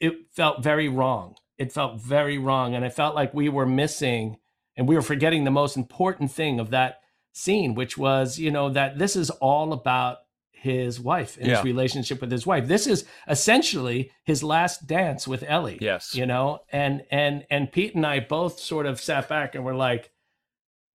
it 0.00 0.26
felt 0.30 0.62
very 0.62 0.88
wrong. 0.88 1.36
It 1.58 1.72
felt 1.72 2.00
very 2.00 2.38
wrong. 2.38 2.74
And 2.74 2.84
i 2.84 2.88
felt 2.88 3.14
like 3.14 3.34
we 3.34 3.48
were 3.48 3.66
missing 3.66 4.36
and 4.76 4.88
we 4.88 4.94
were 4.94 5.02
forgetting 5.02 5.44
the 5.44 5.50
most 5.50 5.76
important 5.76 6.30
thing 6.32 6.60
of 6.60 6.70
that 6.70 7.00
scene 7.34 7.74
which 7.74 7.96
was 7.96 8.38
you 8.38 8.50
know 8.50 8.68
that 8.68 8.98
this 8.98 9.16
is 9.16 9.30
all 9.30 9.72
about 9.72 10.18
his 10.62 11.00
wife 11.00 11.36
and 11.38 11.46
Yeah. 11.48 11.56
his 11.56 11.64
relationship 11.64 12.20
with 12.20 12.30
his 12.30 12.46
wife. 12.46 12.66
This 12.68 12.86
is 12.86 13.04
essentially 13.28 14.12
his 14.24 14.42
last 14.44 14.86
dance 14.86 15.26
with 15.26 15.42
ellie 15.46 15.78
Yes. 15.80 16.14
you 16.14 16.24
know? 16.26 16.60
And 16.70 17.02
and 17.10 17.44
and 17.50 17.70
pete 17.72 17.94
and 17.96 18.06
i 18.06 18.20
both 18.20 18.60
sort 18.60 18.86
of 18.86 19.00
sat 19.00 19.28
back 19.28 19.54
and 19.54 19.64
were 19.64 19.74
like 19.74 20.10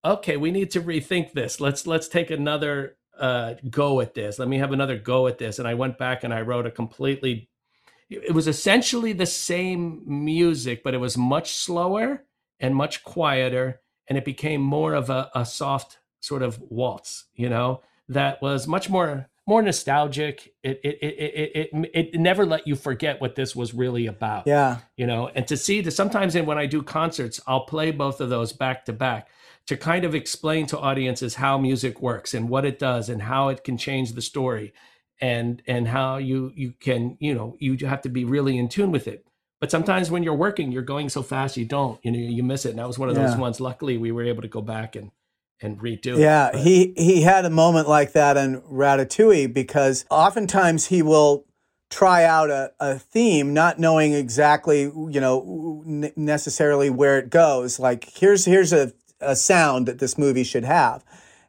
okay 0.04 0.36
we 0.36 0.50
need 0.50 0.70
to 0.72 0.80
rethink 0.80 1.32
this. 1.32 1.60
Let's 1.60 1.86
let's 1.86 2.08
take 2.08 2.30
another 2.30 2.96
uh 3.18 3.54
go 3.68 4.00
at 4.00 4.14
this. 4.14 4.38
Let 4.38 4.48
me 4.48 4.58
have 4.58 4.72
another 4.72 4.96
go 4.96 5.26
at 5.26 5.38
this. 5.38 5.58
And 5.58 5.68
i 5.68 5.74
went 5.74 5.98
back 5.98 6.24
and 6.24 6.32
i 6.32 6.40
wrote 6.40 6.66
a 6.66 6.70
completely 6.70 7.48
it 8.10 8.32
was 8.34 8.48
essentially 8.48 9.12
the 9.12 9.26
same 9.26 10.02
music 10.06 10.82
but 10.82 10.94
it 10.94 10.98
was 10.98 11.18
much 11.18 11.52
slower 11.54 12.24
and 12.58 12.74
much 12.74 13.04
quieter 13.04 13.80
and 14.06 14.16
it 14.16 14.24
became 14.24 14.62
more 14.62 14.94
of 14.94 15.10
a, 15.10 15.30
a 15.34 15.44
soft 15.44 15.98
sort 16.20 16.42
of 16.42 16.58
waltz 16.70 17.26
you 17.34 17.48
know? 17.50 17.82
That 18.10 18.40
was 18.40 18.66
much 18.66 18.88
more 18.88 19.28
more 19.48 19.62
nostalgic. 19.62 20.52
It 20.62 20.78
it, 20.84 20.98
it 21.00 21.14
it 21.14 21.68
it 21.72 21.90
it 22.14 22.20
never 22.20 22.44
let 22.44 22.66
you 22.68 22.76
forget 22.76 23.18
what 23.20 23.34
this 23.34 23.56
was 23.56 23.72
really 23.72 24.06
about 24.06 24.46
Yeah. 24.46 24.78
you 24.96 25.06
know? 25.06 25.28
And 25.34 25.46
to 25.48 25.56
see 25.56 25.80
that 25.80 25.92
sometimes 25.92 26.34
in 26.36 26.44
when 26.44 26.58
i 26.58 26.66
do 26.66 26.82
concerts 26.82 27.40
i'll 27.46 27.64
play 27.64 27.90
both 27.90 28.20
of 28.20 28.28
those 28.28 28.52
back 28.52 28.84
to 28.84 28.92
back 28.92 29.28
to 29.66 29.76
kind 29.76 30.04
of 30.04 30.14
explain 30.14 30.66
to 30.66 30.78
audiences 30.78 31.34
how 31.36 31.56
music 31.58 32.00
works 32.02 32.34
and 32.34 32.48
what 32.48 32.64
it 32.64 32.78
does 32.78 33.08
and 33.08 33.22
how 33.22 33.48
it 33.48 33.64
can 33.64 33.76
change 33.78 34.12
the 34.12 34.22
story 34.22 34.72
and 35.20 35.62
and 35.66 35.88
how 35.88 36.18
you 36.18 36.52
you 36.54 36.72
can 36.78 37.16
you 37.18 37.34
know 37.34 37.56
you 37.58 37.76
have 37.86 38.02
to 38.02 38.08
be 38.10 38.24
really 38.24 38.58
in 38.58 38.68
tune 38.68 38.92
with 38.92 39.08
it. 39.08 39.24
But 39.60 39.70
sometimes 39.70 40.10
when 40.10 40.22
you're 40.22 40.34
working 40.46 40.70
you're 40.72 40.82
going 40.94 41.08
so 41.08 41.22
fast 41.22 41.56
you 41.56 41.64
don't 41.64 41.98
you 42.04 42.10
know 42.12 42.18
you 42.18 42.42
miss 42.42 42.66
it. 42.66 42.70
And 42.70 42.78
that 42.78 42.86
was 42.86 42.98
one 42.98 43.08
of 43.08 43.14
those 43.14 43.36
ones. 43.36 43.60
Luckily 43.60 43.96
we 43.96 44.12
were 44.12 44.24
able 44.24 44.42
to 44.42 44.48
go 44.48 44.60
back 44.60 44.94
and 44.94 45.10
and 45.60 45.80
redo 45.80 46.16
it 46.16 46.20
Yeah, 46.20 46.56
he 46.56 46.94
he 46.96 47.22
had 47.22 47.44
a 47.44 47.50
moment 47.50 47.88
like 47.88 48.12
that 48.12 48.36
in 48.36 48.60
Ratatouille 48.62 49.52
because 49.52 50.04
oftentimes 50.10 50.86
he 50.86 51.02
will 51.02 51.44
try 51.90 52.24
out 52.24 52.50
a, 52.50 52.70
a 52.80 52.98
theme 52.98 53.54
not 53.54 53.78
knowing 53.78 54.12
exactly 54.12 54.82
you 54.82 55.20
know 55.20 55.82
n- 55.86 56.12
necessarily 56.16 56.90
where 56.90 57.18
it 57.18 57.30
goes 57.30 57.78
like 57.78 58.10
here's 58.14 58.44
here's 58.44 58.74
a 58.74 58.92
a 59.20 59.36
sound 59.36 59.86
that 59.86 59.98
this 59.98 60.18
movie 60.18 60.44
should 60.44 60.64
have. 60.64 61.04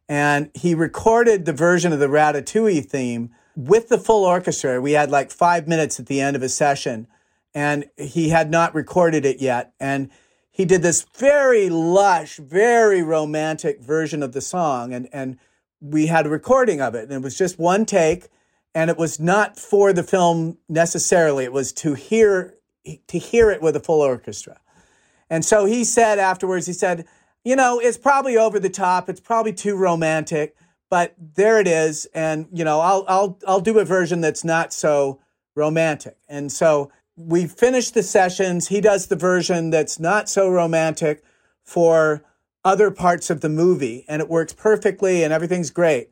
And 0.08 0.50
he 0.54 0.74
recorded 0.74 1.46
the 1.46 1.54
version 1.54 1.94
of 1.94 2.00
the 2.00 2.08
Ratatouille 2.08 2.86
theme 2.86 3.32
with 3.56 3.90
the 3.90 3.98
full 3.98 4.26
orchestra. 4.26 4.82
We 4.82 4.94
had 4.94 5.12
like 5.12 5.32
five 5.32 5.68
minutes 5.68 6.00
at 6.00 6.08
the 6.08 6.20
end 6.20 6.36
of 6.36 6.42
a 6.42 6.50
session, 6.50 7.08
and 7.54 7.86
he 7.98 8.30
had 8.30 8.50
not 8.50 8.74
recorded 8.74 9.26
it 9.26 9.40
yet. 9.40 9.74
And 9.80 10.10
he 10.60 10.66
did 10.66 10.82
this 10.82 11.06
very 11.18 11.70
lush, 11.70 12.36
very 12.36 13.02
romantic 13.02 13.80
version 13.80 14.22
of 14.22 14.34
the 14.34 14.42
song, 14.42 14.92
and 14.92 15.08
and 15.14 15.38
we 15.80 16.08
had 16.08 16.26
a 16.26 16.30
recording 16.30 16.82
of 16.82 16.96
it, 16.96 17.04
and 17.04 17.14
it 17.14 17.22
was 17.22 17.38
just 17.38 17.58
one 17.58 17.86
take, 17.86 18.28
and 18.76 18.90
it 18.90 18.98
was 18.98 19.22
not 19.22 19.58
for 19.58 19.94
the 19.94 20.04
film 20.04 20.58
necessarily. 20.68 21.46
It 21.46 21.54
was 21.54 21.72
to 21.76 21.94
hear 21.94 22.56
to 23.08 23.18
hear 23.18 23.50
it 23.52 23.62
with 23.62 23.74
a 23.78 23.80
full 23.80 24.02
orchestra. 24.02 24.60
And 25.30 25.46
so 25.46 25.64
he 25.64 25.86
said 25.86 26.20
afterwards, 26.20 26.68
he 26.68 26.74
said, 26.74 27.06
you 27.46 27.56
know, 27.56 27.80
it's 27.80 27.98
probably 27.98 28.36
over 28.36 28.60
the 28.60 28.70
top. 28.70 29.08
It's 29.08 29.22
probably 29.22 29.54
too 29.54 29.78
romantic, 29.78 30.58
but 30.90 31.16
there 31.18 31.62
it 31.62 31.70
is. 31.70 32.06
And, 32.14 32.48
you 32.52 32.66
know, 32.66 32.82
I'll, 32.82 33.06
I'll, 33.08 33.40
I'll 33.48 33.62
do 33.62 33.80
a 33.80 33.86
version 33.86 34.20
that's 34.20 34.44
not 34.44 34.74
so 34.74 35.22
romantic. 35.56 36.18
And 36.28 36.52
so 36.52 36.92
we 37.20 37.48
finish 37.48 37.92
the 37.92 38.04
sessions. 38.04 38.70
He 38.70 38.80
does 38.80 39.08
the 39.08 39.16
version 39.16 39.72
that's 39.72 40.00
not 40.00 40.30
so 40.30 40.50
romantic 40.50 41.24
for 41.64 42.24
other 42.64 42.92
parts 42.92 43.30
of 43.30 43.42
the 43.42 43.50
movie, 43.50 44.06
and 44.08 44.22
it 44.22 44.30
works 44.30 44.54
perfectly, 44.54 45.24
and 45.24 45.34
everything's 45.34 45.70
great. 45.70 46.10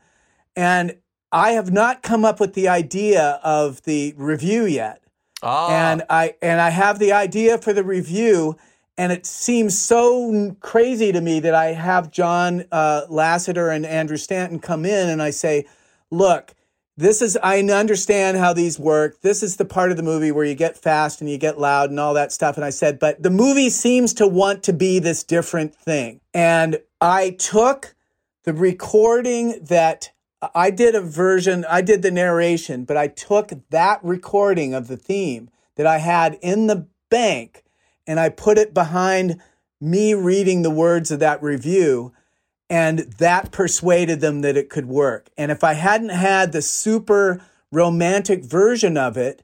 And 0.55 0.97
I 1.31 1.51
have 1.51 1.71
not 1.71 2.03
come 2.03 2.25
up 2.25 2.39
with 2.39 2.53
the 2.53 2.67
idea 2.67 3.39
of 3.43 3.81
the 3.83 4.13
review 4.17 4.65
yet. 4.65 5.01
Ah. 5.41 5.69
And 5.69 6.03
I 6.09 6.35
and 6.41 6.59
I 6.59 6.69
have 6.69 6.99
the 6.99 7.13
idea 7.13 7.57
for 7.57 7.71
the 7.71 7.83
review, 7.83 8.57
and 8.97 9.11
it 9.11 9.25
seems 9.25 9.79
so 9.79 10.55
crazy 10.59 11.11
to 11.11 11.21
me 11.21 11.39
that 11.39 11.53
I 11.53 11.67
have 11.67 12.11
John 12.11 12.65
uh, 12.71 13.03
Lasseter 13.09 13.73
and 13.73 13.85
Andrew 13.85 14.17
Stanton 14.17 14.59
come 14.59 14.83
in, 14.85 15.09
and 15.09 15.21
I 15.21 15.29
say, 15.29 15.65
"Look, 16.09 16.53
this 16.97 17.21
is 17.21 17.37
I 17.43 17.59
understand 17.59 18.37
how 18.37 18.53
these 18.53 18.79
work. 18.79 19.21
This 19.21 19.43
is 19.43 19.57
the 19.57 19.65
part 19.65 19.91
of 19.91 19.97
the 19.97 20.03
movie 20.03 20.31
where 20.31 20.43
you 20.43 20.55
get 20.55 20.75
fast 20.75 21.21
and 21.21 21.29
you 21.29 21.37
get 21.37 21.59
loud 21.59 21.91
and 21.91 21.99
all 21.99 22.15
that 22.15 22.31
stuff. 22.31 22.55
And 22.57 22.65
I 22.65 22.71
said, 22.71 22.97
but 22.97 23.21
the 23.21 23.29
movie 23.29 23.69
seems 23.69 24.13
to 24.15 24.27
want 24.27 24.63
to 24.63 24.73
be 24.73 24.97
this 24.97 25.23
different 25.23 25.75
thing. 25.75 26.21
And 26.33 26.79
I 26.99 27.31
took 27.31 27.95
the 28.43 28.53
recording 28.53 29.59
that 29.61 30.11
I 30.55 30.71
did 30.71 30.95
a 30.95 31.01
version, 31.01 31.65
I 31.69 31.81
did 31.81 32.01
the 32.01 32.11
narration, 32.11 32.83
but 32.83 32.97
I 32.97 33.07
took 33.07 33.51
that 33.69 33.99
recording 34.03 34.73
of 34.73 34.87
the 34.87 34.97
theme 34.97 35.49
that 35.75 35.85
I 35.85 35.99
had 35.99 36.39
in 36.41 36.65
the 36.67 36.87
bank 37.09 37.63
and 38.07 38.19
I 38.19 38.29
put 38.29 38.57
it 38.57 38.73
behind 38.73 39.39
me 39.79 40.13
reading 40.15 40.63
the 40.63 40.71
words 40.71 41.11
of 41.11 41.19
that 41.19 41.43
review 41.43 42.11
and 42.69 42.99
that 43.17 43.51
persuaded 43.51 44.19
them 44.19 44.41
that 44.41 44.57
it 44.57 44.69
could 44.69 44.85
work. 44.87 45.29
And 45.37 45.51
if 45.51 45.63
I 45.63 45.73
hadn't 45.73 46.09
had 46.09 46.51
the 46.51 46.61
super 46.61 47.41
romantic 47.71 48.43
version 48.43 48.97
of 48.97 49.17
it, 49.17 49.43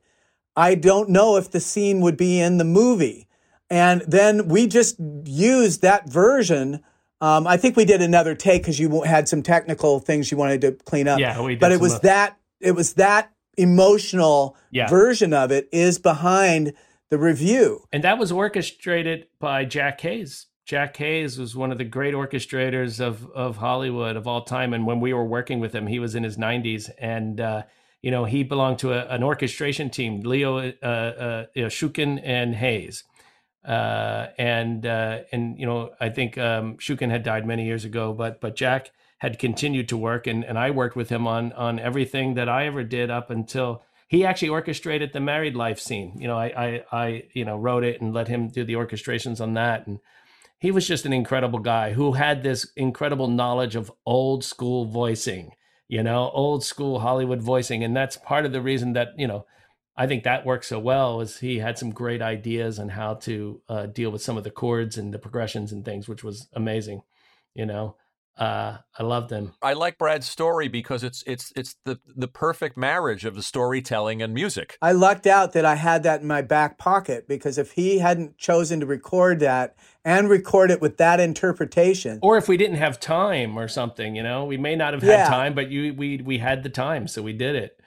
I 0.55 0.75
don't 0.75 1.09
know 1.09 1.37
if 1.37 1.49
the 1.51 1.59
scene 1.59 2.01
would 2.01 2.17
be 2.17 2.39
in 2.39 2.57
the 2.57 2.63
movie. 2.65 3.27
And 3.69 4.01
then 4.01 4.47
we 4.49 4.67
just 4.67 4.97
used 5.25 5.81
that 5.81 6.09
version. 6.09 6.83
Um, 7.21 7.47
I 7.47 7.57
think 7.57 7.75
we 7.75 7.85
did 7.85 8.01
another 8.01 8.35
take 8.35 8.61
because 8.63 8.79
you 8.79 9.01
had 9.01 9.27
some 9.27 9.41
technical 9.41 9.99
things 9.99 10.31
you 10.31 10.37
wanted 10.37 10.61
to 10.61 10.73
clean 10.73 11.07
up. 11.07 11.19
Yeah, 11.19 11.41
we 11.41 11.53
did 11.53 11.59
But 11.61 11.71
it 11.71 11.79
was 11.79 11.99
that 12.01 12.37
it 12.59 12.73
was 12.73 12.93
that 12.93 13.31
emotional 13.57 14.55
Yeah. 14.71 14.89
version 14.89 15.33
of 15.33 15.51
it 15.51 15.69
is 15.71 15.97
behind 15.99 16.73
the 17.09 17.17
review. 17.17 17.85
And 17.91 18.03
that 18.03 18.17
was 18.17 18.31
orchestrated 18.31 19.27
by 19.39 19.65
Jack 19.65 20.01
Hayes. 20.01 20.47
Jack 20.65 20.95
Hayes 20.97 21.37
was 21.37 21.55
one 21.55 21.71
of 21.71 21.77
the 21.77 21.83
great 21.83 22.13
orchestrators 22.13 22.99
of 23.01 23.29
of 23.31 23.57
Hollywood 23.57 24.15
of 24.15 24.27
all 24.27 24.43
time. 24.43 24.73
And 24.73 24.85
when 24.85 24.99
we 24.99 25.13
were 25.13 25.25
working 25.25 25.59
with 25.59 25.73
him, 25.73 25.87
he 25.87 25.99
was 25.99 26.15
in 26.15 26.23
his 26.23 26.37
90s, 26.37 26.89
and 26.97 27.41
uh, 27.41 27.63
you 28.01 28.11
know 28.11 28.25
he 28.25 28.43
belonged 28.43 28.79
to 28.79 28.93
a, 28.93 29.05
an 29.07 29.23
orchestration 29.23 29.89
team: 29.89 30.21
Leo 30.21 30.57
uh, 30.57 30.85
uh, 30.85 31.45
you 31.53 31.63
know, 31.63 31.67
Shuken 31.67 32.21
and 32.23 32.55
Hayes. 32.55 33.03
Uh, 33.65 34.27
and 34.37 34.85
uh, 34.85 35.19
and 35.31 35.59
you 35.59 35.65
know 35.65 35.91
I 35.99 36.09
think 36.09 36.37
um, 36.37 36.77
Shuken 36.77 37.09
had 37.09 37.23
died 37.23 37.45
many 37.45 37.65
years 37.65 37.85
ago, 37.85 38.13
but 38.13 38.39
but 38.41 38.55
Jack 38.55 38.91
had 39.19 39.39
continued 39.39 39.89
to 39.89 39.97
work, 39.97 40.27
and 40.27 40.43
and 40.43 40.57
I 40.57 40.71
worked 40.71 40.95
with 40.95 41.09
him 41.09 41.27
on 41.27 41.53
on 41.53 41.79
everything 41.79 42.35
that 42.35 42.49
I 42.49 42.67
ever 42.67 42.83
did 42.83 43.09
up 43.09 43.29
until 43.29 43.83
he 44.13 44.25
actually 44.25 44.49
orchestrated 44.49 45.11
the 45.11 45.19
married 45.19 45.55
life 45.55 45.79
scene. 45.79 46.15
You 46.19 46.27
know, 46.27 46.37
I, 46.37 46.45
I, 46.45 46.83
I, 46.91 47.23
you 47.33 47.45
know, 47.45 47.57
wrote 47.57 47.83
it 47.83 47.99
and 47.99 48.13
let 48.13 48.27
him 48.27 48.47
do 48.47 48.63
the 48.63 48.73
orchestrations 48.73 49.41
on 49.41 49.55
that. 49.55 49.87
And 49.87 49.97
he 50.63 50.71
was 50.71 50.87
just 50.87 51.05
an 51.05 51.11
incredible 51.11 51.59
guy 51.59 51.91
who 51.91 52.13
had 52.13 52.41
this 52.41 52.71
incredible 52.77 53.27
knowledge 53.27 53.75
of 53.75 53.91
old 54.05 54.45
school 54.45 54.85
voicing, 54.85 55.51
you 55.89 56.01
know, 56.01 56.31
old 56.33 56.63
school 56.63 56.99
Hollywood 57.01 57.41
voicing. 57.41 57.83
And 57.83 57.93
that's 57.93 58.15
part 58.15 58.45
of 58.45 58.53
the 58.53 58.61
reason 58.61 58.93
that, 58.93 59.09
you 59.17 59.27
know, 59.27 59.45
I 59.97 60.07
think 60.07 60.23
that 60.23 60.45
worked 60.45 60.63
so 60.63 60.79
well 60.79 61.19
is 61.19 61.39
he 61.39 61.59
had 61.59 61.77
some 61.77 61.91
great 61.91 62.21
ideas 62.21 62.79
on 62.79 62.87
how 62.87 63.15
to 63.15 63.61
uh, 63.67 63.85
deal 63.87 64.09
with 64.09 64.21
some 64.21 64.37
of 64.37 64.45
the 64.45 64.51
chords 64.51 64.97
and 64.97 65.13
the 65.13 65.19
progressions 65.19 65.73
and 65.73 65.83
things, 65.83 66.07
which 66.07 66.23
was 66.23 66.47
amazing, 66.53 67.01
you 67.53 67.65
know. 67.65 67.97
Uh, 68.35 68.77
I 68.97 69.03
loved 69.03 69.31
him. 69.31 69.53
I 69.61 69.73
like 69.73 69.99
Brad's 69.99 70.27
story 70.27 70.67
because 70.67 71.03
it's 71.03 71.23
it's 71.27 71.53
it's 71.55 71.75
the 71.85 71.99
the 72.15 72.27
perfect 72.27 72.75
marriage 72.75 73.25
of 73.25 73.35
the 73.35 73.43
storytelling 73.43 74.23
and 74.23 74.33
music. 74.33 74.75
I 74.81 74.91
lucked 74.91 75.27
out 75.27 75.53
that 75.53 75.65
I 75.65 75.75
had 75.75 76.01
that 76.03 76.21
in 76.21 76.27
my 76.27 76.41
back 76.41 76.79
pocket 76.79 77.27
because 77.27 77.59
if 77.59 77.73
he 77.73 77.99
hadn't 77.99 78.37
chosen 78.39 78.79
to 78.79 78.87
record 78.87 79.39
that 79.41 79.75
and 80.03 80.29
record 80.29 80.71
it 80.71 80.81
with 80.81 80.97
that 80.97 81.19
interpretation, 81.19 82.17
or 82.23 82.37
if 82.37 82.47
we 82.47 82.57
didn't 82.57 82.77
have 82.77 82.99
time 82.99 83.57
or 83.57 83.67
something, 83.67 84.15
you 84.15 84.23
know, 84.23 84.45
we 84.45 84.57
may 84.57 84.75
not 84.75 84.93
have 84.93 85.03
had 85.03 85.09
Yeah. 85.11 85.27
time, 85.29 85.53
but 85.53 85.69
you 85.69 85.93
we 85.93 86.17
we 86.17 86.39
had 86.39 86.63
the 86.63 86.69
time, 86.69 87.07
so 87.07 87.21
we 87.21 87.33
did 87.33 87.55
it. 87.55 87.79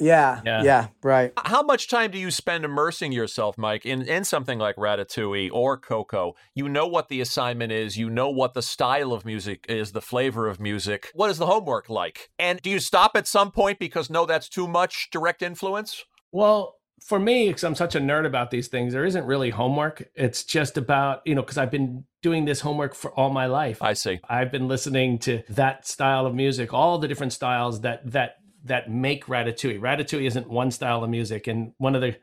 Yeah, 0.00 0.40
Yeah. 0.44 0.62
yeah, 0.62 0.86
right. 1.02 1.32
How 1.36 1.62
much 1.62 1.88
time 1.88 2.10
do 2.10 2.18
you 2.18 2.30
spend 2.30 2.64
immersing 2.64 3.12
yourself, 3.12 3.56
Mike, 3.58 3.86
in, 3.86 4.02
in 4.02 4.24
something 4.24 4.58
like 4.58 4.76
Ratatouille 4.76 5.50
or 5.52 5.76
Coco? 5.76 6.34
You 6.54 6.68
know 6.68 6.86
what 6.86 7.08
the 7.08 7.20
assignment 7.20 7.72
is, 7.72 7.96
you 7.96 8.10
know 8.10 8.30
what 8.30 8.54
the 8.54 8.62
style 8.62 9.12
of 9.12 9.24
music 9.24 9.66
is, 9.68 9.92
the 9.92 10.00
flavor 10.00 10.48
of 10.48 10.60
music. 10.60 11.10
What 11.14 11.30
is 11.30 11.38
the 11.38 11.46
homework 11.46 11.88
like? 11.88 12.30
And 12.38 12.60
do 12.62 12.70
you 12.70 12.78
stop 12.78 13.12
at 13.16 13.26
some 13.26 13.50
point 13.50 13.78
because 13.78 14.10
no, 14.10 14.26
that's 14.26 14.48
too 14.48 14.66
much 14.66 15.08
direct 15.10 15.42
influence? 15.42 16.04
Well, 16.30 16.76
for 17.04 17.18
me, 17.18 17.48
because 17.48 17.64
I'm 17.64 17.74
such 17.74 17.94
a 17.94 18.00
nerd 18.00 18.26
about 18.26 18.50
these 18.50 18.68
things, 18.68 18.92
there 18.92 19.04
isn't 19.04 19.24
really 19.26 19.50
homework. 19.50 20.08
It's 20.14 20.44
just 20.44 20.76
about, 20.78 21.20
you 21.24 21.34
know, 21.34 21.42
because 21.42 21.58
I've 21.58 21.70
been 21.70 22.04
doing 22.22 22.44
this 22.44 22.60
homework 22.60 22.94
for 22.94 23.12
all 23.18 23.30
my 23.30 23.46
life. 23.46 23.82
I 23.82 23.94
see. 23.94 24.20
I've 24.28 24.52
been 24.52 24.68
listening 24.68 25.18
to 25.20 25.42
that 25.50 25.86
style 25.86 26.26
of 26.26 26.34
music, 26.34 26.72
all 26.72 26.98
the 26.98 27.08
different 27.08 27.32
styles 27.32 27.80
that 27.80 28.08
that 28.12 28.36
that 28.64 28.90
make 28.90 29.26
Ratatouille. 29.26 29.80
Ratatouille 29.80 30.26
isn't 30.26 30.48
one 30.48 30.70
style 30.70 31.02
of 31.04 31.10
music, 31.10 31.46
and 31.46 31.72
one 31.78 31.94
of 31.94 32.00
the 32.00 32.16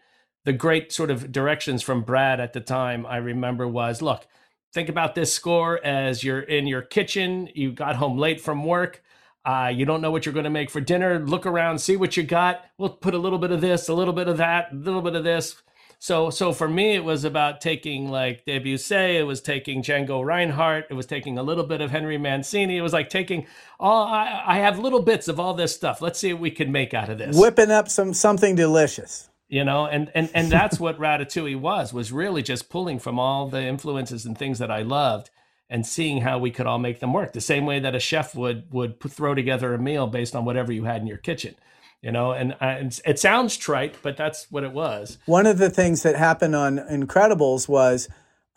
the 0.45 0.53
great 0.53 0.91
sort 0.91 1.11
of 1.11 1.31
directions 1.31 1.83
from 1.83 2.01
Brad 2.01 2.39
at 2.39 2.53
the 2.53 2.61
time 2.61 3.05
I 3.05 3.17
remember 3.17 3.67
was, 3.67 4.01
look, 4.01 4.25
think 4.73 4.89
about 4.89 5.13
this 5.13 5.33
score 5.33 5.83
as 5.83 6.23
you're 6.23 6.39
in 6.39 6.65
your 6.65 6.81
kitchen, 6.81 7.49
you 7.53 7.71
got 7.71 7.97
home 7.97 8.17
late 8.17 8.39
from 8.39 8.63
work. 8.63 9.03
Uh, 9.45 9.71
you 9.73 9.85
don't 9.85 10.01
know 10.01 10.11
what 10.11 10.25
you're 10.25 10.33
going 10.33 10.45
to 10.45 10.49
make 10.49 10.69
for 10.69 10.81
dinner. 10.81 11.19
Look 11.19 11.45
around, 11.45 11.79
see 11.79 11.97
what 11.97 12.15
you 12.17 12.23
got. 12.23 12.65
We'll 12.77 12.89
put 12.89 13.13
a 13.13 13.17
little 13.17 13.39
bit 13.39 13.51
of 13.51 13.61
this, 13.61 13.89
a 13.89 13.93
little 13.93 14.13
bit 14.13 14.27
of 14.27 14.37
that, 14.37 14.71
a 14.71 14.75
little 14.75 15.01
bit 15.01 15.15
of 15.15 15.23
this. 15.23 15.61
So, 16.01 16.29
so 16.29 16.53
for 16.53 16.69
me, 16.69 16.95
it 16.95 17.03
was 17.03 17.25
about 17.25 17.59
taking 17.59 18.09
like 18.09 18.45
Debussy. 18.45 19.17
It 19.17 19.27
was 19.27 19.41
taking 19.41 19.83
Django 19.83 20.25
Reinhardt. 20.25 20.87
It 20.89 20.93
was 20.93 21.05
taking 21.05 21.37
a 21.37 21.43
little 21.43 21.65
bit 21.65 21.81
of 21.81 21.91
Henry 21.91 22.17
Mancini. 22.17 22.77
It 22.77 22.81
was 22.81 22.93
like 22.93 23.09
taking 23.09 23.45
all. 23.81 24.05
I, 24.07 24.43
I 24.45 24.57
have 24.59 24.79
little 24.79 25.01
bits 25.01 25.27
of 25.27 25.41
all 25.41 25.53
this 25.53 25.75
stuff. 25.75 26.01
Let's 26.01 26.17
see 26.17 26.31
what 26.31 26.41
we 26.41 26.51
can 26.51 26.71
make 26.71 26.93
out 26.93 27.09
of 27.09 27.17
this 27.17 27.37
Whipping 27.37 27.69
up 27.69 27.89
some 27.89 28.13
something 28.13 28.55
delicious. 28.55 29.29
you 29.49 29.63
know 29.65 29.85
and 29.87 30.09
and 30.15 30.29
and 30.33 30.49
that's 30.49 30.79
what 30.79 30.97
ratatouille 31.05 31.59
was 31.59 31.91
was 31.91 32.11
really 32.13 32.41
just 32.43 32.69
pulling 32.69 32.99
from 32.99 33.19
all 33.19 33.49
the 33.49 33.61
influences 33.61 34.25
and 34.25 34.37
things 34.37 34.59
that 34.59 34.71
i 34.71 34.81
loved 34.81 35.29
and 35.69 35.85
seeing 35.85 36.21
how 36.21 36.37
we 36.39 36.51
could 36.51 36.65
all 36.67 36.79
make 36.79 36.99
them 36.99 37.11
work 37.13 37.33
the 37.33 37.41
same 37.41 37.65
way 37.65 37.79
that 37.79 37.95
a 37.95 37.99
chef 37.99 38.35
would 38.35 38.71
would 38.71 38.99
put, 38.99 39.11
throw 39.11 39.33
together 39.33 39.73
a 39.73 39.79
meal 39.79 40.07
based 40.07 40.35
on 40.35 40.45
whatever 40.45 40.71
you 40.71 40.83
had 40.83 41.01
in 41.01 41.07
your 41.07 41.17
kitchen 41.17 41.55
you 42.01 42.11
know 42.11 42.31
and, 42.31 42.53
uh, 42.53 42.65
and 42.65 42.99
it 43.05 43.19
sounds 43.19 43.57
trite 43.57 43.95
but 44.01 44.17
that's 44.17 44.47
what 44.49 44.63
it 44.63 44.71
was 44.71 45.17
One 45.25 45.45
of 45.45 45.57
the 45.57 45.69
things 45.69 46.03
that 46.03 46.15
happened 46.15 46.55
on 46.55 46.77
Incredibles 46.79 47.67
was 47.67 48.07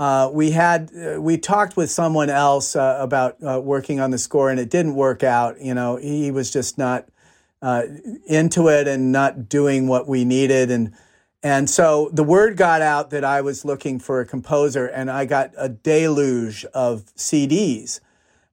uh, 0.03 0.29
we 0.33 0.51
had 0.51 0.91
uh, 0.97 1.21
we 1.21 1.39
talked 1.39 1.77
with 1.77 1.89
someone 1.89 2.29
else 2.29 2.75
uh, 2.75 2.97
about 2.99 3.37
uh, 3.41 3.61
working 3.61 4.01
on 4.01 4.11
the 4.11 4.19
score, 4.19 4.51
and 4.51 4.59
it 4.59 4.69
didn't 4.69 4.97
work 4.97 5.23
out. 5.23 5.61
You 5.61 5.75
know, 5.75 5.95
he 5.95 6.33
was 6.33 6.51
just 6.51 6.77
not 6.77 7.09
uh, 7.61 7.83
into 8.27 8.67
it 8.67 8.89
and 8.89 9.13
not 9.13 9.49
doing 9.49 9.87
what 9.87 10.09
we 10.09 10.25
needed, 10.25 10.73
and 10.73 10.93
and 11.41 11.71
so 11.71 12.11
the 12.13 12.25
word 12.25 12.57
got 12.57 12.83
out 12.83 13.11
that 13.11 13.25
I 13.25 13.43
was 13.43 13.65
looking 13.65 14.01
for 14.01 14.21
a 14.21 14.27
composer, 14.27 14.87
and 14.87 15.09
I 15.09 15.25
got 15.25 15.53
a 15.57 15.69
deluge 15.69 16.65
of 16.75 17.05
CDs, 17.15 18.01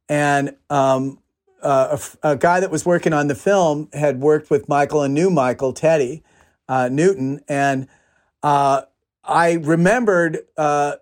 and 0.07 0.55
um, 0.69 1.17
uh, 1.61 1.97
a 2.23 2.31
a, 2.31 2.35
guy 2.35 2.59
that 2.59 2.71
was 2.71 2.85
working 2.85 3.13
on 3.13 3.27
the 3.27 3.35
film 3.35 3.89
had 3.93 4.19
worked 4.19 4.49
with 4.49 4.69
Michael 4.69 5.01
and 5.03 5.13
knew 5.13 5.29
Michael 5.29 5.73
Teddy 5.73 6.23
uh, 6.69 6.87
Newton, 6.89 7.41
and 7.47 7.87
uh, 8.43 8.83
I 9.23 9.53
remembered 9.53 10.39
uh, 10.55 10.97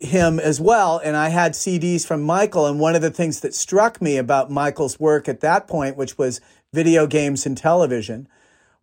him 0.00 0.40
as 0.40 0.60
well. 0.60 1.00
And 1.02 1.16
I 1.16 1.28
had 1.28 1.52
CDs 1.52 2.06
from 2.06 2.22
Michael. 2.22 2.66
And 2.66 2.80
one 2.80 2.94
of 2.94 3.02
the 3.02 3.10
things 3.10 3.40
that 3.40 3.54
struck 3.54 4.00
me 4.00 4.16
about 4.16 4.50
Michael's 4.50 4.98
work 4.98 5.28
at 5.28 5.40
that 5.40 5.68
point, 5.68 5.96
which 5.96 6.16
was 6.16 6.40
video 6.72 7.06
games 7.06 7.46
and 7.46 7.56
television, 7.56 8.26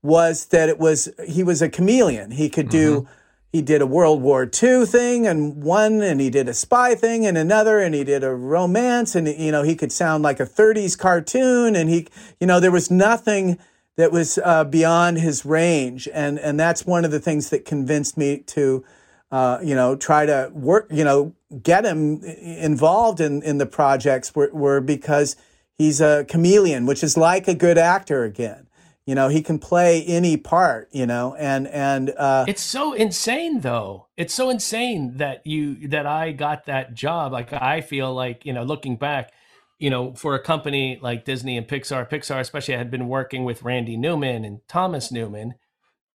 was 0.02 0.46
that 0.48 0.70
it 0.70 0.78
was 0.78 1.10
he 1.28 1.44
was 1.44 1.62
a 1.62 1.70
chameleon. 1.70 2.32
He 2.32 2.50
could 2.50 2.70
do 2.70 3.02
Mm-hmm. 3.02 3.12
He 3.52 3.62
did 3.62 3.82
a 3.82 3.88
World 3.88 4.22
War 4.22 4.44
II 4.44 4.86
thing 4.86 5.26
and 5.26 5.64
one, 5.64 6.02
and 6.02 6.20
he 6.20 6.30
did 6.30 6.50
a 6.50 6.54
spy 6.54 6.96
thing 6.96 7.26
and 7.26 7.38
another, 7.38 7.80
and 7.80 7.96
he 7.96 8.04
did 8.04 8.24
a 8.24 8.34
romance, 8.36 9.16
and 9.16 9.28
you 9.28 9.52
know 9.52 9.64
he 9.64 9.76
could 9.76 9.92
sound 9.92 10.24
like 10.24 10.40
a 10.40 10.46
30s 10.46 10.98
cartoon, 10.98 11.76
and 11.76 11.90
he, 11.90 12.08
you 12.40 12.48
know, 12.48 12.60
there 12.60 12.72
was 12.72 12.92
nothing 12.92 13.58
that 13.96 14.12
was 14.12 14.38
uh, 14.44 14.64
beyond 14.64 15.18
his 15.18 15.46
range, 15.46 16.08
and 16.14 16.40
and 16.40 16.60
that's 16.60 16.86
one 16.86 17.06
of 17.06 17.12
the 17.12 17.20
things 17.20 17.50
that 17.50 17.66
convinced 17.66 18.18
me 18.18 18.40
to, 18.40 18.84
uh, 19.32 19.60
you 19.64 19.76
know, 19.76 19.96
try 19.96 20.26
to 20.26 20.52
work, 20.54 20.88
you 20.92 21.04
know, 21.04 21.34
get 21.64 21.86
him 21.86 22.24
involved 22.24 23.22
in 23.22 23.42
in 23.44 23.58
the 23.58 23.66
projects 23.66 24.36
were, 24.36 24.50
were 24.52 24.82
because 24.82 25.38
he's 25.78 26.02
a 26.02 26.26
chameleon, 26.26 26.86
which 26.86 27.04
is 27.04 27.16
like 27.16 27.48
a 27.48 27.56
good 27.56 27.78
actor 27.78 28.24
again. 28.24 28.67
You 29.08 29.16
know, 29.16 29.30
he 29.30 29.42
can 29.42 29.58
play 29.58 30.04
any 30.04 30.36
part. 30.36 30.90
You 30.92 31.08
know, 31.08 31.34
and 31.40 31.68
and 31.70 32.12
uh, 32.18 32.46
It's 32.48 32.62
so 32.62 32.94
insane 32.94 33.62
though. 33.62 34.08
It's 34.18 34.34
so 34.34 34.50
insane 34.50 35.18
that 35.18 35.48
you 35.48 35.88
that 35.88 36.06
I 36.06 36.34
got 36.34 36.66
that 36.66 36.94
job. 36.94 37.32
Like 37.32 37.54
I 37.54 37.82
feel 37.82 38.14
like, 38.14 38.46
you 38.46 38.52
know, 38.52 38.64
looking 38.64 38.98
back, 38.98 39.32
you 39.80 39.90
know, 39.90 40.14
for 40.14 40.36
a 40.36 40.44
company 40.44 41.00
like 41.02 41.24
Disney 41.24 41.58
and 41.58 41.66
Pixar, 41.66 42.10
Pixar 42.10 42.42
especially 42.42 42.76
I 42.76 42.80
had 42.80 42.92
been 42.92 43.08
working 43.08 43.46
with 43.46 43.64
Randy 43.64 43.96
Newman 43.96 44.44
and 44.44 44.60
Thomas 44.68 45.10
Newman. 45.12 45.56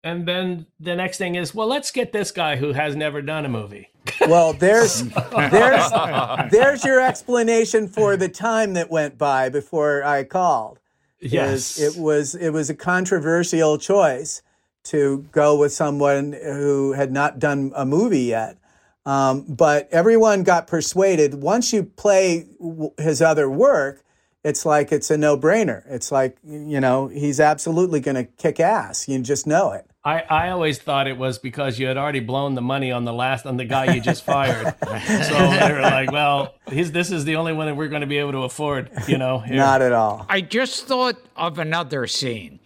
And 0.04 0.26
then 0.26 0.66
the 0.80 0.96
next 0.96 1.16
thing 1.16 1.36
is, 1.36 1.54
well, 1.54 1.68
let's 1.68 1.92
get 1.92 2.12
this 2.12 2.30
guy 2.32 2.56
who 2.56 2.72
has 2.72 2.94
never 2.96 3.22
done 3.22 3.44
a 3.44 3.48
movie. 3.48 3.88
Well, 4.28 4.52
there's 4.52 5.02
there's 5.02 5.90
there's 6.50 6.84
your 6.84 7.00
explanation 7.00 7.88
for 7.88 8.16
the 8.16 8.28
time 8.28 8.74
that 8.74 8.90
went 8.90 9.16
by 9.18 9.48
before 9.48 10.04
I 10.04 10.22
called. 10.24 10.78
Is 11.22 11.32
Yes. 11.32 11.78
it 11.78 11.96
was 12.00 12.34
it 12.34 12.50
was 12.50 12.68
a 12.70 12.74
controversial 12.74 13.78
choice 13.78 14.42
to 14.84 15.24
go 15.32 15.56
with 15.56 15.72
someone 15.72 16.32
who 16.32 16.92
had 16.92 17.12
not 17.12 17.38
done 17.38 17.72
a 17.76 17.86
movie 17.86 18.22
yet. 18.24 18.58
Um, 19.06 19.42
but 19.48 19.88
everyone 19.92 20.42
got 20.42 20.66
persuaded. 20.66 21.34
Once 21.34 21.72
you 21.72 21.84
play 21.84 22.46
w- 22.60 22.92
his 22.98 23.20
other 23.22 23.48
work, 23.50 24.02
it's 24.44 24.64
like 24.66 24.90
it's 24.92 25.10
a 25.10 25.16
no 25.16 25.36
brainer. 25.36 25.82
It's 25.88 26.10
like 26.12 26.36
you 26.44 26.80
know 26.80 27.08
he's 27.08 27.38
absolutely 27.40 28.00
going 28.00 28.16
to 28.16 28.24
kick 28.24 28.58
ass. 28.60 29.08
You 29.08 29.18
just 29.20 29.46
know 29.46 29.72
it. 29.72 29.86
I, 30.04 30.20
I 30.20 30.50
always 30.50 30.78
thought 30.80 31.06
it 31.06 31.16
was 31.16 31.38
because 31.38 31.78
you 31.78 31.86
had 31.86 31.96
already 31.96 32.18
blown 32.18 32.56
the 32.56 32.62
money 32.62 32.90
on 32.90 33.04
the 33.04 33.12
last 33.12 33.46
on 33.46 33.56
the 33.56 33.64
guy 33.64 33.94
you 33.94 34.00
just 34.00 34.24
fired. 34.24 34.74
so 34.80 34.88
they 34.88 35.72
were 35.72 35.80
like, 35.80 36.10
well, 36.10 36.54
he's, 36.68 36.90
this 36.90 37.12
is 37.12 37.24
the 37.24 37.36
only 37.36 37.52
one 37.52 37.66
that 37.66 37.76
we're 37.76 37.88
going 37.88 38.00
to 38.00 38.06
be 38.08 38.18
able 38.18 38.32
to 38.32 38.42
afford, 38.42 38.90
you 39.06 39.16
know. 39.16 39.38
here. 39.38 39.56
Not 39.56 39.80
at 39.80 39.92
all. 39.92 40.26
I 40.28 40.40
just 40.40 40.86
thought 40.88 41.18
of 41.36 41.60
another 41.60 42.08
scene. 42.08 42.58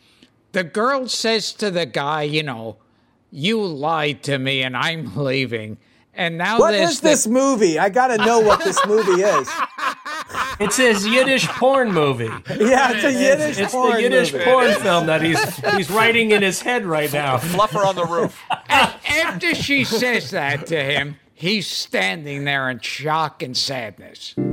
The 0.53 0.65
girl 0.65 1.09
says 1.09 1.53
to 1.55 1.71
the 1.71 1.85
guy, 1.85 2.23
you 2.23 2.43
know, 2.43 2.79
you 3.31 3.63
lied 3.63 4.23
to 4.23 4.39
me 4.39 4.63
and 4.63 4.75
I'm 4.75 5.15
leaving. 5.15 5.77
And 6.15 6.39
now 6.39 6.59
What 6.59 6.71
there's 6.71 7.01
this 7.01 7.27
movie? 7.27 7.79
I 7.79 7.91
got 7.91 8.07
to 8.07 8.17
know 8.17 8.41
what 8.41 8.65
this 8.65 8.81
movie 8.87 9.21
is. 9.23 9.51
It's 10.59 10.77
his 10.77 11.07
Yiddish 11.07 11.47
porn 11.49 11.93
movie. 11.93 12.25
Yeah, 12.49 12.93
it's 12.93 13.05
a 13.05 13.13
Yiddish 13.13 13.59
It's 13.59 13.73
porn 13.73 13.93
the 13.93 14.03
Yiddish 14.03 14.33
movie. 14.33 14.45
porn 14.45 14.73
film 14.75 15.07
that 15.07 15.23
he's 15.23 15.57
he's 15.77 15.91
writing 15.91 16.31
in 16.31 16.43
his 16.43 16.61
head 16.63 16.85
right 16.87 17.13
now. 17.13 17.37
Fluffer 17.37 17.85
on 17.85 17.95
the 17.95 18.07
roof. 18.07 18.41
After 18.51 19.55
she 19.55 19.85
says 19.85 20.31
that 20.31 20.67
to 20.69 20.83
him, 20.83 21.17
he's 21.35 21.67
standing 21.67 22.45
there 22.45 22.71
in 22.71 22.81
shock 22.81 23.43
and 23.43 23.57
sadness. 23.57 24.35
You 24.37 24.45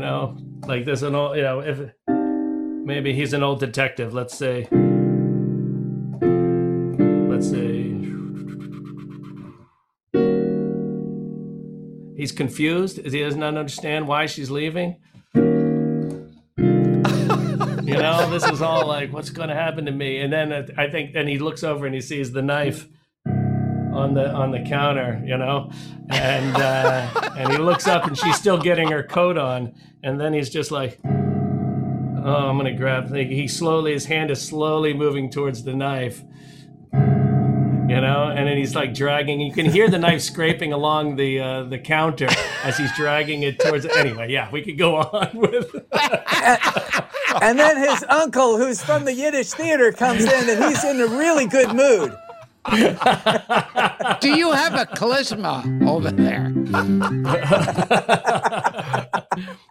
know, 0.00 0.36
like 0.66 0.84
there's 0.84 1.02
an 1.02 1.14
old, 1.14 1.36
you 1.36 1.42
know, 1.42 1.60
if 1.60 1.80
maybe 2.08 3.12
he's 3.14 3.32
an 3.32 3.42
old 3.42 3.60
detective. 3.60 4.12
Let's 4.12 4.36
say, 4.36 4.68
let's 7.28 7.48
say 7.48 7.94
he's 12.20 12.32
confused. 12.32 12.98
He 12.98 13.20
does 13.20 13.34
not 13.34 13.56
understand 13.56 14.06
why 14.06 14.26
she's 14.26 14.50
leaving. 14.50 14.96
You 17.82 17.96
know, 17.96 18.28
this 18.30 18.46
is 18.46 18.60
all 18.60 18.86
like, 18.86 19.10
what's 19.10 19.30
going 19.30 19.48
to 19.48 19.54
happen 19.54 19.86
to 19.86 19.90
me? 19.90 20.20
And 20.20 20.30
then 20.30 20.52
I 20.76 20.90
think, 20.90 21.14
then 21.14 21.26
he 21.26 21.38
looks 21.38 21.64
over 21.64 21.86
and 21.86 21.94
he 21.94 22.02
sees 22.02 22.30
the 22.30 22.42
knife 22.42 22.86
on 23.26 24.14
the 24.14 24.30
on 24.30 24.50
the 24.52 24.60
counter, 24.60 25.20
you 25.24 25.36
know, 25.36 25.70
and 26.10 26.56
uh, 26.56 27.10
and 27.36 27.50
he 27.52 27.58
looks 27.58 27.88
up 27.88 28.06
and 28.06 28.16
she's 28.16 28.36
still 28.36 28.58
getting 28.58 28.88
her 28.90 29.02
coat 29.02 29.36
on, 29.36 29.74
and 30.04 30.20
then 30.20 30.32
he's 30.32 30.48
just 30.48 30.70
like, 30.70 30.98
oh, 31.04 32.48
I'm 32.48 32.56
gonna 32.56 32.76
grab. 32.76 33.12
He 33.12 33.48
slowly, 33.48 33.92
his 33.92 34.04
hand 34.04 34.30
is 34.30 34.40
slowly 34.40 34.94
moving 34.94 35.28
towards 35.28 35.64
the 35.64 35.74
knife. 35.74 36.22
You 37.90 38.00
know, 38.00 38.28
and 38.28 38.46
then 38.46 38.56
he's 38.56 38.76
like 38.76 38.94
dragging. 38.94 39.40
You 39.40 39.52
can 39.52 39.66
hear 39.66 39.88
the 39.90 39.98
knife 39.98 40.20
scraping 40.22 40.72
along 40.72 41.16
the 41.16 41.40
uh, 41.40 41.62
the 41.64 41.78
counter 41.78 42.28
as 42.62 42.78
he's 42.78 42.94
dragging 42.96 43.42
it 43.42 43.58
towards. 43.58 43.84
Anyway, 43.84 44.30
yeah, 44.30 44.48
we 44.52 44.62
could 44.62 44.78
go 44.78 44.96
on 44.98 45.30
with. 45.34 45.74
And 47.42 47.58
then 47.58 47.76
his 47.76 48.04
uncle, 48.08 48.58
who's 48.58 48.82
from 48.82 49.04
the 49.04 49.14
Yiddish 49.14 49.52
theater, 49.52 49.92
comes 49.92 50.24
in 50.24 50.50
and 50.50 50.64
he's 50.64 50.82
in 50.84 51.00
a 51.00 51.06
really 51.06 51.46
good 51.46 51.72
mood. 51.74 52.12
Do 54.20 54.34
you 54.36 54.50
have 54.52 54.74
a 54.74 54.84
charisma 54.84 55.64
over 55.88 56.10
there? 56.10 56.52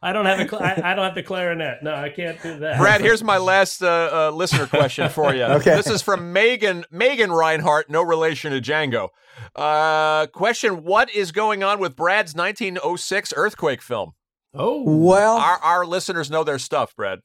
I 0.01 0.13
don't 0.13 0.25
have 0.25 0.39
a. 0.39 0.47
Cl- 0.47 0.63
I, 0.63 0.81
I 0.83 0.95
don't 0.95 1.05
have 1.05 1.15
the 1.15 1.23
clarinet. 1.23 1.83
No, 1.83 1.93
I 1.93 2.09
can't 2.09 2.41
do 2.41 2.59
that. 2.59 2.77
Brad, 2.79 3.01
here's 3.01 3.23
my 3.23 3.37
last 3.37 3.81
uh, 3.83 4.09
uh, 4.29 4.35
listener 4.35 4.67
question 4.67 5.09
for 5.11 5.33
you. 5.35 5.43
Okay. 5.43 5.75
This 5.75 5.87
is 5.87 6.01
from 6.01 6.31
Megan 6.31 6.85
Megan 6.91 7.31
Reinhardt, 7.31 7.89
no 7.89 8.01
relation 8.01 8.51
to 8.51 8.61
Django. 8.61 9.09
Uh, 9.55 10.27
question: 10.27 10.83
What 10.83 11.09
is 11.13 11.31
going 11.31 11.63
on 11.63 11.79
with 11.79 11.95
Brad's 11.95 12.33
1906 12.35 13.33
earthquake 13.35 13.81
film? 13.81 14.11
Oh, 14.53 14.83
Well, 14.83 15.37
Our 15.37 15.57
our 15.57 15.85
listeners 15.85 16.31
know 16.31 16.43
their 16.43 16.59
stuff, 16.59 16.95
Brad. 16.95 17.19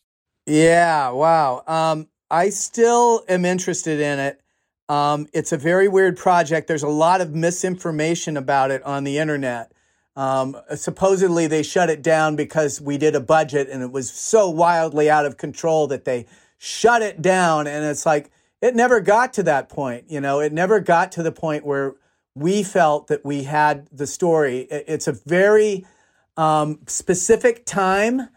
yeah, 0.47 1.11
wow. 1.11 1.62
Um, 1.66 2.09
I 2.30 2.51
still 2.51 3.24
am 3.28 3.45
interested 3.45 4.01
in 4.01 4.18
it. 4.18 4.41
Um, 4.89 5.26
it's 5.32 5.53
a 5.53 5.57
very 5.57 5.89
weird 5.89 6.18
project. 6.18 6.68
There's 6.68 6.82
a 6.82 6.89
lot 6.89 7.20
of 7.22 7.35
misinformation 7.35 8.37
about 8.37 8.70
it 8.70 8.82
on 8.82 9.05
the 9.05 9.18
internet. 9.18 9.72
Um, 10.17 10.57
supposedly, 10.77 11.47
they 11.47 11.62
shut 11.62 11.91
it 11.91 12.03
down 12.03 12.37
because 12.37 12.81
we 12.81 12.99
did 12.99 13.15
a 13.15 13.21
budget 13.21 13.69
and 13.69 13.83
it 13.83 13.91
was 13.91 14.11
so 14.11 14.49
wildly 14.49 15.11
out 15.11 15.27
of 15.27 15.37
control 15.37 15.87
that 15.89 16.05
they 16.05 16.27
shut 16.59 17.03
it 17.03 17.21
down. 17.21 17.67
And 17.67 17.85
it's 17.85 18.07
like, 18.07 18.31
it 18.61 18.75
never 18.75 19.01
got 19.01 19.33
to 19.35 19.43
that 19.43 19.69
point. 19.69 20.05
You 20.09 20.21
know, 20.21 20.41
it 20.41 20.53
never 20.53 20.81
got 20.81 21.12
to 21.12 21.23
the 21.23 21.33
point 21.33 21.67
where 21.67 21.97
we 22.35 22.62
felt 22.62 23.09
that 23.09 23.25
we 23.25 23.45
had 23.45 23.89
the 23.93 24.07
story. 24.07 24.61
It's 24.71 25.07
a 25.07 25.12
very 25.12 25.85
um, 26.37 26.81
specific 26.87 27.67
time. 27.67 28.29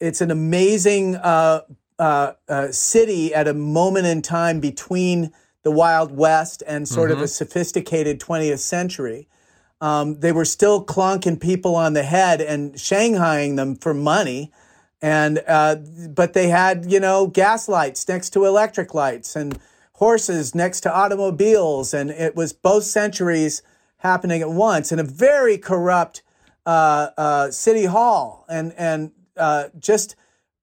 It's 0.00 0.20
an 0.20 0.30
amazing 0.30 1.16
uh, 1.16 1.62
uh, 1.98 2.32
uh, 2.48 2.72
city 2.72 3.34
at 3.34 3.46
a 3.46 3.54
moment 3.54 4.06
in 4.06 4.22
time 4.22 4.60
between 4.60 5.32
the 5.62 5.70
Wild 5.70 6.16
West 6.16 6.62
and 6.66 6.86
sort 6.86 7.10
of 7.10 7.20
a 7.20 7.28
sophisticated 7.28 8.20
20th 8.20 8.58
century. 8.58 9.28
Um, 9.84 10.20
they 10.20 10.32
were 10.32 10.46
still 10.46 10.82
clunking 10.82 11.38
people 11.38 11.76
on 11.76 11.92
the 11.92 12.04
head 12.04 12.40
and 12.40 12.72
shanghaiing 12.72 13.56
them 13.56 13.76
for 13.76 13.92
money. 13.92 14.50
And 15.02 15.42
uh, 15.46 15.76
but 16.08 16.32
they 16.32 16.48
had 16.48 16.90
you 16.90 17.00
know 17.00 17.26
gas 17.26 17.68
lights 17.68 18.08
next 18.08 18.30
to 18.30 18.46
electric 18.46 18.94
lights 18.94 19.36
and 19.36 19.58
horses 19.96 20.54
next 20.54 20.80
to 20.82 20.94
automobiles, 20.94 21.92
and 21.92 22.10
it 22.10 22.34
was 22.34 22.54
both 22.54 22.84
centuries 22.84 23.62
happening 23.98 24.40
at 24.40 24.48
once 24.48 24.90
in 24.90 24.98
a 24.98 25.04
very 25.04 25.58
corrupt 25.58 26.22
uh, 26.64 27.08
uh, 27.18 27.50
city 27.50 27.84
hall, 27.84 28.46
and 28.48 28.72
and 28.78 29.12
uh, 29.36 29.64
just 29.78 30.16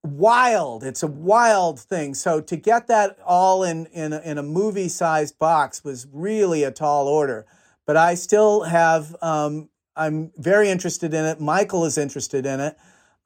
wild. 0.04 0.84
It's 0.84 1.04
a 1.04 1.08
wild 1.08 1.80
thing. 1.80 2.16
So 2.16 2.42
to 2.42 2.56
get 2.56 2.88
that 2.88 3.20
all 3.24 3.64
in 3.64 3.86
in 3.94 4.14
in 4.14 4.40
a 4.40 4.44
movie 4.44 4.90
sized 4.90 5.38
box 5.38 5.84
was 5.84 6.08
really 6.12 6.64
a 6.64 6.72
tall 6.72 7.08
order. 7.08 7.46
But 7.92 7.98
I 7.98 8.14
still 8.16 8.64
have. 8.64 9.14
Um, 9.22 9.68
I'm 9.98 10.32
very 10.38 10.70
interested 10.70 11.14
in 11.14 11.26
it. 11.26 11.42
Michael 11.42 11.84
is 11.84 11.98
interested 11.98 12.46
in 12.46 12.62
it. 12.62 12.78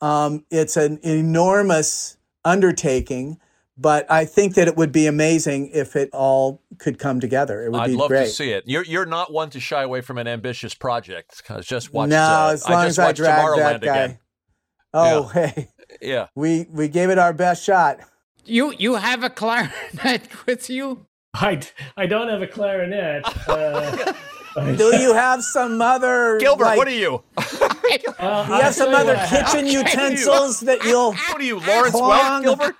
Um, 0.01 0.43
it's 0.49 0.75
an 0.75 0.97
enormous 1.03 2.17
undertaking, 2.43 3.37
but 3.77 4.09
I 4.09 4.25
think 4.25 4.55
that 4.55 4.67
it 4.67 4.75
would 4.75 4.91
be 4.91 5.05
amazing 5.05 5.69
if 5.71 5.95
it 5.95 6.09
all 6.13 6.63
could 6.79 6.97
come 6.97 7.19
together. 7.19 7.63
It 7.63 7.71
would 7.73 7.73
be 7.73 7.77
great. 7.77 7.83
I'd 7.83 7.91
be 7.91 7.95
love 7.95 8.07
great. 8.07 8.23
to 8.23 8.29
see 8.31 8.49
it. 8.53 8.63
You're 8.65 8.85
you're 8.85 9.05
not 9.05 9.31
one 9.31 9.51
to 9.51 9.59
shy 9.59 9.83
away 9.83 10.01
from 10.01 10.17
an 10.17 10.27
ambitious 10.27 10.73
project. 10.73 11.43
'cause 11.45 11.63
just 11.67 11.93
watched. 11.93 12.09
no, 12.09 12.17
uh, 12.23 12.49
as 12.53 12.67
long 12.67 12.79
I 12.79 12.85
as 12.87 12.89
just 12.95 12.99
I 12.99 13.05
watched 13.05 13.17
drag 13.17 13.45
Tomorrowland 13.45 13.57
that 13.57 13.81
guy. 13.81 13.95
again. 14.05 14.19
Oh, 14.95 15.23
hey, 15.27 15.67
Yeah. 16.01 16.29
we 16.33 16.65
we 16.71 16.87
gave 16.87 17.11
it 17.11 17.19
our 17.19 17.33
best 17.33 17.63
shot. 17.63 17.99
You 18.45 18.73
you 18.79 18.95
have 18.95 19.23
a 19.23 19.29
clarinet 19.29 20.27
with 20.47 20.71
you? 20.71 21.05
I, 21.37 21.59
I 21.97 22.05
don't 22.05 22.29
have 22.29 22.41
a 22.41 22.47
clarinet. 22.47 23.25
Uh, 23.47 24.13
Do 24.55 24.95
you 24.97 25.13
have 25.13 25.43
some 25.43 25.81
other 25.81 26.37
Gilbert, 26.39 26.63
like, 26.65 26.77
what 26.79 26.87
are 26.87 26.91
you? 26.91 27.21
Do 27.37 27.97
you 28.05 28.13
have 28.17 28.73
some 28.73 28.93
other 28.93 29.15
kitchen 29.27 29.67
utensils 29.67 30.61
that 30.61 30.83
you'll 30.83 31.11
What 31.29 31.39
are 31.39 31.43
you, 31.43 31.59
Lawrence 31.59 31.91
clong? 31.95 32.43
Welk, 32.43 32.43
Gilbert? 32.43 32.75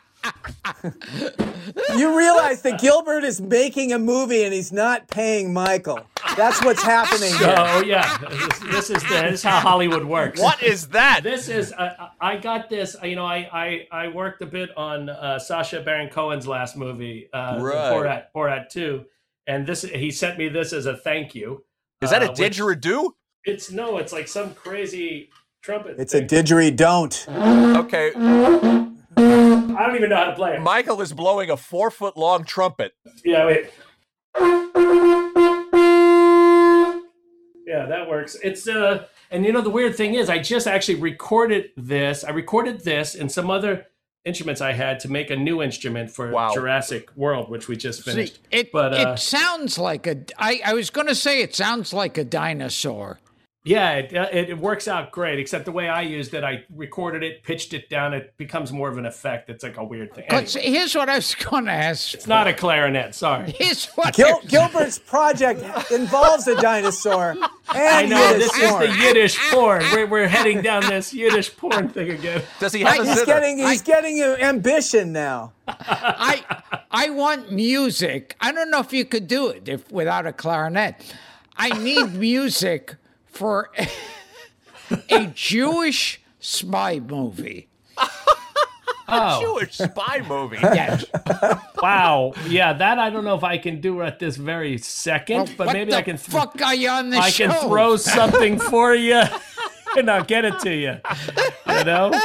You 1.97 2.17
realize 2.17 2.61
that 2.63 2.79
Gilbert 2.79 3.23
is 3.23 3.39
making 3.41 3.91
a 3.93 3.99
movie 3.99 4.43
and 4.43 4.53
he's 4.53 4.71
not 4.71 5.07
paying 5.07 5.53
Michael. 5.53 5.99
That's 6.35 6.63
what's 6.63 6.81
happening 6.81 7.29
So 7.29 7.53
here. 7.53 7.83
yeah, 7.85 8.17
this, 8.29 8.59
this 8.59 8.89
is 8.89 9.03
the, 9.03 9.09
this 9.09 9.33
is 9.33 9.43
how 9.43 9.59
Hollywood 9.59 10.03
works. 10.05 10.39
What 10.41 10.61
is 10.63 10.87
that? 10.89 11.21
This 11.23 11.47
is 11.47 11.71
uh, 11.73 12.09
I 12.19 12.37
got 12.37 12.69
this. 12.69 12.95
You 13.03 13.15
know, 13.15 13.25
I 13.25 13.47
I, 13.53 13.87
I 13.91 14.07
worked 14.09 14.41
a 14.41 14.45
bit 14.45 14.75
on 14.77 15.09
uh, 15.09 15.37
Sacha 15.39 15.81
Baron 15.81 16.09
Cohen's 16.09 16.47
last 16.47 16.75
movie, 16.75 17.29
uh, 17.31 17.59
Right. 17.61 17.75
Borat 17.93 18.25
Borat 18.35 18.69
Two, 18.69 19.05
and 19.47 19.67
this 19.67 19.83
he 19.83 20.11
sent 20.11 20.37
me 20.37 20.49
this 20.49 20.73
as 20.73 20.85
a 20.85 20.95
thank 20.97 21.35
you. 21.35 21.63
Is 22.01 22.09
that 22.09 22.21
a 22.23 22.27
uh, 22.27 22.29
which- 22.29 22.57
didgeridoo? 22.57 23.11
It's 23.43 23.71
no, 23.71 23.97
it's 23.99 24.11
like 24.11 24.27
some 24.27 24.55
crazy 24.55 25.29
trumpet. 25.61 25.97
It's 25.99 26.13
a 26.15 26.19
thing. 26.19 26.27
didgeridoo. 26.27 27.75
Okay. 27.77 28.11
I 29.17 29.87
don't 29.87 29.95
even 29.95 30.09
know 30.09 30.15
how 30.15 30.25
to 30.25 30.35
play 30.35 30.55
it. 30.55 30.61
Michael 30.61 31.01
is 31.01 31.13
blowing 31.13 31.49
a 31.51 31.57
four 31.57 31.91
foot 31.91 32.17
long 32.17 32.43
trumpet. 32.43 32.93
Yeah, 33.23 33.45
wait. 33.45 33.69
Yeah, 37.67 37.87
that 37.87 38.05
works. 38.09 38.35
It's 38.43 38.67
uh 38.67 39.05
and 39.31 39.45
you 39.45 39.51
know 39.51 39.61
the 39.61 39.69
weird 39.69 39.95
thing 39.95 40.13
is 40.15 40.29
I 40.29 40.39
just 40.39 40.67
actually 40.67 40.95
recorded 40.95 41.71
this. 41.77 42.23
I 42.23 42.29
recorded 42.31 42.81
this 42.83 43.15
and 43.15 43.31
some 43.31 43.49
other 43.49 43.87
instruments 44.25 44.59
I 44.59 44.73
had 44.73 44.99
to 45.01 45.09
make 45.11 45.29
a 45.29 45.35
new 45.35 45.61
instrument 45.61 46.09
for 46.11 46.31
Wow. 46.31 46.53
Jurassic 46.53 47.09
World, 47.15 47.49
which 47.49 47.67
we 47.67 47.77
just 47.77 48.03
See, 48.03 48.11
finished. 48.11 48.39
it 48.51 48.71
but 48.71 48.93
uh, 48.93 49.13
it 49.13 49.19
sounds 49.19 49.77
like 49.77 50.07
a. 50.07 50.17
I, 50.37 50.61
I 50.65 50.73
was 50.73 50.89
going 50.89 51.07
to 51.07 51.15
say 51.15 51.41
it 51.41 51.55
sounds 51.55 51.93
like 51.93 52.17
a 52.17 52.23
dinosaur. 52.23 53.19
Yeah, 53.65 53.93
it, 53.93 54.15
uh, 54.15 54.27
it 54.31 54.49
it 54.51 54.57
works 54.57 54.87
out 54.87 55.11
great. 55.11 55.39
Except 55.39 55.65
the 55.65 55.71
way 55.71 55.89
I 55.89 56.01
used 56.01 56.33
it, 56.33 56.43
I 56.43 56.63
recorded 56.73 57.23
it, 57.23 57.43
pitched 57.43 57.73
it 57.73 57.89
down. 57.89 58.13
It 58.13 58.37
becomes 58.37 58.71
more 58.71 58.87
of 58.89 58.97
an 58.97 59.05
effect. 59.05 59.49
It's 59.49 59.63
like 59.63 59.77
a 59.77 59.83
weird 59.83 60.13
thing. 60.13 60.25
But 60.29 60.55
Anyway, 60.55 60.71
here's 60.77 60.95
what 60.95 61.09
I 61.09 61.15
was 61.15 61.33
going 61.35 61.65
to 61.65 61.71
ask. 61.71 62.13
it's 62.13 62.27
not 62.27 62.47
a 62.47 62.53
clarinet. 62.53 63.15
Sorry. 63.15 63.51
Here's 63.51 63.87
what 63.95 64.13
Gil- 64.15 64.39
Gilbert's 64.47 64.99
project 64.99 65.61
involves 65.91 66.47
a 66.47 66.55
dinosaur 66.61 67.31
and 67.35 67.39
I 67.75 68.05
know 68.05 68.31
Yiddish 68.31 68.51
this 68.51 68.57
is 68.59 68.71
the 68.79 68.95
Yiddish 69.03 69.39
porn. 69.51 69.83
We're, 69.91 70.05
we're 70.07 70.27
heading 70.27 70.61
down 70.61 70.83
this 70.87 71.13
Yiddish 71.13 71.57
porn 71.57 71.89
thing 71.89 72.11
again. 72.11 72.43
Does 72.59 72.73
he 72.73 72.81
have 72.81 72.99
a 72.99 73.03
He's 73.05 73.13
zither? 73.15 73.25
getting 73.25 73.57
he's 73.57 73.81
getting 73.81 74.21
uh, 74.21 74.37
ambition 74.39 75.11
now. 75.11 75.53
I 75.67 76.43
I 76.91 77.09
want 77.09 77.51
music. 77.51 78.35
I 78.39 78.51
don't 78.51 78.69
know 78.69 78.79
if 78.79 78.93
you 78.93 79.03
could 79.05 79.27
do 79.27 79.49
it 79.49 79.67
if 79.67 79.91
without 79.91 80.27
a 80.27 80.31
clarinet. 80.33 80.95
I 81.57 81.69
need 81.79 82.13
music 82.29 82.95
for 83.35 83.69
a 85.09 85.27
Jewish 85.35 86.21
spy 86.39 86.99
movie. 86.99 87.67
Oh, 89.07 89.39
Jewish 89.39 89.73
spy 89.77 90.23
movie. 90.27 90.57
Yes. 90.63 91.05
wow. 91.79 92.33
Yeah, 92.47 92.73
that 92.73 92.97
I 92.97 93.11
don't 93.11 93.23
know 93.23 93.35
if 93.35 93.43
I 93.43 93.59
can 93.59 93.79
do 93.79 94.01
at 94.01 94.17
this 94.17 94.35
very 94.35 94.79
second, 94.79 95.35
Well, 95.35 95.47
but 95.57 95.73
maybe 95.73 95.93
I 95.93 96.01
can. 96.01 96.17
th- 96.17 96.27
fuck 96.27 96.59
are 96.59 96.73
you 96.73 96.89
on 96.89 97.11
the 97.11 97.17
I 97.17 97.29
show? 97.29 97.49
can 97.49 97.69
throw 97.69 97.97
something 97.97 98.57
for 98.59 98.95
you, 98.95 99.21
and 99.95 100.09
I'll 100.09 100.23
get 100.23 100.43
it 100.43 100.59
to 100.61 100.73
you. 100.75 100.97
You 101.67 101.83
know? 101.83 102.19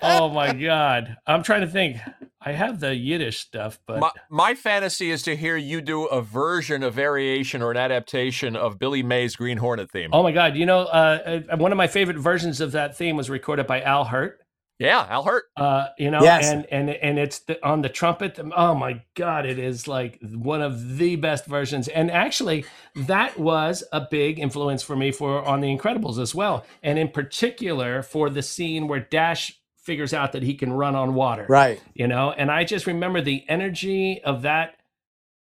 Oh 0.00 0.30
my 0.30 0.54
god! 0.54 1.18
I'm 1.26 1.42
trying 1.42 1.60
to 1.60 1.66
think. 1.66 1.98
I 2.44 2.52
have 2.52 2.80
the 2.80 2.94
Yiddish 2.94 3.38
stuff, 3.38 3.78
but 3.86 4.00
My, 4.00 4.10
my 4.30 4.54
fantasy 4.54 5.10
is 5.10 5.22
to 5.24 5.36
hear 5.36 5.56
you 5.56 5.80
do 5.80 6.04
a 6.06 6.20
version, 6.20 6.82
a 6.82 6.90
variation, 6.90 7.62
or 7.62 7.70
an 7.70 7.76
adaptation 7.76 8.56
of 8.56 8.78
Billy 8.78 9.02
May's 9.02 9.36
Green 9.36 9.58
Hornet 9.58 9.90
theme. 9.90 10.10
oh 10.12 10.22
my 10.22 10.32
god! 10.32 10.56
You 10.56 10.66
know, 10.66 10.80
uh, 10.80 11.42
uh, 11.50 11.56
one 11.56 11.72
of 11.72 11.78
my 11.78 11.86
favorite 11.86 12.18
versions 12.18 12.60
of 12.60 12.72
that 12.72 12.96
theme 12.96 13.16
was 13.16 13.30
recorded 13.30 13.66
by 13.66 13.80
Al 13.82 14.04
Hirt. 14.06 14.38
Yeah, 14.78 15.06
Al 15.08 15.22
Hirt. 15.22 15.44
Uh, 15.56 15.88
you 15.96 16.10
know, 16.10 16.22
Yes. 16.22 16.50
and 16.50 16.66
and 16.72 16.90
and 16.90 17.16
it's 17.18 17.38
the, 17.40 17.64
on 17.64 17.82
the 17.82 17.88
trumpet. 17.88 18.40
Oh 18.56 18.74
my 18.74 19.02
God, 19.14 19.46
it 19.46 19.60
is 19.60 19.86
like 19.86 20.18
one 20.22 20.60
of 20.62 20.96
the 20.98 21.14
best 21.14 21.46
versions. 21.46 21.86
And 21.86 22.10
actually, 22.10 22.64
that 22.96 23.38
was 23.38 23.84
a 23.92 24.00
big 24.10 24.40
influence 24.40 24.82
for 24.82 24.96
me 24.96 25.12
for 25.12 25.44
on 25.44 25.60
The 25.60 25.68
Incredibles 25.76 26.18
as 26.18 26.34
well, 26.34 26.64
and 26.82 26.98
in 26.98 27.08
particular 27.08 28.02
for 28.02 28.28
the 28.28 28.42
scene 28.42 28.88
where 28.88 29.00
Dash 29.00 29.60
figures 29.82 30.14
out 30.14 30.32
that 30.32 30.42
he 30.42 30.54
can 30.54 30.72
run 30.72 30.94
on 30.94 31.14
water. 31.14 31.46
Right. 31.48 31.80
You 31.94 32.06
know, 32.06 32.32
and 32.32 32.50
I 32.50 32.64
just 32.64 32.86
remember 32.86 33.20
the 33.20 33.44
energy 33.48 34.22
of 34.22 34.42
that 34.42 34.76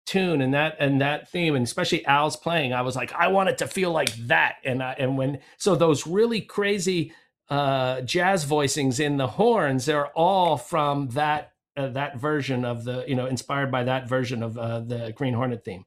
tune 0.06 0.40
and 0.40 0.54
that 0.54 0.76
and 0.80 1.00
that 1.00 1.30
theme 1.30 1.54
and 1.54 1.64
especially 1.64 2.04
Al's 2.04 2.34
playing 2.34 2.72
I 2.72 2.82
was 2.82 2.96
like 2.96 3.12
I 3.12 3.28
want 3.28 3.48
it 3.48 3.58
to 3.58 3.68
feel 3.68 3.92
like 3.92 4.12
that 4.26 4.56
and 4.64 4.82
I, 4.82 4.96
and 4.98 5.16
when 5.16 5.38
so 5.56 5.76
those 5.76 6.04
really 6.04 6.40
crazy 6.40 7.12
uh 7.48 8.00
jazz 8.00 8.44
voicings 8.44 8.98
in 8.98 9.18
the 9.18 9.28
horns 9.28 9.84
they're 9.84 10.08
all 10.08 10.56
from 10.56 11.10
that 11.10 11.52
uh, 11.76 11.88
that 11.88 12.18
version 12.18 12.64
of 12.64 12.82
the 12.84 13.04
you 13.06 13.14
know 13.14 13.26
inspired 13.26 13.70
by 13.70 13.84
that 13.84 14.08
version 14.08 14.42
of 14.42 14.58
uh, 14.58 14.80
the 14.80 15.12
Green 15.16 15.34
Hornet 15.34 15.64
theme 15.64 15.84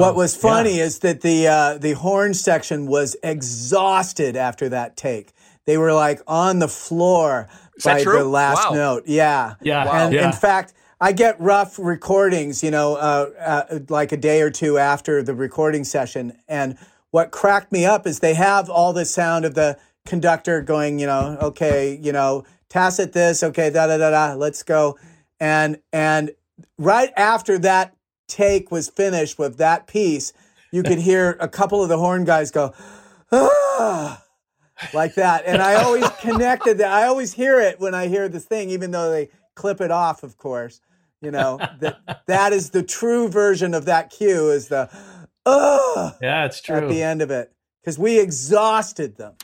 what 0.00 0.16
was 0.16 0.34
yeah. 0.36 0.42
funny 0.42 0.78
is 0.78 0.98
that 1.00 1.20
the 1.20 1.46
uh, 1.48 1.78
the 1.78 1.92
horn 1.92 2.34
section 2.34 2.86
was 2.86 3.16
exhausted 3.22 4.36
after 4.36 4.68
that 4.70 4.96
take. 4.96 5.32
They 5.66 5.76
were 5.78 5.92
like 5.92 6.20
on 6.26 6.58
the 6.58 6.68
floor 6.68 7.48
Is 7.76 7.84
by 7.84 8.02
the 8.02 8.24
last 8.24 8.70
Wow. 8.70 8.74
note. 8.74 9.02
Yeah, 9.06 9.54
Yeah. 9.62 9.84
Wow. 9.84 9.92
And 9.92 10.14
Yeah. 10.14 10.26
in 10.26 10.32
fact, 10.32 10.72
I 11.00 11.12
get 11.12 11.40
rough 11.40 11.78
recordings. 11.78 12.62
You 12.62 12.70
know, 12.70 12.96
uh, 12.96 13.30
uh, 13.70 13.78
like 13.88 14.12
a 14.12 14.16
day 14.16 14.42
or 14.42 14.50
two 14.50 14.78
after 14.78 15.22
the 15.22 15.34
recording 15.34 15.84
session. 15.84 16.32
And 16.48 16.76
what 17.10 17.30
cracked 17.30 17.72
me 17.72 17.84
up 17.86 18.06
is 18.06 18.20
they 18.20 18.34
have 18.34 18.68
all 18.70 18.92
the 18.92 19.04
sound 19.04 19.44
of 19.44 19.54
the 19.54 19.78
conductor 20.06 20.60
going. 20.62 20.98
You 20.98 21.06
know, 21.06 21.38
okay, 21.40 21.98
you 22.02 22.12
know, 22.12 22.44
tacit 22.68 23.12
this. 23.12 23.42
Okay, 23.42 23.70
da 23.70 23.86
da 23.86 23.96
da 23.98 24.10
da. 24.10 24.34
Let's 24.34 24.62
go. 24.62 24.98
And 25.38 25.78
and 25.92 26.32
right 26.78 27.12
after 27.16 27.58
that 27.58 27.94
take 28.30 28.70
was 28.70 28.88
finished 28.88 29.38
with 29.38 29.58
that 29.58 29.86
piece, 29.86 30.32
you 30.72 30.82
could 30.82 30.98
hear 30.98 31.36
a 31.40 31.48
couple 31.48 31.82
of 31.82 31.88
the 31.88 31.98
horn 31.98 32.24
guys 32.24 32.50
go, 32.50 32.72
ah, 33.32 34.22
like 34.94 35.14
that. 35.16 35.44
And 35.46 35.60
I 35.60 35.74
always 35.74 36.08
connected 36.20 36.78
that. 36.78 36.92
I 36.92 37.06
always 37.06 37.34
hear 37.34 37.60
it 37.60 37.80
when 37.80 37.94
I 37.94 38.08
hear 38.08 38.28
this 38.28 38.44
thing, 38.44 38.70
even 38.70 38.90
though 38.92 39.10
they 39.10 39.28
clip 39.54 39.80
it 39.80 39.90
off, 39.90 40.22
of 40.22 40.36
course. 40.36 40.80
You 41.20 41.30
know, 41.30 41.58
that 41.80 42.24
that 42.26 42.52
is 42.52 42.70
the 42.70 42.82
true 42.82 43.28
version 43.28 43.74
of 43.74 43.84
that 43.84 44.08
cue 44.10 44.50
is 44.50 44.68
the 44.68 44.88
ah 45.44 46.16
yeah 46.22 46.46
it's 46.46 46.62
true 46.62 46.76
at 46.76 46.88
the 46.88 47.02
end 47.02 47.20
of 47.20 47.30
it. 47.30 47.52
Because 47.82 47.98
we 47.98 48.18
exhausted 48.18 49.16
them. 49.16 49.34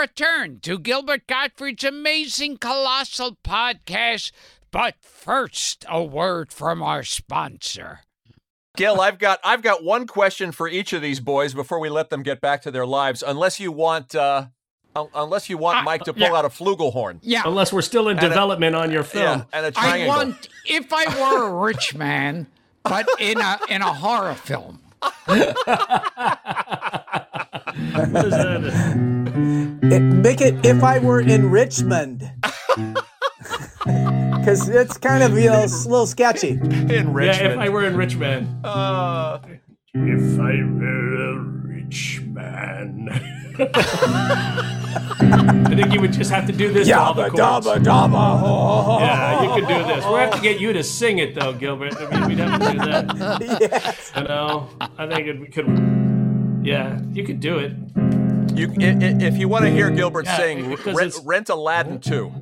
Return 0.00 0.60
to 0.60 0.78
Gilbert 0.78 1.26
Gottfried's 1.26 1.84
amazing 1.84 2.56
colossal 2.56 3.36
podcast. 3.44 4.32
But 4.70 4.94
first, 5.00 5.84
a 5.88 6.02
word 6.02 6.52
from 6.52 6.82
our 6.82 7.02
sponsor. 7.02 8.00
Gil, 8.76 9.00
I've 9.00 9.18
got 9.18 9.40
I've 9.44 9.62
got 9.62 9.84
one 9.84 10.06
question 10.06 10.52
for 10.52 10.68
each 10.68 10.92
of 10.94 11.02
these 11.02 11.20
boys 11.20 11.52
before 11.52 11.80
we 11.80 11.90
let 11.90 12.08
them 12.08 12.22
get 12.22 12.40
back 12.40 12.62
to 12.62 12.70
their 12.70 12.86
lives. 12.86 13.22
Unless 13.26 13.60
you 13.60 13.72
want 13.72 14.14
uh, 14.14 14.46
unless 15.14 15.50
you 15.50 15.58
want 15.58 15.84
Mike 15.84 16.04
to 16.04 16.12
pull 16.14 16.22
yeah. 16.22 16.34
out 16.34 16.44
a 16.44 16.48
flugelhorn. 16.48 17.18
Yeah. 17.20 17.42
Unless 17.44 17.72
we're 17.72 17.82
still 17.82 18.08
in 18.08 18.16
And 18.16 18.26
a- 18.26 18.30
development 18.30 18.76
on 18.76 18.90
your 18.90 19.02
film. 19.02 19.40
Yeah, 19.40 19.44
and 19.52 19.66
a 19.66 19.68
I 19.68 19.70
triangle. 19.72 20.08
want 20.08 20.48
if 20.66 20.92
I 20.92 21.04
were 21.20 21.48
a 21.48 21.54
rich 21.54 21.94
man, 21.94 22.46
but 22.84 23.06
in 23.18 23.38
a 23.38 23.58
in 23.68 23.82
a 23.82 23.92
horror 23.92 24.34
film. 24.34 24.80
What 27.94 28.24
is 28.26 28.32
that? 28.32 29.30
It, 29.82 30.00
make 30.00 30.40
it 30.40 30.64
if 30.66 30.82
I 30.84 30.98
were 30.98 31.20
in 31.20 31.50
Richmond. 31.50 32.30
Because 33.84 34.68
it's 34.70 34.96
kind 34.96 35.22
of, 35.22 35.36
you 35.38 35.50
know, 35.50 35.64
a 35.64 35.68
little 35.88 36.06
sketchy. 36.06 36.50
in 36.50 37.12
Richmond. 37.12 37.16
Yeah, 37.16 37.52
if 37.52 37.58
I 37.58 37.68
were 37.68 37.84
in 37.84 37.96
Richmond. 37.96 38.64
Uh, 38.64 39.38
If 39.94 40.40
I 40.40 40.62
were 40.64 41.32
a 41.32 41.38
rich 41.68 42.22
man. 42.24 43.08
I 43.60 45.74
think 45.74 45.92
you 45.92 46.00
would 46.00 46.12
just 46.12 46.30
have 46.30 46.46
to 46.46 46.52
do 46.52 46.72
this 46.72 46.88
to 46.88 46.98
all 46.98 47.14
the 47.14 47.28
Yabba 47.28 47.30
chords. 47.30 47.66
dabba 47.66 47.84
dabba. 47.84 48.38
ho, 48.40 48.82
ho, 48.82 48.98
Yeah, 49.00 49.42
you 49.42 49.50
could 49.60 49.68
do 49.68 49.82
this. 49.84 50.04
We'll 50.04 50.16
have 50.16 50.32
to 50.34 50.40
get 50.40 50.60
you 50.60 50.72
to 50.72 50.82
sing 50.82 51.18
it 51.18 51.34
though, 51.34 51.52
Gilbert. 51.52 51.94
I 52.00 52.20
mean, 52.20 52.28
we'd 52.28 52.38
have 52.38 52.60
to 52.60 52.72
do 52.72 52.78
that. 52.78 53.58
Yes. 53.60 54.12
You 54.16 54.24
know, 54.24 54.68
I 54.80 55.06
think 55.06 55.26
it, 55.28 55.40
we 55.40 55.46
could. 55.48 55.66
Yeah, 56.62 57.00
you 57.12 57.24
could 57.24 57.40
do 57.40 57.58
it. 57.58 57.72
you, 58.54 58.68
i- 58.80 58.96
i- 59.04 59.16
if 59.24 59.38
you 59.38 59.48
want 59.48 59.64
to 59.64 59.70
hear 59.70 59.90
Gilbert 59.90 60.26
Yeah, 60.26 60.36
sing, 60.36 60.76
rent, 60.94 61.14
rent 61.24 61.48
Aladdin 61.48 62.00
too. 62.00 62.32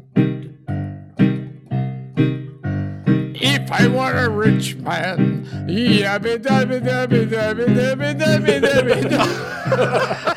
If 3.40 3.70
I 3.70 3.86
were 3.86 4.12
a 4.24 4.28
rich 4.28 4.74
man, 4.76 5.44
yabba 5.68 6.38
dabba 6.38 6.80
dabba 6.80 7.24
dabba 7.28 7.66
dabba 7.66 8.14
dabba 8.18 8.60
dabba 8.60 9.02
dabba. 9.10 10.34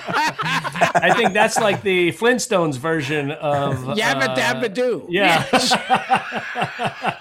I 1.04 1.14
think 1.16 1.34
that's 1.34 1.58
like 1.58 1.82
the 1.82 2.12
Flintstones 2.12 2.78
version 2.78 3.32
of 3.32 3.76
Yabba 3.98 4.30
uh, 4.30 4.36
dabba 4.36 4.72
doo. 4.74 5.08
Yeah. 5.10 5.44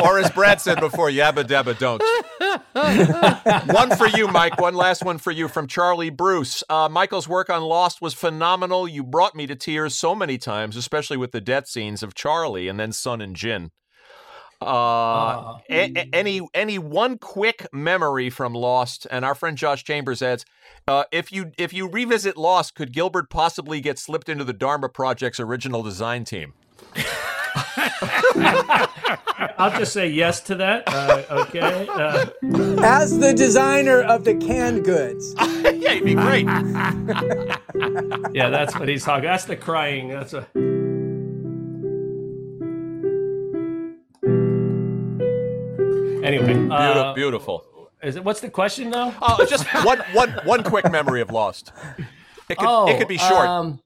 or 0.00 0.18
as 0.18 0.30
Brad 0.30 0.60
said 0.60 0.80
before, 0.80 1.08
yabba 1.10 1.44
dabba 1.44 1.78
don't. 1.78 2.02
one 3.74 3.96
for 3.96 4.06
you, 4.06 4.28
Mike. 4.28 4.60
One 4.60 4.74
last 4.74 5.04
one 5.04 5.18
for 5.18 5.30
you 5.30 5.48
from 5.48 5.66
Charlie 5.66 6.10
Bruce. 6.10 6.62
Uh, 6.68 6.88
Michael's 6.88 7.28
work 7.28 7.50
on 7.50 7.62
Lost 7.62 8.00
was 8.00 8.14
phenomenal. 8.14 8.86
You 8.88 9.02
brought 9.02 9.34
me 9.34 9.46
to 9.46 9.54
tears 9.54 9.94
so 9.94 10.14
many 10.14 10.38
times, 10.38 10.76
especially 10.76 11.16
with 11.16 11.32
the 11.32 11.40
death 11.40 11.68
scenes 11.68 12.02
of 12.02 12.14
Charlie 12.14 12.68
and 12.68 12.78
then 12.78 12.92
Sun 12.92 13.20
and 13.20 13.34
Jin. 13.36 13.70
Uh, 14.62 15.58
a- 15.68 15.92
a- 15.94 16.08
any 16.14 16.40
any 16.54 16.78
one 16.78 17.18
quick 17.18 17.66
memory 17.74 18.30
from 18.30 18.54
Lost, 18.54 19.06
and 19.10 19.22
our 19.22 19.34
friend 19.34 19.58
Josh 19.58 19.84
Chambers 19.84 20.22
adds, 20.22 20.46
uh, 20.88 21.04
if 21.12 21.30
you 21.30 21.52
if 21.58 21.74
you 21.74 21.88
revisit 21.90 22.38
Lost, 22.38 22.74
could 22.74 22.92
Gilbert 22.92 23.28
possibly 23.28 23.82
get 23.82 23.98
slipped 23.98 24.30
into 24.30 24.44
the 24.44 24.54
Dharma 24.54 24.88
Project's 24.88 25.38
original 25.40 25.82
design 25.82 26.24
team? 26.24 26.54
I'll 29.58 29.78
just 29.78 29.92
say 29.92 30.08
yes 30.08 30.40
to 30.42 30.54
that. 30.56 30.84
Uh, 30.86 31.22
okay. 31.30 31.86
Uh, 31.88 32.26
As 32.82 33.18
the 33.18 33.32
designer 33.34 34.02
of 34.02 34.24
the 34.24 34.34
canned 34.34 34.84
goods. 34.84 35.34
yeah, 35.38 35.92
he'd 35.94 36.04
be 36.04 36.14
great. 36.14 36.46
yeah, 38.34 38.50
that's 38.50 38.78
what 38.78 38.88
he's 38.88 39.04
talking. 39.04 39.24
That's 39.24 39.44
the 39.46 39.56
crying. 39.56 40.08
That's 40.08 40.34
a. 40.34 40.46
Anyway, 46.24 46.46
Beautiful. 46.54 46.72
uh, 46.72 47.14
beautiful. 47.14 47.64
is 48.02 48.16
it? 48.16 48.24
What's 48.24 48.40
the 48.40 48.50
question 48.50 48.90
though? 48.90 49.14
Oh, 49.22 49.46
just 49.48 49.64
one 49.84 50.00
one 50.12 50.30
one 50.44 50.64
quick 50.64 50.90
memory 50.90 51.20
of 51.20 51.30
Lost. 51.30 51.72
It 52.48 52.58
could 52.58 52.88
it 52.88 52.98
could 52.98 53.06
be 53.08 53.18
short. 53.18 53.46
Um, 53.46 53.80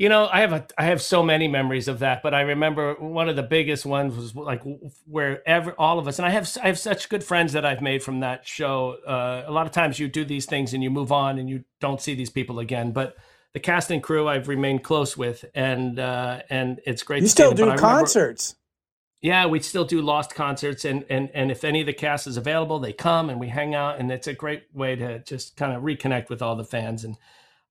you 0.00 0.08
know, 0.08 0.30
I 0.32 0.40
have 0.40 0.54
a 0.54 0.66
I 0.78 0.84
have 0.84 1.02
so 1.02 1.22
many 1.22 1.46
memories 1.46 1.86
of 1.86 1.98
that, 1.98 2.22
but 2.22 2.32
I 2.32 2.40
remember 2.40 2.94
one 2.94 3.28
of 3.28 3.36
the 3.36 3.42
biggest 3.42 3.84
ones 3.84 4.16
was 4.16 4.34
like 4.34 4.62
where 5.04 5.46
every 5.46 5.74
all 5.76 5.98
of 5.98 6.08
us, 6.08 6.18
and 6.18 6.24
I 6.24 6.30
have 6.30 6.50
I 6.62 6.68
have 6.68 6.78
such 6.78 7.10
good 7.10 7.22
friends 7.22 7.52
that 7.52 7.66
I've 7.66 7.82
made 7.82 8.02
from 8.02 8.20
that 8.20 8.48
show. 8.48 8.96
Uh, 9.06 9.44
a 9.46 9.52
lot 9.52 9.66
of 9.66 9.72
times 9.72 9.98
you 9.98 10.08
do 10.08 10.24
these 10.24 10.46
things 10.46 10.72
and 10.72 10.82
you 10.82 10.88
move 10.88 11.12
on 11.12 11.38
and 11.38 11.50
you 11.50 11.64
don't 11.82 12.00
see 12.00 12.14
these 12.14 12.30
people 12.30 12.60
again, 12.60 12.92
but 12.92 13.14
the 13.52 13.60
cast 13.60 13.90
and 13.90 14.02
crew 14.02 14.26
I've 14.26 14.48
remained 14.48 14.84
close 14.84 15.18
with, 15.18 15.44
and 15.54 15.98
uh, 15.98 16.40
and 16.48 16.80
it's 16.86 17.02
great. 17.02 17.20
You 17.20 17.28
still 17.28 17.52
do 17.52 17.64
I 17.64 17.74
remember- 17.74 17.82
concerts. 17.82 18.54
yeah, 19.20 19.44
we 19.44 19.60
still 19.60 19.84
do 19.84 20.00
Lost 20.00 20.34
concerts, 20.34 20.86
and 20.86 21.04
and 21.10 21.28
and 21.34 21.50
if 21.50 21.62
any 21.62 21.80
of 21.80 21.86
the 21.86 21.92
cast 21.92 22.26
is 22.26 22.38
available, 22.38 22.78
they 22.78 22.94
come 22.94 23.28
and 23.28 23.38
we 23.38 23.48
hang 23.48 23.74
out, 23.74 24.00
and 24.00 24.10
it's 24.10 24.28
a 24.28 24.32
great 24.32 24.62
way 24.72 24.96
to 24.96 25.18
just 25.24 25.58
kind 25.58 25.76
of 25.76 25.82
reconnect 25.82 26.30
with 26.30 26.40
all 26.40 26.56
the 26.56 26.64
fans. 26.64 27.04
And 27.04 27.18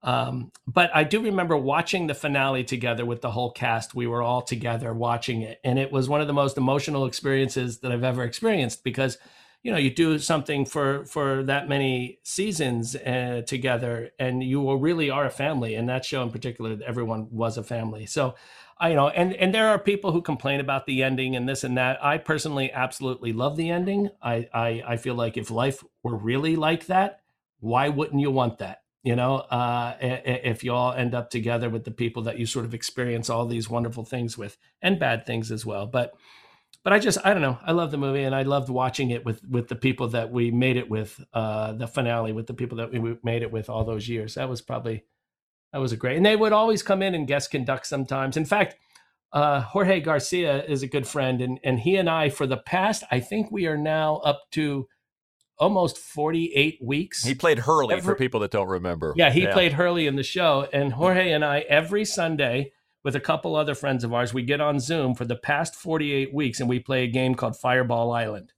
um, 0.01 0.51
but 0.65 0.91
I 0.95 1.03
do 1.03 1.21
remember 1.21 1.57
watching 1.57 2.07
the 2.07 2.13
finale 2.13 2.63
together 2.63 3.05
with 3.05 3.21
the 3.21 3.31
whole 3.31 3.51
cast. 3.51 3.93
We 3.93 4.07
were 4.07 4.21
all 4.21 4.41
together 4.41 4.93
watching 4.93 5.41
it, 5.41 5.59
and 5.63 5.77
it 5.77 5.91
was 5.91 6.07
one 6.07 6.21
of 6.21 6.27
the 6.27 6.33
most 6.33 6.57
emotional 6.57 7.05
experiences 7.05 7.79
that 7.79 7.91
I've 7.91 8.03
ever 8.03 8.23
experienced 8.23 8.83
because 8.83 9.17
you 9.61 9.71
know 9.71 9.77
you 9.77 9.93
do 9.93 10.17
something 10.17 10.65
for 10.65 11.05
for 11.05 11.43
that 11.43 11.67
many 11.67 12.19
seasons 12.23 12.95
uh, 12.95 13.41
together, 13.45 14.11
and 14.17 14.41
you 14.41 14.73
really 14.77 15.09
are 15.09 15.25
a 15.25 15.31
family. 15.31 15.75
And 15.75 15.89
that 15.89 16.05
show 16.05 16.23
in 16.23 16.31
particular, 16.31 16.77
everyone 16.85 17.27
was 17.31 17.57
a 17.57 17.63
family. 17.63 18.05
So. 18.05 18.35
I, 18.81 18.91
you 18.91 18.95
know, 18.95 19.09
and 19.09 19.33
and 19.33 19.53
there 19.53 19.67
are 19.67 19.77
people 19.77 20.13
who 20.13 20.21
complain 20.21 20.61
about 20.61 20.85
the 20.85 21.03
ending 21.03 21.35
and 21.35 21.49
this 21.49 21.65
and 21.65 21.77
that. 21.77 22.01
I 22.01 22.17
personally 22.17 22.71
absolutely 22.71 23.33
love 23.33 23.57
the 23.57 23.69
ending. 23.69 24.09
I 24.21 24.47
I, 24.53 24.83
I 24.87 24.95
feel 24.95 25.15
like 25.15 25.35
if 25.35 25.51
life 25.51 25.83
were 26.01 26.15
really 26.15 26.55
like 26.55 26.85
that, 26.85 27.19
why 27.59 27.89
wouldn't 27.89 28.21
you 28.21 28.31
want 28.31 28.59
that? 28.59 28.83
You 29.01 29.15
know, 29.15 29.37
uh, 29.37 29.95
if 30.01 30.63
you 30.63 30.73
all 30.73 30.91
end 30.91 31.15
up 31.15 31.29
together 31.29 31.69
with 31.69 31.85
the 31.85 31.91
people 31.91 32.23
that 32.23 32.37
you 32.37 32.45
sort 32.45 32.65
of 32.65 32.73
experience 32.73 33.29
all 33.29 33.45
these 33.45 33.69
wonderful 33.69 34.03
things 34.03 34.37
with, 34.37 34.57
and 34.81 34.99
bad 34.99 35.25
things 35.25 35.51
as 35.51 35.65
well. 35.65 35.87
But 35.87 36.13
but 36.83 36.93
I 36.93 36.99
just 36.99 37.17
I 37.23 37.33
don't 37.33 37.41
know. 37.41 37.59
I 37.63 37.71
love 37.71 37.91
the 37.91 37.97
movie, 37.97 38.23
and 38.23 38.35
I 38.35 38.43
loved 38.43 38.69
watching 38.69 39.11
it 39.11 39.25
with 39.25 39.41
with 39.47 39.67
the 39.67 39.75
people 39.75 40.09
that 40.09 40.31
we 40.31 40.51
made 40.51 40.77
it 40.77 40.89
with. 40.89 41.23
Uh, 41.33 41.73
the 41.73 41.87
finale 41.87 42.33
with 42.33 42.47
the 42.47 42.53
people 42.53 42.77
that 42.77 42.91
we 42.91 43.17
made 43.23 43.41
it 43.41 43.51
with 43.51 43.69
all 43.69 43.85
those 43.85 44.07
years. 44.07 44.35
That 44.35 44.49
was 44.49 44.61
probably 44.61 45.05
that 45.71 45.79
was 45.79 45.91
a 45.91 45.97
great. 45.97 46.17
And 46.17 46.25
they 46.25 46.35
would 46.35 46.53
always 46.53 46.83
come 46.83 47.01
in 47.01 47.15
and 47.15 47.27
guest 47.27 47.51
conduct 47.51 47.85
sometimes. 47.85 48.37
In 48.37 48.45
fact, 48.45 48.75
uh, 49.31 49.61
Jorge 49.61 49.99
Garcia 49.99 50.63
is 50.65 50.81
a 50.81 50.87
good 50.87 51.07
friend, 51.07 51.41
and 51.41 51.59
and 51.63 51.79
he 51.79 51.95
and 51.95 52.09
I 52.09 52.29
for 52.29 52.47
the 52.47 52.57
past 52.57 53.03
I 53.11 53.19
think 53.19 53.51
we 53.51 53.67
are 53.67 53.77
now 53.77 54.17
up 54.17 54.41
to 54.51 54.87
almost 55.59 55.97
forty 55.97 56.53
eight 56.55 56.79
weeks. 56.81 57.23
He 57.23 57.35
played 57.35 57.59
Hurley 57.59 57.99
for 58.01 58.15
people 58.15 58.39
that 58.41 58.51
don't 58.51 58.69
remember. 58.69 59.13
yeah, 59.15 59.31
he 59.31 59.47
played 59.47 59.73
Hurley 59.73 60.07
in 60.07 60.15
the 60.15 60.23
show, 60.23 60.67
and 60.71 60.93
Jorge 60.93 61.31
and 61.31 61.43
I 61.43 61.59
every 61.61 62.05
Sunday 62.05 62.71
with 63.03 63.15
a 63.15 63.19
couple 63.19 63.55
other 63.55 63.75
friends 63.75 64.03
of 64.03 64.13
ours, 64.13 64.33
we 64.33 64.43
get 64.43 64.61
on 64.61 64.79
Zoom 64.79 65.15
for 65.15 65.25
the 65.25 65.35
past 65.35 65.75
48 65.75 66.33
weeks, 66.33 66.59
and 66.59 66.67
we 66.67 66.79
play 66.79 67.03
a 67.03 67.07
game 67.07 67.35
called 67.35 67.57
Fireball 67.57 68.11
Island, 68.11 68.51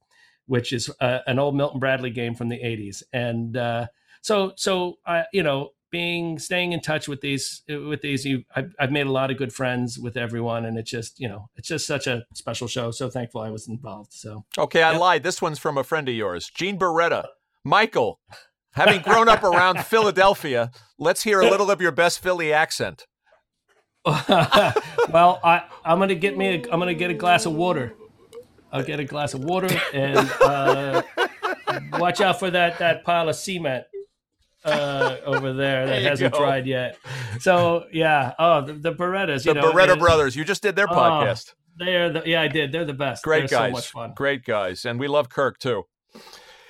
which 0.48 0.74
is 0.74 0.90
uh, 1.00 1.20
an 1.28 1.40
old 1.40 1.56
Milton 1.56 1.80
Bradley 1.80 2.10
game 2.10 2.34
from 2.34 2.50
the 2.50 2.58
80s. 2.58 3.04
And 3.14 3.56
uh, 3.56 3.88
so, 4.22 4.54
so 4.56 4.98
uh, 5.06 5.24
you 5.32 5.44
know, 5.44 5.70
being 5.92 6.40
staying 6.40 6.72
in 6.72 6.80
touch 6.80 7.08
with 7.08 7.22
these 7.22 7.64
with 7.68 8.02
these, 8.02 8.26
you, 8.26 8.44
I've, 8.56 8.74
I've 8.80 8.92
made 8.92 9.06
a 9.06 9.12
lot 9.12 9.30
of 9.30 9.38
good 9.38 9.54
friends 9.54 10.00
with 10.00 10.18
everyone, 10.18 10.66
and 10.66 10.78
it's 10.78 10.90
just 10.90 11.20
you 11.20 11.28
know, 11.28 11.50
it's 11.56 11.68
just 11.68 11.86
such 11.86 12.08
a 12.08 12.24
special 12.34 12.68
show. 12.68 12.92
So 12.92 13.10
thankful 13.10 13.42
I 13.42 13.50
was 13.50 13.68
involved. 13.68 14.14
So 14.14 14.46
Okay, 14.58 14.82
I 14.82 14.98
lied. 14.98 15.24
This 15.24 15.42
one's 15.42 15.60
from 15.60 15.78
a 15.78 15.84
friend 15.84 16.10
of 16.10 16.16
yours, 16.16 16.50
Gene 16.54 16.80
Beretta. 16.80 17.26
Michael, 17.64 18.20
having 18.74 19.02
grown 19.02 19.30
up 19.30 19.44
around 19.44 19.80
Philadelphia, 19.86 20.72
let's 20.98 21.24
hear 21.24 21.42
a 21.42 21.50
little 21.50 21.70
of 21.70 21.82
your 21.82 21.92
best 21.92 22.20
Philly 22.20 22.52
accent. 22.52 23.06
well, 24.06 25.40
I 25.44 25.64
I'm 25.86 26.00
gonna 26.00 26.16
get 26.16 26.38
me 26.38 26.48
a, 26.48 26.72
I'm 26.72 26.80
gonna 26.80 26.94
get 26.94 27.12
a 27.12 27.16
glass 27.16 27.46
of 27.46 27.54
water. 27.54 27.94
I'll 28.72 28.84
get 28.84 29.02
a 29.02 29.06
glass 29.06 29.34
of 29.34 29.44
water 29.44 29.68
and 29.94 30.18
uh, 30.40 31.02
watch 31.94 32.22
out 32.22 32.40
for 32.40 32.50
that 32.50 32.80
that 32.80 33.04
pile 33.04 33.28
of 33.28 33.36
cement 33.36 33.86
uh, 34.66 35.18
over 35.26 35.54
there 35.54 35.86
that 35.88 36.00
There 36.02 36.10
hasn't 36.10 36.34
go. 36.34 36.40
dried 36.40 36.68
yet. 36.68 36.98
So 37.40 37.86
yeah, 37.92 38.34
oh 38.40 38.62
the, 38.66 38.74
the 38.74 38.94
Berettas, 38.94 39.44
The 39.44 39.50
you 39.50 39.54
know, 39.56 39.72
Beretta 39.72 39.94
they- 39.96 40.00
brothers. 40.00 40.36
You 40.36 40.44
just 40.44 40.62
did 40.62 40.76
their 40.76 40.90
Oh, 40.90 40.94
podcast. 40.96 41.54
They're 41.78 42.12
the, 42.12 42.24
yeah, 42.26 42.42
I 42.42 42.48
did. 42.48 42.72
They're 42.72 42.86
the 42.86 42.94
best. 42.94 43.24
Great 43.24 43.50
They're 43.50 43.60
guys. 43.60 43.70
So 43.70 43.74
much 43.74 43.92
fun. 43.92 44.14
Great 44.16 44.46
guys. 44.46 44.86
And 44.86 45.00
we 45.00 45.08
love 45.08 45.30
Kirk 45.30 45.58
too. 45.58 45.86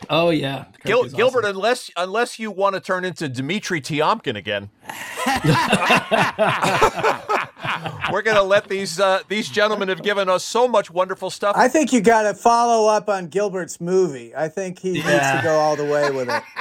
Oh 0.09 0.31
yeah, 0.31 0.65
Gil- 0.83 1.03
Gilbert, 1.09 1.43
awesome. 1.45 1.55
unless 1.57 1.91
unless 1.95 2.39
you 2.39 2.49
want 2.49 2.73
to 2.73 2.81
turn 2.81 3.05
into 3.05 3.29
Dimitri 3.29 3.81
Tiomkin 3.81 4.35
again, 4.35 4.71
we're 8.11 8.21
gonna 8.23 8.41
let 8.43 8.67
these 8.67 8.99
uh, 8.99 9.19
these 9.27 9.47
gentlemen 9.49 9.89
have 9.89 10.01
given 10.01 10.27
us 10.29 10.43
so 10.43 10.67
much 10.67 10.89
wonderful 10.91 11.29
stuff. 11.29 11.55
I 11.55 11.67
think 11.67 11.93
you 11.93 12.01
got 12.01 12.23
to 12.23 12.33
follow 12.33 12.89
up 12.89 13.09
on 13.09 13.27
Gilbert's 13.27 13.79
movie. 13.79 14.33
I 14.35 14.47
think 14.49 14.79
he 14.79 14.93
needs 14.93 15.05
to 15.05 15.39
go 15.43 15.59
all 15.59 15.75
the 15.75 15.85
way 15.85 16.09
with 16.11 16.29
it. 16.29 16.43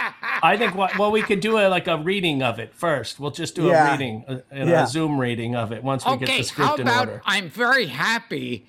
I 0.42 0.56
think 0.56 0.74
what 0.74 0.96
well 0.98 1.10
we 1.10 1.22
could 1.22 1.40
do 1.40 1.58
a, 1.58 1.68
like 1.68 1.86
a 1.88 1.98
reading 1.98 2.42
of 2.42 2.58
it 2.58 2.74
first. 2.74 3.20
We'll 3.20 3.30
just 3.30 3.54
do 3.54 3.66
Yeah. 3.66 3.88
a 3.88 3.92
reading, 3.92 4.24
a, 4.28 4.42
a 4.52 4.66
Yeah. 4.66 4.86
Zoom 4.86 5.18
reading 5.20 5.54
of 5.56 5.72
it 5.72 5.82
once 5.84 6.04
we 6.06 6.16
get 6.16 6.28
the 6.28 6.42
script 6.42 6.68
how 6.68 6.74
in 6.76 6.80
about 6.82 7.08
order. 7.08 7.22
I'm 7.24 7.48
very 7.50 7.86
happy 7.86 8.66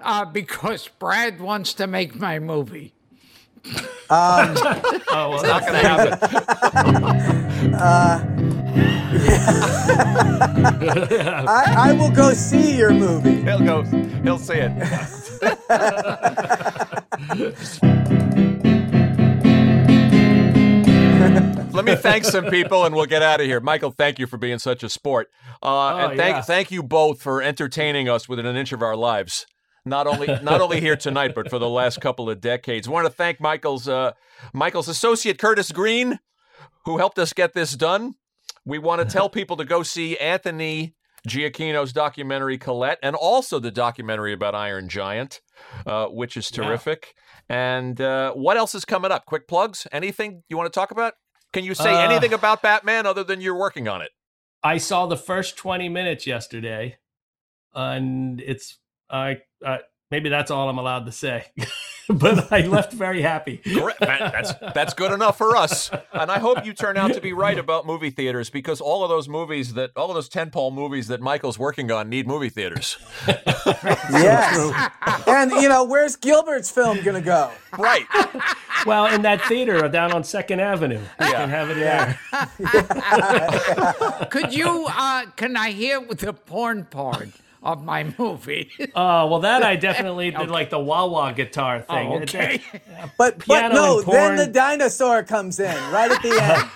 uh, 0.00 0.24
because 0.24 0.88
Brad 0.98 1.40
wants 1.40 1.74
to 1.74 1.86
make 1.86 2.14
my 2.16 2.38
movie. 2.38 2.92
Um, 3.64 3.72
oh, 4.10 5.28
well, 5.30 5.42
Not 5.42 5.62
going 5.62 5.82
to 5.82 5.88
happen. 5.88 7.74
I, 11.46 11.74
I 11.76 11.92
will 11.92 12.10
go 12.10 12.32
see 12.34 12.76
your 12.76 12.90
movie. 12.92 13.42
He'll 13.42 13.60
go. 13.60 13.82
He'll 14.22 14.38
see 14.38 14.58
it. 14.58 14.72
Let 21.74 21.84
me 21.84 21.96
thank 21.96 22.24
some 22.24 22.44
people 22.46 22.84
and 22.84 22.94
we'll 22.94 23.06
get 23.06 23.20
out 23.20 23.40
of 23.40 23.46
here. 23.46 23.58
Michael, 23.58 23.90
thank 23.90 24.20
you 24.20 24.28
for 24.28 24.36
being 24.36 24.60
such 24.60 24.84
a 24.84 24.88
sport. 24.88 25.28
Uh, 25.60 25.96
and 25.96 26.16
thank 26.16 26.36
yeah. 26.36 26.40
thank 26.40 26.70
you 26.70 26.84
both 26.84 27.20
for 27.20 27.42
entertaining 27.42 28.08
us 28.08 28.28
within 28.28 28.46
an 28.46 28.54
inch 28.54 28.72
of 28.72 28.80
our 28.80 28.94
lives. 28.94 29.44
Not 29.84 30.06
only 30.06 30.28
not 30.42 30.60
only 30.60 30.80
here 30.80 30.94
tonight, 30.94 31.34
but 31.34 31.50
for 31.50 31.58
the 31.58 31.68
last 31.68 32.00
couple 32.00 32.30
of 32.30 32.40
decades. 32.40 32.88
want 32.88 33.06
to 33.06 33.12
thank 33.12 33.40
Michael's 33.40 33.88
uh, 33.88 34.12
Michael's 34.52 34.86
associate 34.86 35.36
Curtis 35.38 35.72
Green, 35.72 36.20
who 36.84 36.98
helped 36.98 37.18
us 37.18 37.32
get 37.32 37.54
this 37.54 37.72
done. 37.74 38.14
We 38.64 38.78
want 38.78 39.02
to 39.02 39.12
tell 39.12 39.28
people 39.28 39.56
to 39.56 39.64
go 39.64 39.82
see 39.82 40.16
Anthony 40.18 40.94
Giacchino's 41.28 41.92
documentary 41.92 42.56
Colette, 42.56 42.98
and 43.02 43.16
also 43.16 43.58
the 43.58 43.72
documentary 43.72 44.32
about 44.32 44.54
Iron 44.54 44.88
Giant, 44.88 45.40
uh, 45.86 46.06
which 46.06 46.36
is 46.36 46.50
terrific. 46.50 47.14
And 47.48 48.00
uh, 48.00 48.32
what 48.34 48.56
else 48.56 48.74
is 48.74 48.84
coming 48.84 49.10
up? 49.10 49.26
Quick 49.26 49.48
plugs? 49.48 49.86
Anything 49.90 50.44
you 50.48 50.56
want 50.56 50.72
to 50.72 50.78
talk 50.78 50.92
about? 50.92 51.14
Can 51.54 51.64
you 51.64 51.74
say 51.74 51.94
Uh, 51.94 52.00
anything 52.10 52.32
about 52.34 52.62
Batman 52.62 53.06
other 53.06 53.24
than 53.24 53.40
you're 53.40 53.56
working 53.56 53.88
on 53.88 54.02
it? 54.02 54.10
I 54.62 54.76
saw 54.78 55.06
the 55.06 55.16
first 55.16 55.56
20 55.56 55.88
minutes 55.88 56.26
yesterday, 56.26 56.98
and 57.72 58.40
it's 58.40 58.78
I 59.08 59.42
uh, 59.64 59.78
maybe 60.10 60.28
that's 60.28 60.50
all 60.50 60.68
I'm 60.68 60.78
allowed 60.78 61.06
to 61.06 61.12
say. 61.12 61.46
but 62.08 62.52
I 62.52 62.66
left 62.66 62.92
very 62.92 63.22
happy. 63.22 63.58
Correct. 63.58 64.00
That- 64.00 64.32
That's 64.32 64.52
that's 64.74 64.94
good 64.94 65.12
enough 65.12 65.38
for 65.38 65.56
us. 65.56 65.90
And 66.12 66.30
I 66.30 66.38
hope 66.38 66.64
you 66.66 66.72
turn 66.72 66.96
out 66.96 67.12
to 67.14 67.20
be 67.20 67.32
right 67.32 67.58
about 67.58 67.86
movie 67.86 68.10
theaters 68.10 68.50
because 68.50 68.80
all 68.80 69.02
of 69.04 69.08
those 69.10 69.28
movies 69.28 69.74
that 69.74 69.90
all 69.96 70.08
of 70.10 70.14
those 70.14 70.28
tentpole 70.28 70.72
movies 70.72 71.08
that 71.08 71.20
Michael's 71.20 71.58
working 71.58 71.90
on 71.90 72.08
need 72.08 72.26
movie 72.26 72.48
theaters. 72.50 72.98
Yes. 74.10 74.92
and 75.26 75.50
you 75.52 75.68
know, 75.68 75.84
where's 75.84 76.16
Gilbert's 76.16 76.70
film 76.70 77.00
gonna 77.02 77.20
go? 77.20 77.50
Right. 77.78 78.04
Well, 78.86 79.06
in 79.06 79.22
that 79.22 79.40
theater 79.42 79.88
down 79.88 80.12
on 80.12 80.22
Second 80.24 80.60
Avenue, 80.60 80.98
you 81.00 81.26
can 81.26 81.48
have 81.48 81.70
it 81.70 81.74
there. 81.76 82.18
Could 84.30 84.54
you, 84.54 84.86
uh, 84.90 85.26
can 85.36 85.56
I 85.56 85.70
hear 85.70 86.00
with 86.00 86.20
the 86.20 86.32
porn 86.32 86.84
part 86.84 87.28
of 87.64 87.82
my 87.82 88.14
movie? 88.18 88.70
Oh 88.96 89.26
well, 89.26 89.40
that 89.40 89.62
I 89.62 89.74
definitely 89.76 90.30
did 90.30 90.50
like 90.50 90.70
the 90.70 90.78
wah 90.78 91.06
wah 91.06 91.32
guitar 91.32 91.84
oh, 91.88 91.94
thing. 91.94 92.12
Oh, 92.12 92.16
okay. 92.18 92.62
But 93.18 93.44
but 93.46 93.72
no, 93.72 94.02
then 94.02 94.36
the 94.36 94.46
dinosaur 94.46 95.22
comes 95.24 95.58
in 95.58 95.74
right 95.90 96.10
at 96.10 96.22
the 96.22 96.30
end. 96.42 96.70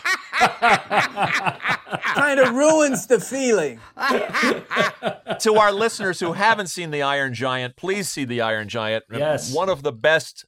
kind 2.03 2.41
of 2.41 2.55
ruins 2.55 3.07
the 3.07 3.21
feeling. 3.21 3.79
to 5.41 5.55
our 5.55 5.73
listeners 5.73 6.19
who 6.21 6.33
haven't 6.33 6.69
seen 6.69 6.91
The 6.91 7.03
Iron 7.03 7.35
Giant, 7.35 7.77
please 7.77 8.09
see 8.09 8.25
The 8.25 8.41
Iron 8.41 8.69
Giant. 8.69 9.05
Yes. 9.13 9.53
One 9.55 9.69
of 9.69 9.83
the 9.83 9.93
best, 9.93 10.45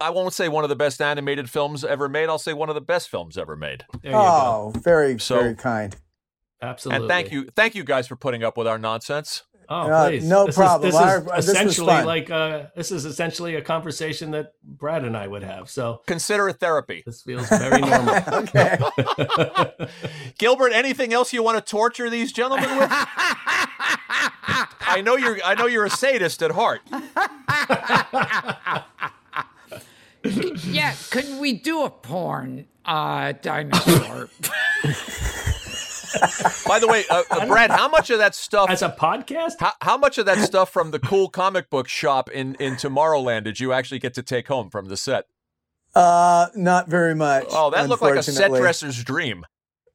I 0.00 0.10
won't 0.10 0.32
say 0.32 0.48
one 0.48 0.64
of 0.64 0.70
the 0.70 0.76
best 0.76 1.00
animated 1.00 1.50
films 1.50 1.84
ever 1.84 2.08
made. 2.08 2.28
I'll 2.28 2.38
say 2.38 2.52
one 2.52 2.68
of 2.68 2.74
the 2.74 2.80
best 2.80 3.08
films 3.08 3.36
ever 3.38 3.56
made. 3.56 3.84
There 4.02 4.12
you 4.12 4.16
go. 4.16 4.72
Oh, 4.74 4.80
very 4.80 5.18
So- 5.20 5.40
very 5.40 5.54
kind. 5.54 5.94
Absolutely. 6.62 7.04
And 7.04 7.08
thank 7.10 7.30
you, 7.32 7.48
thank 7.54 7.74
you 7.74 7.84
guys 7.84 8.08
for 8.08 8.16
putting 8.16 8.42
up 8.42 8.56
with 8.56 8.66
our 8.66 8.78
nonsense. 8.78 9.42
Oh, 9.68 9.90
Uh, 9.90 10.08
please. 10.08 10.24
no 10.24 10.46
This 10.46 10.54
is- 10.54 10.58
problem. 10.58 10.82
This 10.90 10.94
is, 10.94 11.00
Our- 11.00 11.20
this 11.20 11.48
essentially 11.48 11.86
fun. 11.88 12.06
like 12.06 12.30
uh, 12.30 12.62
this 12.76 12.92
is 12.92 13.04
essentially 13.04 13.56
a 13.56 13.62
conversation 13.62 14.30
that 14.32 14.52
Brad 14.62 15.04
and 15.04 15.16
I 15.16 15.26
would 15.26 15.42
have. 15.42 15.68
So 15.70 16.02
Consider 16.06 16.48
it 16.48 16.60
therapy. 16.60 17.02
this 17.04 17.22
feels 17.22 17.48
very 17.48 17.80
normal. 17.80 18.14
Okay. 18.32 18.78
Gilbert, 20.38 20.72
anything 20.72 21.12
else 21.12 21.32
you 21.32 21.42
want 21.42 21.64
to 21.64 21.70
torture 21.70 22.08
these 22.10 22.32
gentlemen 22.32 22.68
with? 22.78 22.88
I 24.88 25.02
know 25.04 25.16
you're 25.16 25.38
I 25.44 25.54
know 25.54 25.66
you're 25.66 25.84
a 25.84 25.90
sadist 25.90 26.42
at 26.42 26.52
heart. 26.52 26.80
yeah, 30.64 30.94
could 31.10 31.40
we 31.40 31.52
do 31.54 31.82
a 31.82 31.90
porn 31.90 32.66
uh, 32.84 33.32
dinosaur? 33.42 34.28
By 36.66 36.78
the 36.78 36.88
way, 36.88 37.04
uh, 37.10 37.22
uh, 37.30 37.46
Brad, 37.46 37.70
how 37.70 37.88
much 37.88 38.10
of 38.10 38.18
that 38.18 38.34
stuff 38.34 38.70
As 38.70 38.82
a 38.82 38.90
podcast, 38.90 39.54
how, 39.60 39.72
how 39.80 39.96
much 39.96 40.18
of 40.18 40.26
that 40.26 40.38
stuff 40.38 40.70
from 40.70 40.90
the 40.90 40.98
cool 40.98 41.28
comic 41.28 41.70
book 41.70 41.88
shop 41.88 42.30
in, 42.30 42.54
in 42.56 42.74
Tomorrowland 42.74 43.44
did 43.44 43.60
you 43.60 43.72
actually 43.72 43.98
get 43.98 44.14
to 44.14 44.22
take 44.22 44.48
home 44.48 44.70
from 44.70 44.86
the 44.86 44.96
set? 44.96 45.26
Uh, 45.94 46.48
not 46.54 46.88
very 46.88 47.14
much. 47.14 47.46
Oh, 47.50 47.70
that 47.70 47.88
looked 47.88 48.02
like 48.02 48.16
a 48.16 48.22
set 48.22 48.50
dresser's 48.50 49.02
dream. 49.02 49.46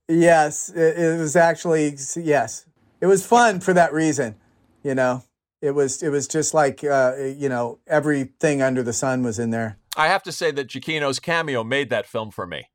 Yes, 0.08 0.70
it, 0.70 0.98
it 0.98 1.20
was 1.20 1.36
actually 1.36 1.96
yes. 2.16 2.66
It 3.00 3.06
was 3.06 3.26
fun 3.26 3.60
for 3.60 3.74
that 3.74 3.94
reason. 3.94 4.36
You 4.84 4.96
know, 4.96 5.24
it 5.62 5.72
was 5.72 6.02
it 6.02 6.10
was 6.10 6.28
just 6.28 6.54
like 6.54 6.84
uh, 6.84 7.14
you 7.18 7.50
know 7.50 7.80
everything 7.88 8.62
under 8.64 8.82
the 8.82 8.94
sun 8.94 9.22
was 9.22 9.38
in 9.38 9.52
there. 9.52 9.78
I 9.96 10.08
have 10.08 10.24
to 10.24 10.32
say 10.32 10.52
that 10.52 10.68
Giacchino's 10.68 11.20
cameo 11.20 11.64
made 11.64 11.90
that 11.92 12.08
film 12.08 12.32
for 12.32 12.48
me. 12.48 12.66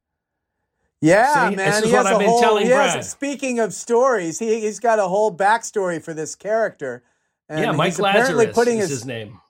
Yeah, 1.03 1.51
See, 1.51 1.57
man. 1.57 1.67
this 1.67 1.79
is 1.79 1.85
he 1.85 1.93
what 1.93 1.97
has 1.99 2.07
I've 2.07 2.17
a 2.17 2.19
been 2.19 2.29
whole. 2.29 2.41
telling 2.41 2.65
he 2.67 2.71
has- 2.73 3.11
speaking 3.11 3.59
of 3.61 3.73
stories, 3.75 4.39
he 4.39 4.61
he's 4.61 4.81
got 4.81 4.99
a 4.99 5.09
whole 5.09 5.35
backstory 5.37 6.03
for 6.03 6.15
this 6.15 6.35
character. 6.35 7.03
And 7.49 7.61
yeah, 7.61 7.73
Mike 7.73 7.89
he's 7.89 7.99
apparently 8.01 8.35
Lazarus 8.47 8.55
putting 8.55 8.79
is 8.79 8.89
his, 8.89 8.99
his 9.01 9.07
name. 9.07 9.41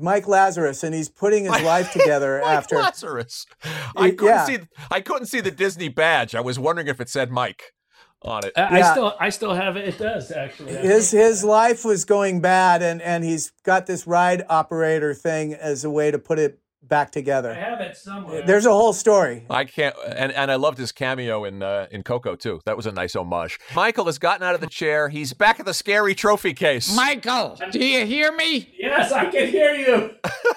Mike 0.00 0.26
Lazarus, 0.26 0.82
and 0.82 0.94
he's 0.94 1.10
putting 1.10 1.44
his 1.44 1.60
life 1.62 1.92
together 1.92 2.40
Mike 2.42 2.56
after. 2.56 2.76
Lazarus. 2.76 3.46
I 3.64 3.70
Y- 3.96 4.10
couldn't 4.12 4.24
yeah. 4.26 4.44
see 4.46 4.58
I 4.90 5.00
couldn't 5.02 5.26
see 5.26 5.40
the 5.40 5.50
Disney 5.50 5.88
badge. 5.88 6.34
I 6.34 6.40
was 6.40 6.58
wondering 6.58 6.88
if 6.88 7.00
it 7.00 7.08
said 7.10 7.30
Mike 7.30 7.74
on 8.22 8.46
it. 8.46 8.54
I, 8.56 8.80
I 8.80 8.92
still, 8.92 9.14
I 9.20 9.28
still 9.28 9.54
have 9.54 9.76
it. 9.76 9.86
It 9.86 9.98
does 9.98 10.30
actually. 10.32 10.72
His 10.72 11.10
his 11.10 11.44
life 11.44 11.84
was 11.84 12.06
going 12.06 12.40
bad, 12.40 12.82
and 12.82 13.02
and 13.02 13.22
he's 13.24 13.52
got 13.62 13.86
this 13.86 14.06
ride 14.06 14.42
operator 14.48 15.12
thing 15.12 15.52
as 15.52 15.84
a 15.84 15.90
way 15.90 16.10
to 16.10 16.18
put 16.18 16.38
it 16.38 16.58
back 16.88 17.10
together. 17.10 17.50
I 17.52 17.54
have 17.54 17.80
it 17.80 17.96
somewhere. 17.96 18.42
There's 18.46 18.66
a 18.66 18.72
whole 18.72 18.92
story. 18.92 19.44
I 19.50 19.64
can't, 19.64 19.94
and, 20.06 20.32
and 20.32 20.50
I 20.50 20.56
loved 20.56 20.78
his 20.78 20.92
cameo 20.92 21.44
in 21.44 21.62
uh, 21.62 21.86
in 21.90 22.02
Coco 22.02 22.36
too. 22.36 22.60
That 22.64 22.76
was 22.76 22.86
a 22.86 22.92
nice 22.92 23.14
homage. 23.16 23.58
Michael 23.74 24.06
has 24.06 24.18
gotten 24.18 24.46
out 24.46 24.54
of 24.54 24.60
the 24.60 24.66
chair. 24.66 25.08
He's 25.08 25.32
back 25.32 25.60
at 25.60 25.66
the 25.66 25.74
scary 25.74 26.14
trophy 26.14 26.54
case. 26.54 26.94
Michael, 26.94 27.58
do 27.70 27.78
you 27.84 28.06
hear 28.06 28.34
me? 28.34 28.74
yes, 28.78 29.12
I 29.12 29.26
can 29.26 29.48
hear 29.48 29.74
you. 29.74 30.10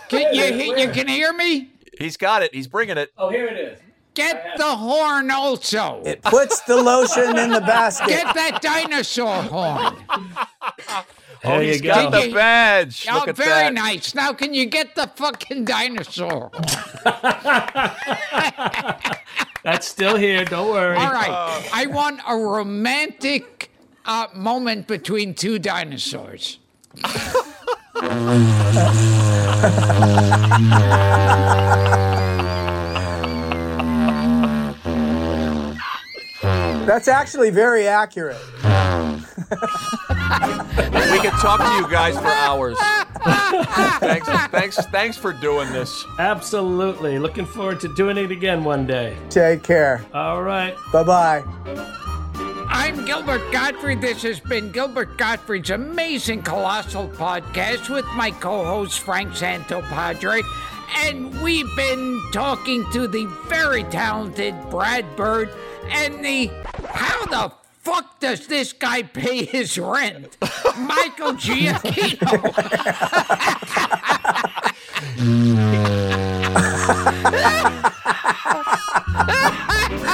Can 0.09 0.33
you, 0.33 0.41
Where? 0.57 0.77
you 0.79 0.89
can 0.91 1.07
hear 1.07 1.33
me? 1.33 1.71
He's 1.97 2.17
got 2.17 2.43
it. 2.43 2.53
He's 2.53 2.67
bringing 2.67 2.97
it. 2.97 3.11
Oh, 3.17 3.29
here 3.29 3.47
it 3.47 3.57
is. 3.57 3.79
Get 4.17 4.57
the 4.57 4.75
horn 4.75 5.29
also. 5.29 6.01
It 6.03 6.23
puts 6.23 6.61
the 6.61 6.75
lotion 6.75 7.37
in 7.37 7.51
the 7.51 7.61
basket. 7.61 8.07
Get 8.09 8.33
that 8.33 8.63
dinosaur 8.63 9.43
horn. 9.43 9.93
Oh, 10.09 11.05
There 11.43 11.61
he's 11.61 11.75
you 11.77 11.83
got 11.83 12.11
go. 12.11 12.21
the 12.25 12.33
badge. 12.33 13.05
Oh, 13.11 13.19
Look 13.19 13.27
at 13.27 13.37
very 13.37 13.49
that. 13.49 13.73
nice. 13.75 14.15
Now, 14.15 14.33
can 14.33 14.55
you 14.55 14.65
get 14.65 14.95
the 14.95 15.05
fucking 15.15 15.65
dinosaur? 15.65 16.49
That's 19.63 19.87
still 19.87 20.17
here. 20.17 20.43
Don't 20.45 20.69
worry. 20.71 20.97
All 20.97 21.11
right. 21.11 21.69
I 21.71 21.85
want 21.85 22.19
a 22.27 22.35
romantic 22.35 23.69
uh, 24.07 24.25
moment 24.33 24.87
between 24.87 25.35
two 25.35 25.59
dinosaurs. 25.59 26.57
That's 36.87 37.07
actually 37.07 37.51
very 37.51 37.87
accurate. 37.87 38.37
We 41.17 41.19
could 41.19 41.31
talk 41.39 41.59
to 41.59 41.75
you 41.75 41.89
guys 41.91 42.17
for 42.17 42.27
hours. 42.27 42.77
thanks, 43.99 44.27
thanks, 44.27 44.75
thanks 44.87 45.17
for 45.17 45.31
doing 45.33 45.71
this. 45.71 46.05
Absolutely. 46.19 47.17
Looking 47.17 47.45
forward 47.45 47.79
to 47.81 47.93
doing 47.95 48.17
it 48.17 48.29
again 48.31 48.63
one 48.63 48.85
day. 48.85 49.15
Take 49.29 49.63
care. 49.63 50.05
All 50.13 50.43
right. 50.43 50.75
Bye 50.91 51.03
bye. 51.03 51.43
I'm 52.69 53.05
Gilbert 53.05 53.51
Gottfried. 53.51 54.01
This 54.01 54.21
has 54.23 54.39
been 54.39 54.71
Gilbert 54.71 55.17
Gottfried's 55.17 55.69
amazing 55.69 56.43
colossal 56.43 57.07
podcast 57.07 57.89
with 57.89 58.05
my 58.15 58.31
co-host 58.31 58.99
Frank 58.99 59.31
Santopadre. 59.31 60.43
And 60.95 61.41
we've 61.41 61.73
been 61.75 62.21
talking 62.31 62.89
to 62.91 63.07
the 63.07 63.25
very 63.47 63.83
talented 63.85 64.55
Brad 64.69 65.15
Bird 65.15 65.49
and 65.89 66.23
the 66.23 66.49
how 66.89 67.25
the 67.25 67.53
fuck 67.81 68.19
does 68.19 68.47
this 68.47 68.73
guy 68.73 69.03
pay 69.03 69.45
his 69.45 69.77
rent? 69.77 70.37
Michael 70.77 71.33
Giacchino. 71.33 72.53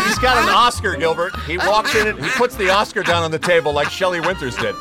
He's 0.08 0.20
got 0.20 0.38
an 0.38 0.50
Oscar, 0.50 0.96
Gilbert. 0.96 1.36
He 1.48 1.58
walks 1.58 1.96
in 1.96 2.08
and 2.08 2.24
he 2.24 2.30
puts 2.32 2.56
the 2.56 2.70
Oscar 2.70 3.04
down 3.04 3.24
on 3.24 3.32
the 3.32 3.40
table 3.40 3.74
like 3.74 3.90
Shelley 3.90 4.20
Winters 4.20 4.56
did. 4.56 4.76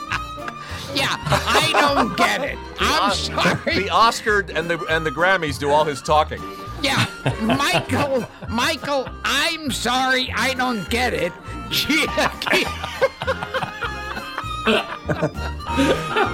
Yeah, 0.95 1.16
I 1.28 1.70
don't 1.72 2.16
get 2.16 2.43
it. 2.43 2.59
I'm 2.78 3.11
Os- 3.11 3.26
sorry. 3.26 3.78
The 3.84 3.90
Oscar 3.90 4.40
and 4.55 4.68
the 4.68 4.78
and 4.90 5.05
the 5.07 5.11
Grammys 5.11 5.59
do 5.59 5.70
all 5.70 5.84
his 5.84 6.03
talking. 6.03 6.43
Yeah, 6.82 7.07
Michael, 7.43 8.26
Michael, 8.49 9.09
I'm 9.24 9.70
sorry, 9.70 10.32
I 10.36 10.55
don't 10.55 10.88
get 10.90 11.14
it. 11.14 11.32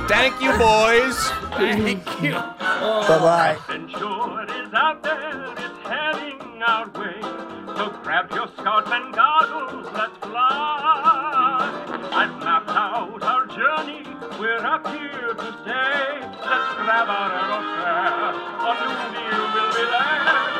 Thank 0.08 0.40
you, 0.42 0.52
boys. 0.58 1.16
Thank 1.56 2.22
you. 2.22 2.32
Bye-bye. 2.32 3.58
Insured 3.74 4.48
So 7.78 7.90
grab 8.02 8.28
your 8.32 8.48
scarf 8.58 8.88
and 8.88 9.14
goggles, 9.14 9.86
let's 9.94 10.18
fly. 10.18 11.70
I've 12.10 12.36
mapped 12.42 12.70
out 12.70 13.22
our 13.22 13.46
journey, 13.46 14.02
we're 14.40 14.66
up 14.66 14.84
here 14.88 15.32
to 15.32 15.58
stay. 15.62 16.18
Let's 16.20 16.74
grab 16.74 17.08
our 17.08 17.30
aerofare, 17.38 18.34
a 18.66 18.72
new 18.82 19.06
deal 19.14 19.44
will 19.54 19.70
be 19.70 19.84
there. 19.92 20.57